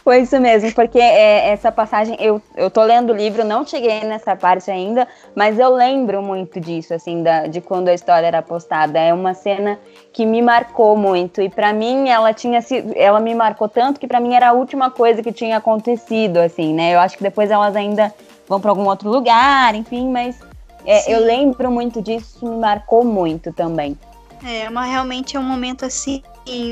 Foi 0.03 0.21
isso 0.21 0.39
mesmo, 0.39 0.73
porque 0.75 0.99
é, 0.99 1.49
essa 1.49 1.73
passagem, 1.73 2.17
eu, 2.21 2.41
eu 2.57 2.71
tô 2.71 2.83
lendo 2.83 3.13
o 3.13 3.17
livro, 3.17 3.45
não 3.45 3.67
cheguei 3.67 4.01
nessa 4.05 4.37
parte 4.37 4.71
ainda, 4.71 5.09
mas 5.35 5.59
eu 5.59 5.75
lembro 5.75 6.23
muito 6.23 6.61
disso, 6.61 6.93
assim, 6.93 7.23
da, 7.23 7.47
de 7.47 7.61
quando 7.61 7.89
a 7.89 7.95
história 7.95 8.27
era 8.27 8.43
postada. 8.43 8.99
É 8.99 9.15
uma 9.15 9.35
cena 9.35 9.79
que 10.13 10.27
me 10.27 10.43
marcou 10.43 10.97
muito, 10.97 11.41
e 11.41 11.49
para 11.49 11.73
mim 11.73 12.09
ela 12.09 12.33
tinha 12.33 12.61
sido, 12.61 12.93
ela 12.97 13.19
me 13.19 13.35
marcou 13.35 13.69
tanto 13.69 13.99
que 13.99 14.07
para 14.07 14.21
mim 14.21 14.35
era 14.35 14.51
a 14.51 14.53
última 14.53 14.91
coisa 14.91 15.23
que 15.23 15.33
tinha 15.33 15.57
acontecido, 15.57 16.39
assim, 16.39 16.75
né? 16.75 16.95
Eu 16.95 17.01
acho 17.01 17.17
que 17.17 17.23
depois 17.23 17.51
elas 17.51 17.75
ainda 17.75 18.13
vão 18.47 18.61
para 18.61 18.71
algum 18.71 18.87
outro 18.87 19.09
lugar, 19.09 19.75
enfim, 19.75 20.11
mas 20.11 20.39
é, 20.85 21.13
eu 21.13 21.21
lembro 21.21 21.71
muito 21.71 22.03
disso, 22.03 22.47
me 22.47 22.57
marcou 22.59 23.05
muito 23.05 23.53
também. 23.53 23.99
É, 24.47 24.69
mas 24.69 24.91
realmente 24.91 25.37
é 25.37 25.41
um 25.41 25.45
momento, 25.45 25.87
assim, 25.87 26.23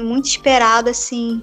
muito 0.03 0.27
esperado, 0.27 0.91
assim 0.91 1.43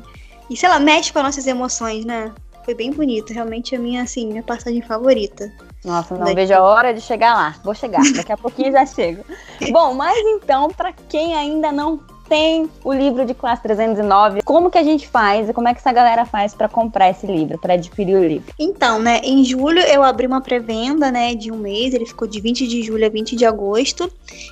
e 0.49 0.57
sei 0.57 0.69
lá, 0.69 0.79
mexe 0.79 1.11
com 1.11 1.19
as 1.19 1.25
nossas 1.25 1.47
emoções, 1.47 2.05
né? 2.05 2.31
Foi 2.65 2.73
bem 2.73 2.91
bonito, 2.91 3.33
realmente 3.33 3.75
a 3.75 3.79
minha, 3.79 4.03
assim, 4.03 4.27
minha 4.27 4.43
passagem 4.43 4.81
favorita. 4.81 5.51
Nossa, 5.83 6.15
não 6.15 6.35
vejo 6.35 6.53
a 6.53 6.61
hora 6.61 6.93
de 6.93 7.01
chegar 7.01 7.33
lá. 7.33 7.55
Vou 7.63 7.73
chegar, 7.73 8.01
daqui 8.15 8.31
a 8.31 8.37
pouquinho 8.37 8.71
já 8.71 8.85
chego. 8.85 9.23
Bom, 9.71 9.93
mas 9.93 10.17
então, 10.17 10.69
para 10.69 10.91
quem 10.91 11.35
ainda 11.35 11.71
não 11.71 11.99
tem 12.29 12.69
o 12.83 12.93
livro 12.93 13.25
de 13.25 13.33
classe 13.33 13.63
309. 13.63 14.43
Como 14.43 14.69
que 14.69 14.77
a 14.77 14.83
gente 14.83 15.07
faz 15.07 15.49
e 15.49 15.53
como 15.53 15.67
é 15.67 15.73
que 15.73 15.79
essa 15.79 15.91
galera 15.91 16.25
faz 16.25 16.53
para 16.53 16.69
comprar 16.69 17.09
esse 17.09 17.25
livro, 17.25 17.57
para 17.57 17.73
adquirir 17.73 18.15
o 18.15 18.25
livro? 18.25 18.53
Então, 18.59 18.99
né, 18.99 19.19
em 19.23 19.43
julho 19.43 19.79
eu 19.79 20.03
abri 20.03 20.27
uma 20.27 20.39
pré-venda, 20.39 21.11
né, 21.11 21.33
de 21.33 21.51
um 21.51 21.57
mês, 21.57 21.93
ele 21.93 22.05
ficou 22.05 22.27
de 22.27 22.39
20 22.39 22.67
de 22.67 22.83
julho 22.83 23.05
a 23.05 23.09
20 23.09 23.35
de 23.35 23.45
agosto. 23.45 24.11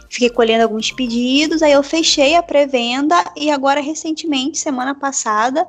Fiquei 0.10 0.30
colhendo 0.30 0.64
alguns 0.64 0.92
pedidos, 0.92 1.62
aí 1.62 1.72
eu 1.72 1.84
fechei 1.84 2.36
a 2.36 2.42
pré-venda 2.42 3.16
e 3.36 3.52
agora 3.52 3.80
recentemente, 3.80 4.58
semana 4.58 4.96
passada, 4.96 5.68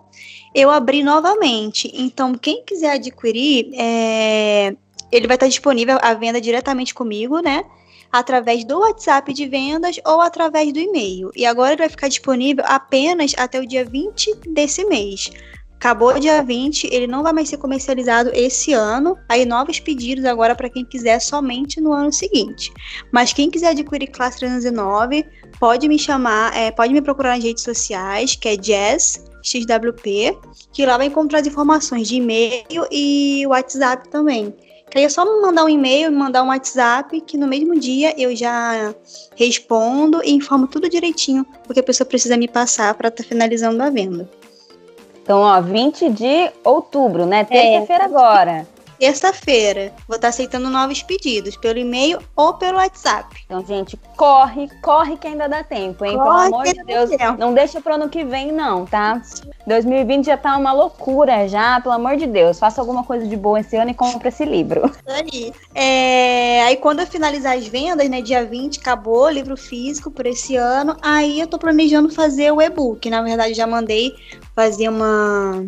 eu 0.54 0.70
abri 0.70 1.02
novamente. 1.02 1.92
Então, 1.94 2.34
quem 2.34 2.64
quiser 2.64 2.92
adquirir, 2.92 3.70
é... 3.74 4.74
ele 5.12 5.26
vai 5.26 5.36
estar 5.36 5.46
disponível 5.46 5.98
à 6.00 6.14
venda 6.14 6.40
diretamente 6.40 6.94
comigo, 6.94 7.40
né? 7.40 7.64
Através 8.12 8.64
do 8.64 8.78
WhatsApp 8.80 9.32
de 9.32 9.46
vendas 9.46 10.00
ou 10.04 10.20
através 10.20 10.72
do 10.72 10.78
e-mail. 10.78 11.30
E 11.36 11.44
agora 11.46 11.72
ele 11.72 11.82
vai 11.82 11.88
ficar 11.88 12.08
disponível 12.08 12.64
apenas 12.66 13.34
até 13.36 13.60
o 13.60 13.66
dia 13.66 13.84
20 13.84 14.34
desse 14.52 14.84
mês. 14.84 15.30
Acabou 15.78 16.18
dia 16.18 16.42
20, 16.42 16.88
ele 16.92 17.06
não 17.06 17.22
vai 17.22 17.32
mais 17.32 17.48
ser 17.48 17.56
comercializado 17.56 18.30
esse 18.34 18.72
ano. 18.72 19.16
Aí 19.28 19.44
novos 19.44 19.78
pedidos 19.78 20.24
agora 20.24 20.56
para 20.56 20.68
quem 20.68 20.84
quiser 20.84 21.20
somente 21.20 21.80
no 21.80 21.92
ano 21.92 22.12
seguinte. 22.12 22.72
Mas 23.12 23.32
quem 23.32 23.48
quiser 23.48 23.68
adquirir 23.68 24.08
classe 24.08 24.38
309, 24.38 25.24
pode 25.60 25.88
me 25.88 25.96
chamar, 25.96 26.56
é, 26.56 26.72
pode 26.72 26.92
me 26.92 27.00
procurar 27.00 27.36
nas 27.36 27.44
redes 27.44 27.62
sociais, 27.62 28.34
que 28.34 28.48
é 28.48 28.56
Jazz 28.56 29.24
XWP, 29.40 30.36
que 30.72 30.84
lá 30.84 30.96
vai 30.96 31.06
encontrar 31.06 31.40
as 31.40 31.46
informações 31.46 32.08
de 32.08 32.16
e-mail 32.16 32.64
e 32.90 33.44
WhatsApp 33.46 34.08
também. 34.08 34.52
Que 34.90 34.98
aí 34.98 35.04
é 35.04 35.08
só 35.08 35.24
me 35.24 35.42
mandar 35.42 35.64
um 35.64 35.68
e-mail, 35.68 36.10
me 36.10 36.16
mandar 36.16 36.42
um 36.42 36.48
WhatsApp, 36.48 37.20
que 37.20 37.36
no 37.36 37.46
mesmo 37.46 37.78
dia 37.78 38.14
eu 38.20 38.34
já 38.34 38.94
respondo 39.36 40.22
e 40.24 40.32
informo 40.32 40.66
tudo 40.66 40.88
direitinho, 40.88 41.44
porque 41.64 41.80
a 41.80 41.82
pessoa 41.82 42.06
precisa 42.06 42.36
me 42.36 42.48
passar 42.48 42.94
para 42.94 43.08
estar 43.08 43.22
tá 43.22 43.28
finalizando 43.28 43.82
a 43.82 43.90
venda. 43.90 44.28
Então, 45.22 45.40
ó, 45.40 45.60
20 45.60 46.08
de 46.10 46.50
outubro, 46.64 47.26
né? 47.26 47.44
Terça-feira 47.44 48.04
é, 48.04 48.06
agora 48.06 48.77
terça-feira. 48.98 49.92
Vou 50.06 50.16
estar 50.16 50.28
aceitando 50.28 50.68
novos 50.68 51.02
pedidos 51.02 51.56
pelo 51.56 51.78
e-mail 51.78 52.18
ou 52.34 52.54
pelo 52.54 52.78
WhatsApp. 52.78 53.42
Então, 53.44 53.64
gente, 53.64 53.98
corre, 54.16 54.68
corre 54.82 55.16
que 55.16 55.26
ainda 55.26 55.48
dá 55.48 55.62
tempo, 55.62 56.04
hein? 56.04 56.16
Corre 56.16 56.50
pelo 56.50 56.56
amor 56.56 56.64
de 56.64 56.84
Deus. 56.84 57.10
Não 57.38 57.54
deixa 57.54 57.80
pro 57.80 57.94
ano 57.94 58.08
que 58.08 58.24
vem, 58.24 58.52
não, 58.52 58.84
tá? 58.84 59.22
2020 59.66 60.26
já 60.26 60.36
tá 60.36 60.56
uma 60.56 60.72
loucura 60.72 61.48
já, 61.48 61.80
pelo 61.80 61.94
amor 61.94 62.16
de 62.16 62.26
Deus. 62.26 62.58
Faça 62.58 62.80
alguma 62.80 63.04
coisa 63.04 63.26
de 63.26 63.36
boa 63.36 63.60
esse 63.60 63.76
ano 63.76 63.90
e 63.90 63.94
compre 63.94 64.28
esse 64.28 64.44
livro. 64.44 64.90
Aí. 65.06 65.52
É, 65.74 66.62
aí 66.64 66.76
quando 66.76 67.00
eu 67.00 67.06
finalizar 67.06 67.56
as 67.56 67.66
vendas, 67.66 68.08
né? 68.08 68.20
Dia 68.20 68.44
20 68.44 68.80
acabou, 68.80 69.28
livro 69.30 69.56
físico 69.56 70.10
por 70.10 70.26
esse 70.26 70.56
ano. 70.56 70.96
Aí 71.00 71.40
eu 71.40 71.46
tô 71.46 71.58
planejando 71.58 72.10
fazer 72.10 72.52
o 72.52 72.60
e-book. 72.60 73.08
Na 73.08 73.22
verdade, 73.22 73.54
já 73.54 73.66
mandei 73.66 74.14
fazer 74.54 74.88
uma 74.88 75.66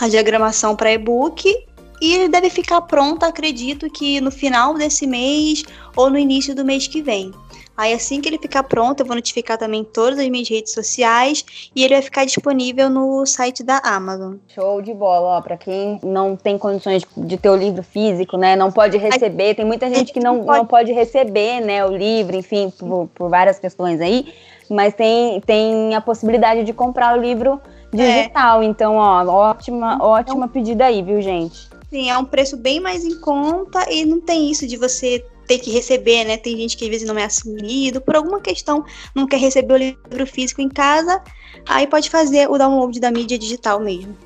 a 0.00 0.08
diagramação 0.08 0.74
para 0.74 0.92
e-book 0.92 1.54
e 2.02 2.14
ele 2.14 2.28
deve 2.28 2.50
ficar 2.50 2.80
pronto, 2.80 3.22
acredito 3.22 3.88
que 3.88 4.20
no 4.20 4.32
final 4.32 4.74
desse 4.74 5.06
mês 5.06 5.62
ou 5.94 6.10
no 6.10 6.18
início 6.18 6.52
do 6.52 6.64
mês 6.64 6.88
que 6.88 7.00
vem. 7.00 7.30
Aí 7.76 7.92
assim 7.92 8.20
que 8.20 8.28
ele 8.28 8.38
ficar 8.38 8.64
pronto, 8.64 9.00
eu 9.00 9.06
vou 9.06 9.14
notificar 9.14 9.56
também 9.56 9.84
todas 9.84 10.18
as 10.18 10.28
minhas 10.28 10.48
redes 10.48 10.72
sociais 10.72 11.44
e 11.74 11.84
ele 11.84 11.94
vai 11.94 12.02
ficar 12.02 12.24
disponível 12.24 12.90
no 12.90 13.24
site 13.24 13.62
da 13.62 13.78
Amazon. 13.84 14.34
Show 14.48 14.82
de 14.82 14.92
bola, 14.92 15.38
ó, 15.38 15.40
para 15.40 15.56
quem 15.56 16.00
não 16.02 16.34
tem 16.34 16.58
condições 16.58 17.04
de 17.16 17.36
ter 17.36 17.50
o 17.50 17.54
livro 17.54 17.84
físico, 17.84 18.36
né, 18.36 18.56
não 18.56 18.72
pode 18.72 18.98
receber, 18.98 19.54
tem 19.54 19.64
muita 19.64 19.88
gente 19.88 20.12
que 20.12 20.18
não, 20.18 20.42
não 20.42 20.66
pode 20.66 20.90
receber, 20.92 21.60
né, 21.60 21.86
o 21.86 21.96
livro, 21.96 22.34
enfim, 22.34 22.68
por, 22.76 23.08
por 23.14 23.30
várias 23.30 23.60
questões 23.60 24.00
aí, 24.00 24.34
mas 24.68 24.92
tem, 24.92 25.40
tem 25.42 25.94
a 25.94 26.00
possibilidade 26.00 26.64
de 26.64 26.72
comprar 26.72 27.16
o 27.16 27.20
livro 27.20 27.60
digital, 27.92 28.60
é. 28.60 28.64
então, 28.64 28.96
ó, 28.96 29.24
ótima, 29.24 29.98
ótima 30.02 30.48
pedida 30.48 30.86
aí, 30.86 31.00
viu, 31.00 31.22
gente? 31.22 31.71
Sim, 31.92 32.08
é 32.08 32.16
um 32.16 32.24
preço 32.24 32.56
bem 32.56 32.80
mais 32.80 33.04
em 33.04 33.20
conta 33.20 33.84
e 33.92 34.06
não 34.06 34.18
tem 34.18 34.50
isso 34.50 34.66
de 34.66 34.78
você 34.78 35.22
ter 35.46 35.58
que 35.58 35.70
receber, 35.70 36.24
né? 36.24 36.38
Tem 36.38 36.56
gente 36.56 36.74
que 36.74 36.84
às 36.84 36.90
vezes 36.90 37.06
não 37.06 37.18
é 37.18 37.24
assumido, 37.24 38.00
por 38.00 38.16
alguma 38.16 38.40
questão 38.40 38.82
não 39.14 39.26
quer 39.26 39.36
receber 39.36 39.74
o 39.74 39.76
livro 39.76 40.26
físico 40.26 40.62
em 40.62 40.70
casa, 40.70 41.22
aí 41.68 41.86
pode 41.86 42.08
fazer 42.08 42.48
o 42.50 42.56
download 42.56 42.98
da 42.98 43.10
mídia 43.10 43.38
digital 43.38 43.78
mesmo. 43.78 44.16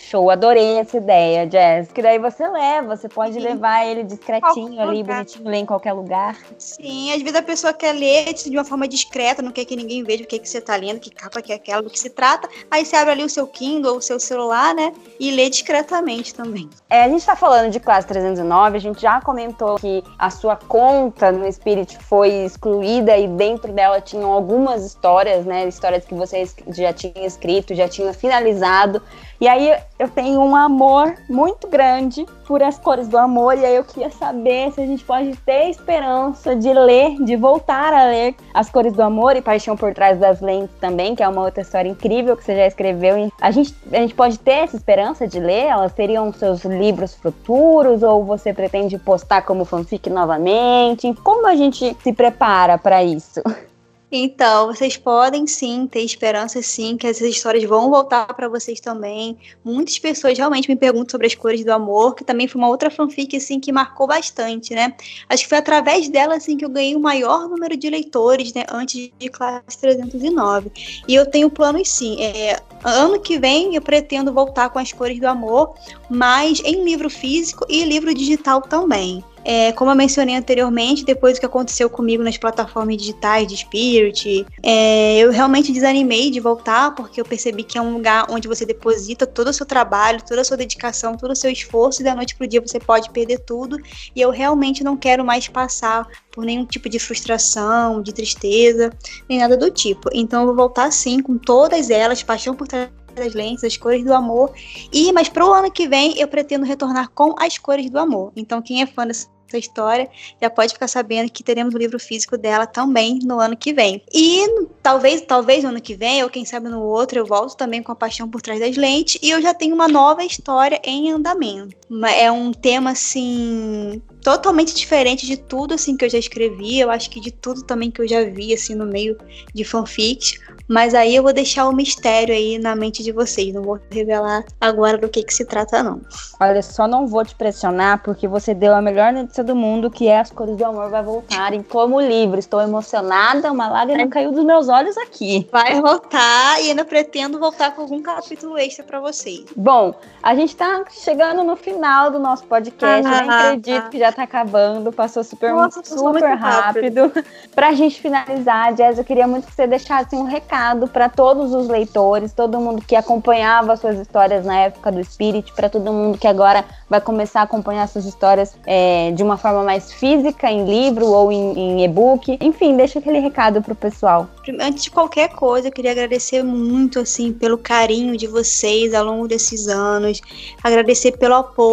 Show, 0.00 0.30
adorei 0.30 0.78
essa 0.78 0.96
ideia, 0.96 1.48
Jess. 1.48 1.92
Que 1.92 2.00
daí 2.00 2.18
você 2.18 2.48
leva, 2.48 2.96
você 2.96 3.08
pode 3.08 3.34
Sim. 3.34 3.40
levar 3.40 3.86
ele 3.86 4.02
discretinho 4.02 4.80
ali, 4.80 5.02
bonitinho, 5.02 5.48
ler 5.48 5.58
em 5.58 5.66
qualquer 5.66 5.92
lugar. 5.92 6.36
Sim, 6.58 7.12
às 7.12 7.20
vezes 7.20 7.36
a 7.36 7.42
pessoa 7.42 7.72
quer 7.72 7.92
ler 7.92 8.32
de 8.32 8.56
uma 8.56 8.64
forma 8.64 8.88
discreta, 8.88 9.42
não 9.42 9.52
quer 9.52 9.64
que 9.66 9.76
ninguém 9.76 10.02
veja 10.02 10.24
o 10.24 10.26
que, 10.26 10.38
que 10.38 10.48
você 10.48 10.58
está 10.58 10.74
lendo, 10.74 11.00
que 11.00 11.10
capa 11.10 11.42
que 11.42 11.52
é 11.52 11.56
aquela, 11.56 11.82
do 11.82 11.90
que 11.90 11.98
se 11.98 12.10
trata. 12.10 12.48
Aí 12.70 12.84
você 12.84 12.96
abre 12.96 13.12
ali 13.12 13.24
o 13.24 13.28
seu 13.28 13.46
Kindle 13.46 13.92
ou 13.92 13.98
o 13.98 14.02
seu 14.02 14.18
celular, 14.18 14.74
né? 14.74 14.92
E 15.18 15.30
lê 15.30 15.50
discretamente 15.50 16.34
também. 16.34 16.68
É, 16.88 17.04
a 17.04 17.08
gente 17.08 17.20
está 17.20 17.36
falando 17.36 17.70
de 17.70 17.78
classe 17.78 18.08
309, 18.08 18.76
a 18.76 18.80
gente 18.80 19.02
já 19.02 19.20
comentou 19.20 19.76
que 19.76 20.02
a 20.18 20.30
sua 20.30 20.56
conta 20.56 21.30
no 21.30 21.50
Spirit 21.52 21.98
foi 21.98 22.30
excluída 22.44 23.16
e 23.18 23.28
dentro 23.28 23.72
dela 23.72 24.00
tinham 24.00 24.32
algumas 24.32 24.84
histórias, 24.84 25.44
né? 25.44 25.68
Histórias 25.68 26.04
que 26.06 26.14
você 26.14 26.44
já 26.68 26.92
tinha 26.92 27.26
escrito, 27.26 27.74
já 27.74 27.86
tinha 27.86 28.14
finalizado. 28.14 29.02
E 29.40 29.48
aí 29.48 29.74
eu 29.98 30.06
tenho 30.06 30.38
um 30.42 30.54
amor 30.54 31.14
muito 31.26 31.66
grande 31.66 32.26
por 32.46 32.62
as 32.62 32.78
cores 32.78 33.08
do 33.08 33.16
amor, 33.16 33.56
e 33.56 33.64
aí 33.64 33.74
eu 33.74 33.84
queria 33.84 34.10
saber 34.10 34.70
se 34.72 34.82
a 34.82 34.86
gente 34.86 35.02
pode 35.02 35.34
ter 35.36 35.70
esperança 35.70 36.54
de 36.54 36.70
ler, 36.72 37.16
de 37.24 37.36
voltar 37.36 37.94
a 37.94 38.04
ler 38.04 38.34
As 38.52 38.68
Cores 38.68 38.92
do 38.92 39.02
Amor 39.02 39.36
e 39.36 39.40
Paixão 39.40 39.78
por 39.78 39.94
Trás 39.94 40.18
das 40.18 40.42
Lentes 40.42 40.76
também, 40.78 41.14
que 41.14 41.22
é 41.22 41.28
uma 41.28 41.42
outra 41.42 41.62
história 41.62 41.88
incrível 41.88 42.36
que 42.36 42.44
você 42.44 42.54
já 42.54 42.66
escreveu. 42.66 43.32
A 43.40 43.50
gente, 43.50 43.74
a 43.90 43.96
gente 43.96 44.14
pode 44.14 44.38
ter 44.38 44.64
essa 44.64 44.76
esperança 44.76 45.26
de 45.26 45.40
ler? 45.40 45.68
Elas 45.68 45.92
seriam 45.92 46.30
seus 46.34 46.62
livros 46.64 47.14
futuros, 47.14 48.02
ou 48.02 48.22
você 48.22 48.52
pretende 48.52 48.98
postar 48.98 49.42
como 49.42 49.64
fanfic 49.64 50.10
novamente? 50.10 51.14
Como 51.22 51.46
a 51.46 51.56
gente 51.56 51.96
se 52.02 52.12
prepara 52.12 52.76
para 52.76 53.02
isso? 53.02 53.40
Então, 54.12 54.66
vocês 54.66 54.96
podem 54.96 55.46
sim 55.46 55.86
ter 55.86 56.00
esperança 56.00 56.60
sim 56.62 56.96
que 56.96 57.06
essas 57.06 57.28
histórias 57.28 57.64
vão 57.64 57.90
voltar 57.90 58.26
para 58.34 58.48
vocês 58.48 58.80
também. 58.80 59.38
Muitas 59.64 59.98
pessoas 59.98 60.36
realmente 60.36 60.68
me 60.68 60.76
perguntam 60.76 61.10
sobre 61.10 61.28
as 61.28 61.34
cores 61.34 61.64
do 61.64 61.70
amor, 61.70 62.14
que 62.14 62.24
também 62.24 62.48
foi 62.48 62.60
uma 62.60 62.68
outra 62.68 62.90
fanfic 62.90 63.36
assim 63.36 63.60
que 63.60 63.70
marcou 63.70 64.06
bastante, 64.06 64.74
né? 64.74 64.94
Acho 65.28 65.44
que 65.44 65.48
foi 65.48 65.58
através 65.58 66.08
dela 66.08 66.34
assim 66.34 66.56
que 66.56 66.64
eu 66.64 66.68
ganhei 66.68 66.96
o 66.96 67.00
maior 67.00 67.48
número 67.48 67.76
de 67.76 67.88
leitores, 67.88 68.52
né, 68.52 68.64
antes 68.70 69.10
de 69.18 69.28
classe 69.28 69.78
309. 69.80 70.72
E 71.06 71.14
eu 71.14 71.24
tenho 71.26 71.48
planos 71.48 71.88
sim. 71.88 72.20
É, 72.20 72.60
ano 72.82 73.20
que 73.20 73.38
vem 73.38 73.74
eu 73.74 73.82
pretendo 73.82 74.32
voltar 74.32 74.70
com 74.70 74.78
as 74.78 74.92
cores 74.92 75.20
do 75.20 75.26
amor, 75.26 75.74
mas 76.08 76.60
em 76.64 76.84
livro 76.84 77.08
físico 77.08 77.64
e 77.68 77.84
livro 77.84 78.12
digital 78.12 78.60
também. 78.62 79.22
É, 79.44 79.72
como 79.72 79.90
eu 79.90 79.96
mencionei 79.96 80.36
anteriormente, 80.36 81.04
depois 81.04 81.34
do 81.36 81.40
que 81.40 81.46
aconteceu 81.46 81.88
comigo 81.88 82.22
nas 82.22 82.36
plataformas 82.36 82.96
digitais 82.96 83.46
de 83.46 83.56
Spirit, 83.56 84.46
é, 84.62 85.18
eu 85.18 85.30
realmente 85.30 85.72
desanimei 85.72 86.30
de 86.30 86.40
voltar, 86.40 86.94
porque 86.94 87.20
eu 87.20 87.24
percebi 87.24 87.62
que 87.62 87.78
é 87.78 87.82
um 87.82 87.94
lugar 87.94 88.26
onde 88.30 88.46
você 88.46 88.66
deposita 88.66 89.26
todo 89.26 89.48
o 89.48 89.52
seu 89.52 89.64
trabalho, 89.64 90.22
toda 90.26 90.40
a 90.40 90.44
sua 90.44 90.56
dedicação, 90.56 91.16
todo 91.16 91.30
o 91.32 91.36
seu 91.36 91.50
esforço, 91.50 92.02
e 92.02 92.04
da 92.04 92.14
noite 92.14 92.36
pro 92.36 92.46
dia 92.46 92.60
você 92.60 92.78
pode 92.78 93.10
perder 93.10 93.38
tudo. 93.40 93.78
E 94.14 94.20
eu 94.20 94.30
realmente 94.30 94.84
não 94.84 94.96
quero 94.96 95.24
mais 95.24 95.48
passar 95.48 96.06
por 96.30 96.44
nenhum 96.44 96.64
tipo 96.64 96.88
de 96.88 96.98
frustração, 96.98 98.02
de 98.02 98.12
tristeza, 98.12 98.90
nem 99.28 99.38
nada 99.38 99.56
do 99.56 99.70
tipo. 99.70 100.08
Então 100.12 100.40
eu 100.40 100.46
vou 100.46 100.56
voltar 100.56 100.90
sim 100.92 101.20
com 101.20 101.36
todas 101.36 101.90
elas, 101.90 102.22
paixão 102.22 102.54
por 102.54 102.68
trás 102.68 102.88
das 103.14 103.34
lentes, 103.34 103.64
as 103.64 103.76
cores 103.76 104.04
do 104.04 104.12
amor. 104.12 104.52
E 104.92 105.12
mas 105.12 105.28
para 105.28 105.46
o 105.46 105.52
ano 105.52 105.70
que 105.70 105.88
vem 105.88 106.18
eu 106.18 106.28
pretendo 106.28 106.64
retornar 106.64 107.10
com 107.10 107.34
as 107.38 107.58
cores 107.58 107.90
do 107.90 107.98
amor. 107.98 108.32
Então 108.36 108.62
quem 108.62 108.82
é 108.82 108.86
fã 108.86 109.06
dessa 109.06 109.28
história 109.54 110.08
já 110.40 110.48
pode 110.48 110.72
ficar 110.72 110.88
sabendo 110.88 111.30
que 111.30 111.42
teremos 111.42 111.74
o 111.74 111.78
livro 111.78 111.98
físico 111.98 112.38
dela 112.38 112.66
também 112.66 113.18
no 113.22 113.40
ano 113.40 113.56
que 113.56 113.72
vem. 113.72 114.02
E 114.12 114.46
talvez, 114.82 115.20
talvez 115.22 115.64
no 115.64 115.70
ano 115.70 115.80
que 115.80 115.94
vem, 115.94 116.22
ou 116.22 116.30
quem 116.30 116.44
sabe 116.44 116.68
no 116.68 116.80
outro, 116.82 117.18
eu 117.18 117.26
volto 117.26 117.56
também 117.56 117.82
com 117.82 117.92
a 117.92 117.96
paixão 117.96 118.28
por 118.28 118.40
trás 118.40 118.60
das 118.60 118.76
lentes 118.76 119.18
e 119.22 119.30
eu 119.30 119.42
já 119.42 119.52
tenho 119.52 119.74
uma 119.74 119.88
nova 119.88 120.24
história 120.24 120.80
em 120.84 121.10
andamento. 121.10 121.79
É 122.12 122.30
um 122.30 122.52
tema 122.52 122.90
assim 122.92 124.00
totalmente 124.22 124.74
diferente 124.74 125.26
de 125.26 125.36
tudo 125.36 125.74
assim 125.74 125.96
que 125.96 126.04
eu 126.04 126.10
já 126.10 126.18
escrevi, 126.18 126.78
eu 126.78 126.90
acho 126.90 127.10
que 127.10 127.18
de 127.20 127.30
tudo 127.30 127.62
também 127.62 127.90
que 127.90 128.00
eu 128.00 128.06
já 128.06 128.22
vi 128.22 128.52
assim 128.52 128.74
no 128.74 128.86
meio 128.86 129.16
de 129.52 129.64
fanfics, 129.64 130.38
mas 130.68 130.94
aí 130.94 131.16
eu 131.16 131.22
vou 131.22 131.32
deixar 131.32 131.66
o 131.66 131.72
mistério 131.72 132.34
aí 132.34 132.58
na 132.58 132.76
mente 132.76 133.02
de 133.02 133.12
vocês, 133.12 133.52
não 133.52 133.62
vou 133.62 133.80
revelar 133.90 134.44
agora 134.60 134.98
do 134.98 135.08
que 135.08 135.22
que 135.22 135.34
se 135.34 135.44
trata 135.44 135.82
não. 135.82 136.00
Olha, 136.38 136.62
só 136.62 136.86
não 136.86 137.06
vou 137.06 137.24
te 137.24 137.34
pressionar 137.34 138.02
porque 138.02 138.28
você 138.28 138.54
deu 138.54 138.74
a 138.74 138.82
melhor 138.82 139.12
notícia 139.12 139.42
do 139.42 139.56
mundo, 139.56 139.90
que 139.90 140.06
é 140.06 140.20
As 140.20 140.30
Cores 140.30 140.56
do 140.56 140.64
Amor 140.64 140.90
vai 140.90 141.02
voltarem 141.02 141.62
como 141.62 142.00
livro. 142.00 142.38
Estou 142.38 142.60
emocionada, 142.60 143.50
uma 143.50 143.68
lágrima 143.68 144.06
caiu 144.08 144.32
dos 144.32 144.44
meus 144.44 144.68
olhos 144.68 144.96
aqui. 144.98 145.48
Vai 145.50 145.80
voltar 145.80 146.62
e 146.62 146.68
ainda 146.68 146.84
pretendo 146.84 147.38
voltar 147.38 147.74
com 147.74 147.82
algum 147.82 148.00
capítulo 148.00 148.56
extra 148.58 148.84
para 148.84 149.00
vocês. 149.00 149.44
Bom, 149.56 149.94
a 150.22 150.34
gente 150.34 150.54
tá 150.54 150.84
chegando 150.90 151.42
no 151.42 151.56
final 151.56 151.79
do 152.10 152.18
nosso 152.18 152.44
podcast, 152.44 153.06
ah, 153.06 153.46
acredito 153.46 153.86
ah, 153.86 153.88
que 153.88 153.98
já 153.98 154.12
tá 154.12 154.24
acabando, 154.24 154.92
passou 154.92 155.24
super, 155.24 155.52
Nossa, 155.52 155.82
super 155.82 156.34
rápido. 156.34 157.00
rápido. 157.00 157.24
pra 157.54 157.72
gente 157.72 158.00
finalizar, 158.00 158.74
Jazz, 158.74 158.98
eu 158.98 159.04
queria 159.04 159.26
muito 159.26 159.46
que 159.46 159.54
você 159.54 159.66
deixasse 159.66 160.14
um 160.14 160.24
recado 160.24 160.86
para 160.86 161.08
todos 161.08 161.54
os 161.54 161.68
leitores, 161.68 162.32
todo 162.32 162.60
mundo 162.60 162.82
que 162.86 162.94
acompanhava 162.94 163.76
suas 163.76 163.98
histórias 163.98 164.44
na 164.44 164.58
época 164.60 164.92
do 164.92 165.02
Spirit, 165.02 165.52
para 165.54 165.70
todo 165.70 165.90
mundo 165.90 166.18
que 166.18 166.26
agora 166.26 166.64
vai 166.88 167.00
começar 167.00 167.40
a 167.40 167.44
acompanhar 167.44 167.88
suas 167.88 168.04
histórias 168.04 168.54
é, 168.66 169.12
de 169.12 169.22
uma 169.22 169.38
forma 169.38 169.62
mais 169.62 169.92
física, 169.92 170.50
em 170.50 170.64
livro 170.66 171.06
ou 171.06 171.32
em, 171.32 171.58
em 171.58 171.84
e-book. 171.84 172.36
Enfim, 172.40 172.76
deixa 172.76 172.98
aquele 172.98 173.20
recado 173.20 173.62
pro 173.62 173.74
pessoal. 173.74 174.28
Antes 174.60 174.84
de 174.84 174.90
qualquer 174.90 175.30
coisa, 175.30 175.68
eu 175.68 175.72
queria 175.72 175.92
agradecer 175.92 176.42
muito, 176.42 177.00
assim, 177.00 177.32
pelo 177.32 177.56
carinho 177.56 178.16
de 178.16 178.26
vocês 178.26 178.92
ao 178.92 179.04
longo 179.04 179.26
desses 179.26 179.68
anos, 179.68 180.20
agradecer 180.62 181.12
pelo 181.16 181.36
apoio, 181.36 181.69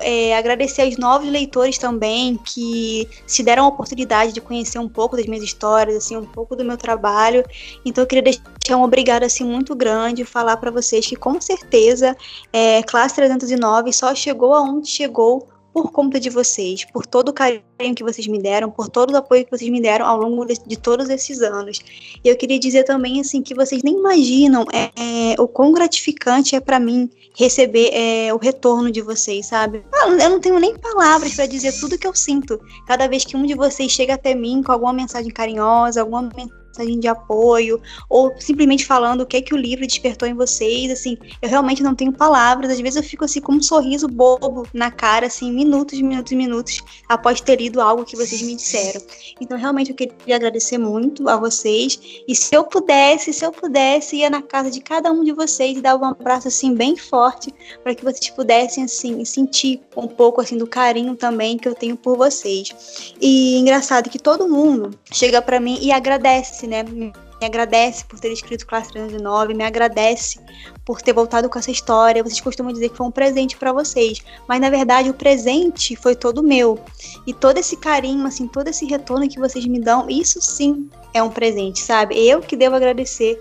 é, 0.00 0.36
agradecer 0.36 0.82
aos 0.82 0.96
novos 0.96 1.28
leitores 1.28 1.78
também 1.78 2.36
que 2.36 3.08
se 3.26 3.42
deram 3.42 3.64
a 3.64 3.68
oportunidade 3.68 4.32
de 4.32 4.40
conhecer 4.40 4.78
um 4.78 4.88
pouco 4.88 5.16
das 5.16 5.26
minhas 5.26 5.44
histórias, 5.44 5.96
assim, 5.96 6.16
um 6.16 6.24
pouco 6.24 6.54
do 6.54 6.64
meu 6.64 6.76
trabalho. 6.76 7.44
Então 7.84 8.02
eu 8.02 8.08
queria 8.08 8.22
deixar 8.22 8.76
um 8.76 8.82
obrigado 8.82 9.24
assim 9.24 9.44
muito 9.44 9.74
grande, 9.74 10.24
falar 10.24 10.56
para 10.56 10.70
vocês 10.70 11.06
que 11.06 11.16
com 11.16 11.40
certeza 11.40 12.16
é, 12.52 12.82
classe 12.82 13.16
309 13.16 13.92
só 13.92 14.14
chegou 14.14 14.54
aonde 14.54 14.88
chegou 14.88 15.51
por 15.72 15.90
conta 15.90 16.20
de 16.20 16.28
vocês, 16.28 16.84
por 16.84 17.06
todo 17.06 17.30
o 17.30 17.32
carinho 17.32 17.62
que 17.94 18.04
vocês 18.04 18.26
me 18.26 18.38
deram, 18.38 18.70
por 18.70 18.88
todo 18.88 19.12
o 19.12 19.16
apoio 19.16 19.44
que 19.44 19.50
vocês 19.50 19.70
me 19.70 19.80
deram 19.80 20.06
ao 20.06 20.18
longo 20.18 20.44
de, 20.44 20.54
de 20.66 20.76
todos 20.76 21.08
esses 21.08 21.40
anos. 21.40 21.80
E 22.22 22.28
eu 22.28 22.36
queria 22.36 22.58
dizer 22.58 22.84
também 22.84 23.20
assim 23.20 23.42
que 23.42 23.54
vocês 23.54 23.82
nem 23.82 23.96
imaginam 23.96 24.64
é, 24.72 24.90
é, 25.32 25.40
o 25.40 25.48
quão 25.48 25.72
gratificante 25.72 26.54
é 26.54 26.60
para 26.60 26.78
mim 26.78 27.08
receber 27.34 27.90
é, 27.92 28.32
o 28.34 28.36
retorno 28.36 28.90
de 28.90 29.00
vocês, 29.00 29.46
sabe? 29.46 29.82
Ah, 29.92 30.08
eu 30.08 30.30
não 30.30 30.40
tenho 30.40 30.58
nem 30.58 30.76
palavras 30.76 31.34
para 31.34 31.46
dizer 31.46 31.72
tudo 31.80 31.98
que 31.98 32.06
eu 32.06 32.14
sinto 32.14 32.60
cada 32.86 33.08
vez 33.08 33.24
que 33.24 33.36
um 33.36 33.46
de 33.46 33.54
vocês 33.54 33.90
chega 33.90 34.14
até 34.14 34.34
mim 34.34 34.62
com 34.62 34.72
alguma 34.72 34.92
mensagem 34.92 35.32
carinhosa, 35.32 36.00
alguma 36.00 36.22
mensagem 36.22 36.61
mensagem 36.61 36.61
de 37.00 37.08
apoio, 37.08 37.80
ou 38.08 38.32
simplesmente 38.38 38.84
falando 38.84 39.22
o 39.22 39.26
que 39.26 39.36
é 39.36 39.42
que 39.42 39.54
o 39.54 39.56
livro 39.56 39.86
despertou 39.86 40.28
em 40.28 40.34
vocês, 40.34 40.90
assim, 40.90 41.16
eu 41.40 41.48
realmente 41.48 41.82
não 41.82 41.94
tenho 41.94 42.12
palavras, 42.12 42.70
às 42.70 42.80
vezes 42.80 42.96
eu 42.96 43.02
fico 43.02 43.24
assim 43.24 43.40
com 43.40 43.52
um 43.52 43.62
sorriso 43.62 44.08
bobo 44.08 44.66
na 44.72 44.90
cara, 44.90 45.26
assim, 45.26 45.52
minutos, 45.52 46.00
minutos 46.00 46.32
e 46.32 46.36
minutos 46.36 46.80
após 47.08 47.40
ter 47.40 47.56
lido 47.56 47.80
algo 47.80 48.04
que 48.04 48.16
vocês 48.16 48.42
me 48.42 48.56
disseram. 48.56 49.00
Então, 49.40 49.58
realmente 49.58 49.90
eu 49.90 49.96
queria 49.96 50.36
agradecer 50.36 50.78
muito 50.78 51.28
a 51.28 51.36
vocês, 51.36 52.00
e 52.26 52.34
se 52.34 52.54
eu 52.54 52.64
pudesse, 52.64 53.32
se 53.32 53.44
eu 53.44 53.52
pudesse, 53.52 54.16
ia 54.16 54.30
na 54.30 54.42
casa 54.42 54.70
de 54.70 54.80
cada 54.80 55.10
um 55.10 55.22
de 55.24 55.32
vocês 55.32 55.78
e 55.78 55.80
dar 55.80 55.96
um 55.96 56.04
abraço, 56.04 56.48
assim, 56.48 56.74
bem 56.74 56.96
forte, 56.96 57.52
para 57.82 57.94
que 57.94 58.04
vocês 58.04 58.30
pudessem, 58.30 58.84
assim, 58.84 59.24
sentir 59.24 59.80
um 59.96 60.06
pouco, 60.08 60.40
assim, 60.40 60.56
do 60.56 60.66
carinho 60.66 61.16
também 61.16 61.58
que 61.58 61.68
eu 61.68 61.74
tenho 61.74 61.96
por 61.96 62.16
vocês. 62.16 63.14
E 63.20 63.58
engraçado 63.58 64.10
que 64.10 64.18
todo 64.18 64.48
mundo 64.48 64.90
chega 65.12 65.42
para 65.42 65.60
mim 65.60 65.78
e 65.80 65.92
agradece 65.92 66.61
agradece, 66.62 66.66
né? 66.66 66.82
Me 66.82 67.12
agradece 67.42 68.04
por 68.04 68.18
ter 68.20 68.32
escrito 68.32 68.66
Classe 68.66 68.92
309, 68.92 69.54
me 69.54 69.64
agradece 69.64 70.38
por 70.84 71.02
ter 71.02 71.12
voltado 71.12 71.48
com 71.48 71.58
essa 71.58 71.70
história. 71.70 72.22
Vocês 72.22 72.40
costumam 72.40 72.72
dizer 72.72 72.90
que 72.90 72.96
foi 72.96 73.06
um 73.06 73.10
presente 73.10 73.56
para 73.56 73.72
vocês, 73.72 74.22
mas 74.48 74.60
na 74.60 74.70
verdade 74.70 75.10
o 75.10 75.14
presente 75.14 75.96
foi 75.96 76.14
todo 76.14 76.42
meu. 76.42 76.78
E 77.26 77.34
todo 77.34 77.58
esse 77.58 77.76
carinho, 77.76 78.26
assim, 78.26 78.46
todo 78.46 78.68
esse 78.68 78.86
retorno 78.86 79.28
que 79.28 79.38
vocês 79.38 79.66
me 79.66 79.80
dão, 79.80 80.08
isso 80.08 80.40
sim 80.40 80.88
é 81.12 81.22
um 81.22 81.30
presente, 81.30 81.80
sabe? 81.80 82.18
Eu 82.18 82.40
que 82.40 82.56
devo 82.56 82.76
agradecer 82.76 83.40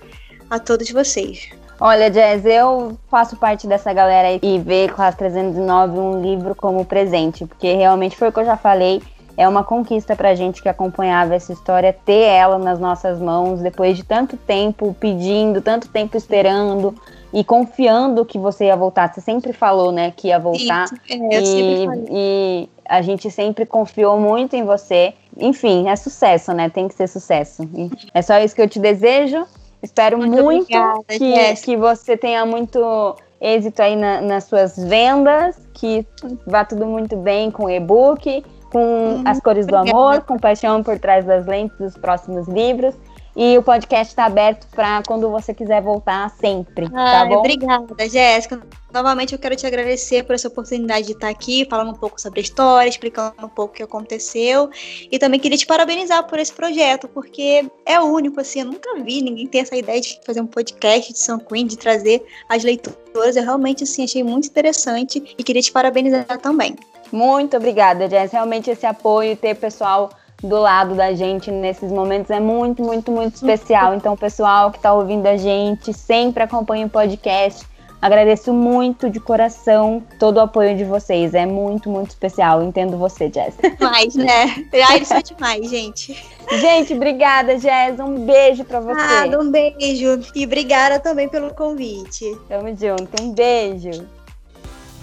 a 0.50 0.60
todos 0.60 0.90
vocês. 0.90 1.50
Olha, 1.80 2.12
Jazz, 2.12 2.46
eu 2.46 2.96
faço 3.10 3.36
parte 3.38 3.66
dessa 3.66 3.92
galera 3.92 4.40
e 4.40 4.60
ver 4.60 4.94
Classe 4.94 5.18
309 5.18 5.98
um 5.98 6.22
livro 6.22 6.54
como 6.54 6.86
presente, 6.86 7.46
porque 7.46 7.74
realmente 7.74 8.16
foi 8.16 8.30
o 8.30 8.32
que 8.32 8.40
eu 8.40 8.46
já 8.46 8.56
falei 8.56 9.02
é 9.42 9.48
uma 9.48 9.64
conquista 9.64 10.16
para 10.16 10.30
a 10.30 10.36
gente 10.36 10.62
que 10.62 10.70
acompanhava 10.70 11.34
essa 11.34 11.52
história 11.52 11.92
ter 12.06 12.22
ela 12.22 12.60
nas 12.60 12.80
nossas 12.80 13.20
mãos 13.20 13.60
depois 13.60 13.98
de 13.98 14.04
tanto 14.04 14.38
tempo 14.38 14.96
pedindo, 15.00 15.64
tanto 15.64 15.88
tempo 15.88 16.16
esperando 16.16 16.94
e 17.34 17.44
confiando 17.44 18.24
que 18.24 18.38
você 18.38 18.66
ia 18.66 18.76
voltar. 18.76 19.12
Você 19.12 19.20
sempre 19.20 19.52
falou, 19.52 19.92
né, 19.92 20.14
que 20.16 20.28
ia 20.28 20.38
voltar. 20.38 20.86
é, 21.10 21.42
e, 21.42 21.88
e 22.12 22.70
a 22.86 23.02
gente 23.02 23.32
sempre 23.32 23.66
confiou 23.66 24.20
muito 24.20 24.56
em 24.56 24.64
você. 24.64 25.16
Enfim, 25.36 25.90
é 25.90 25.96
sucesso, 25.96 26.54
né? 26.54 26.70
Tem 26.70 26.88
que 26.88 26.94
ser 26.94 27.08
sucesso. 27.08 27.68
É 28.14 28.22
só 28.22 28.38
isso 28.38 28.54
que 28.54 28.62
eu 28.62 28.70
te 28.70 28.80
desejo. 28.80 29.44
Espero 29.82 30.20
muito, 30.20 30.44
muito 30.44 30.68
que, 31.08 31.56
que 31.64 31.76
você 31.76 32.16
tenha 32.16 32.46
muito 32.46 33.16
êxito 33.40 33.82
aí 33.82 33.96
na, 33.96 34.22
nas 34.22 34.44
suas 34.44 34.78
vendas, 34.78 35.58
que 35.74 36.06
vá 36.46 36.64
tudo 36.64 36.86
muito 36.86 37.18
bem 37.18 37.50
com 37.50 37.66
o 37.66 37.70
e-book 37.72 38.44
com. 38.72 39.22
As 39.26 39.40
Cores 39.40 39.68
do 39.68 39.76
Amor, 39.76 40.22
com 40.22 40.38
Paixão 40.38 40.84
por 40.84 40.98
Trás 41.00 41.26
das 41.26 41.46
Lentes 41.46 41.78
dos 41.78 41.98
próximos 41.98 42.48
livros. 42.48 42.96
E 43.36 43.58
o 43.58 43.64
podcast 43.64 44.12
está 44.12 44.26
aberto 44.26 44.68
para 44.76 45.02
quando 45.08 45.30
você 45.30 45.54
quiser 45.54 45.82
voltar 45.82 46.30
sempre, 46.32 46.90
tá 46.90 47.26
bom? 47.26 47.38
Obrigada, 47.38 48.10
Jéssica. 48.10 48.62
Novamente 48.94 49.32
eu 49.32 49.40
quero 49.40 49.56
te 49.56 49.66
agradecer 49.66 50.24
por 50.24 50.36
essa 50.36 50.50
oportunidade 50.50 51.08
de 51.08 51.14
estar 51.14 51.30
aqui, 51.30 51.66
falando 51.70 51.92
um 51.92 51.96
pouco 51.96 52.20
sobre 52.20 52.42
a 52.42 52.44
história, 52.44 52.90
explicando 52.90 53.34
um 53.42 53.48
pouco 53.48 53.74
o 53.74 53.78
que 53.78 53.84
aconteceu. 53.84 54.70
E 55.10 55.18
também 55.18 55.40
queria 55.40 55.58
te 55.58 55.66
parabenizar 55.66 56.28
por 56.28 56.40
esse 56.40 56.52
projeto, 56.52 57.08
porque 57.08 57.72
é 57.86 58.02
único, 58.02 58.42
assim, 58.42 58.60
eu 58.60 58.66
nunca 58.66 58.96
vi 59.02 59.22
ninguém 59.22 59.48
ter 59.48 59.60
essa 59.60 59.78
ideia 59.78 60.02
de 60.02 60.20
fazer 60.26 60.42
um 60.42 60.48
podcast 60.48 61.14
de 61.14 61.20
São 61.20 61.40
Queen, 61.40 61.66
de 61.66 61.78
trazer 61.78 62.22
as 62.50 62.66
leituras. 62.66 63.38
Eu 63.38 63.44
realmente, 63.44 63.86
assim, 63.86 64.04
achei 64.04 64.24
muito 64.24 64.50
interessante 64.50 65.24
e 65.38 65.42
queria 65.42 65.62
te 65.62 65.72
parabenizar 65.72 66.26
também. 66.42 66.76
Muito 67.12 67.58
obrigada, 67.58 68.10
Jess. 68.10 68.32
Realmente 68.32 68.70
esse 68.70 68.86
apoio, 68.86 69.36
ter 69.36 69.56
pessoal 69.56 70.10
do 70.44 70.60
lado 70.60 70.96
da 70.96 71.14
gente 71.14 71.52
nesses 71.52 71.92
momentos 71.92 72.32
é 72.32 72.40
muito, 72.40 72.82
muito, 72.82 73.12
muito 73.12 73.36
especial. 73.36 73.94
Então, 74.02 74.16
pessoal 74.16 74.72
que 74.72 74.78
está 74.78 74.94
ouvindo 74.94 75.28
a 75.28 75.38
gente, 75.38 75.94
sempre 75.94 76.44
acompanha 76.44 76.86
o 76.88 76.90
podcast. 76.90 77.70
Agradeço 78.02 78.52
muito 78.52 79.12
de 79.12 79.20
coração 79.20 80.02
todo 80.18 80.38
o 80.38 80.40
apoio 80.40 80.76
de 80.76 80.84
vocês. 80.84 81.36
É 81.36 81.46
muito, 81.46 81.88
muito 81.88 82.10
especial. 82.10 82.64
Entendo 82.64 82.98
você, 82.98 83.32
Jess. 83.32 83.56
Mais, 83.80 84.16
né? 84.16 84.66
Ai, 84.90 85.02
isso 85.02 85.14
é 85.14 85.22
demais, 85.22 85.70
gente. 85.70 86.26
Gente, 86.50 86.96
obrigada, 86.96 87.60
Jess. 87.60 88.00
Um 88.00 88.26
beijo 88.26 88.66
para 88.66 88.80
você. 88.80 89.00
Ah, 89.00 89.40
um 89.40 89.52
beijo. 89.52 90.20
E 90.34 90.46
obrigada 90.46 91.00
também 91.00 91.30
pelo 91.30 91.54
convite. 91.54 92.26
Tamo 92.50 92.70
junto. 92.70 93.22
Um 93.22 93.34
beijo. 93.34 94.21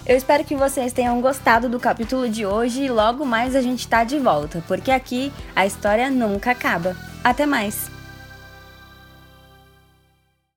Eu 0.09 0.17
espero 0.17 0.43
que 0.43 0.55
vocês 0.55 0.91
tenham 0.91 1.21
gostado 1.21 1.69
do 1.69 1.79
capítulo 1.79 2.27
de 2.27 2.43
hoje 2.43 2.85
e 2.85 2.89
logo 2.89 3.23
mais 3.23 3.55
a 3.55 3.61
gente 3.61 3.87
tá 3.87 4.03
de 4.03 4.17
volta, 4.17 4.63
porque 4.67 4.89
aqui 4.89 5.31
a 5.55 5.67
história 5.67 6.09
nunca 6.09 6.49
acaba. 6.49 6.97
Até 7.23 7.45
mais! 7.45 7.98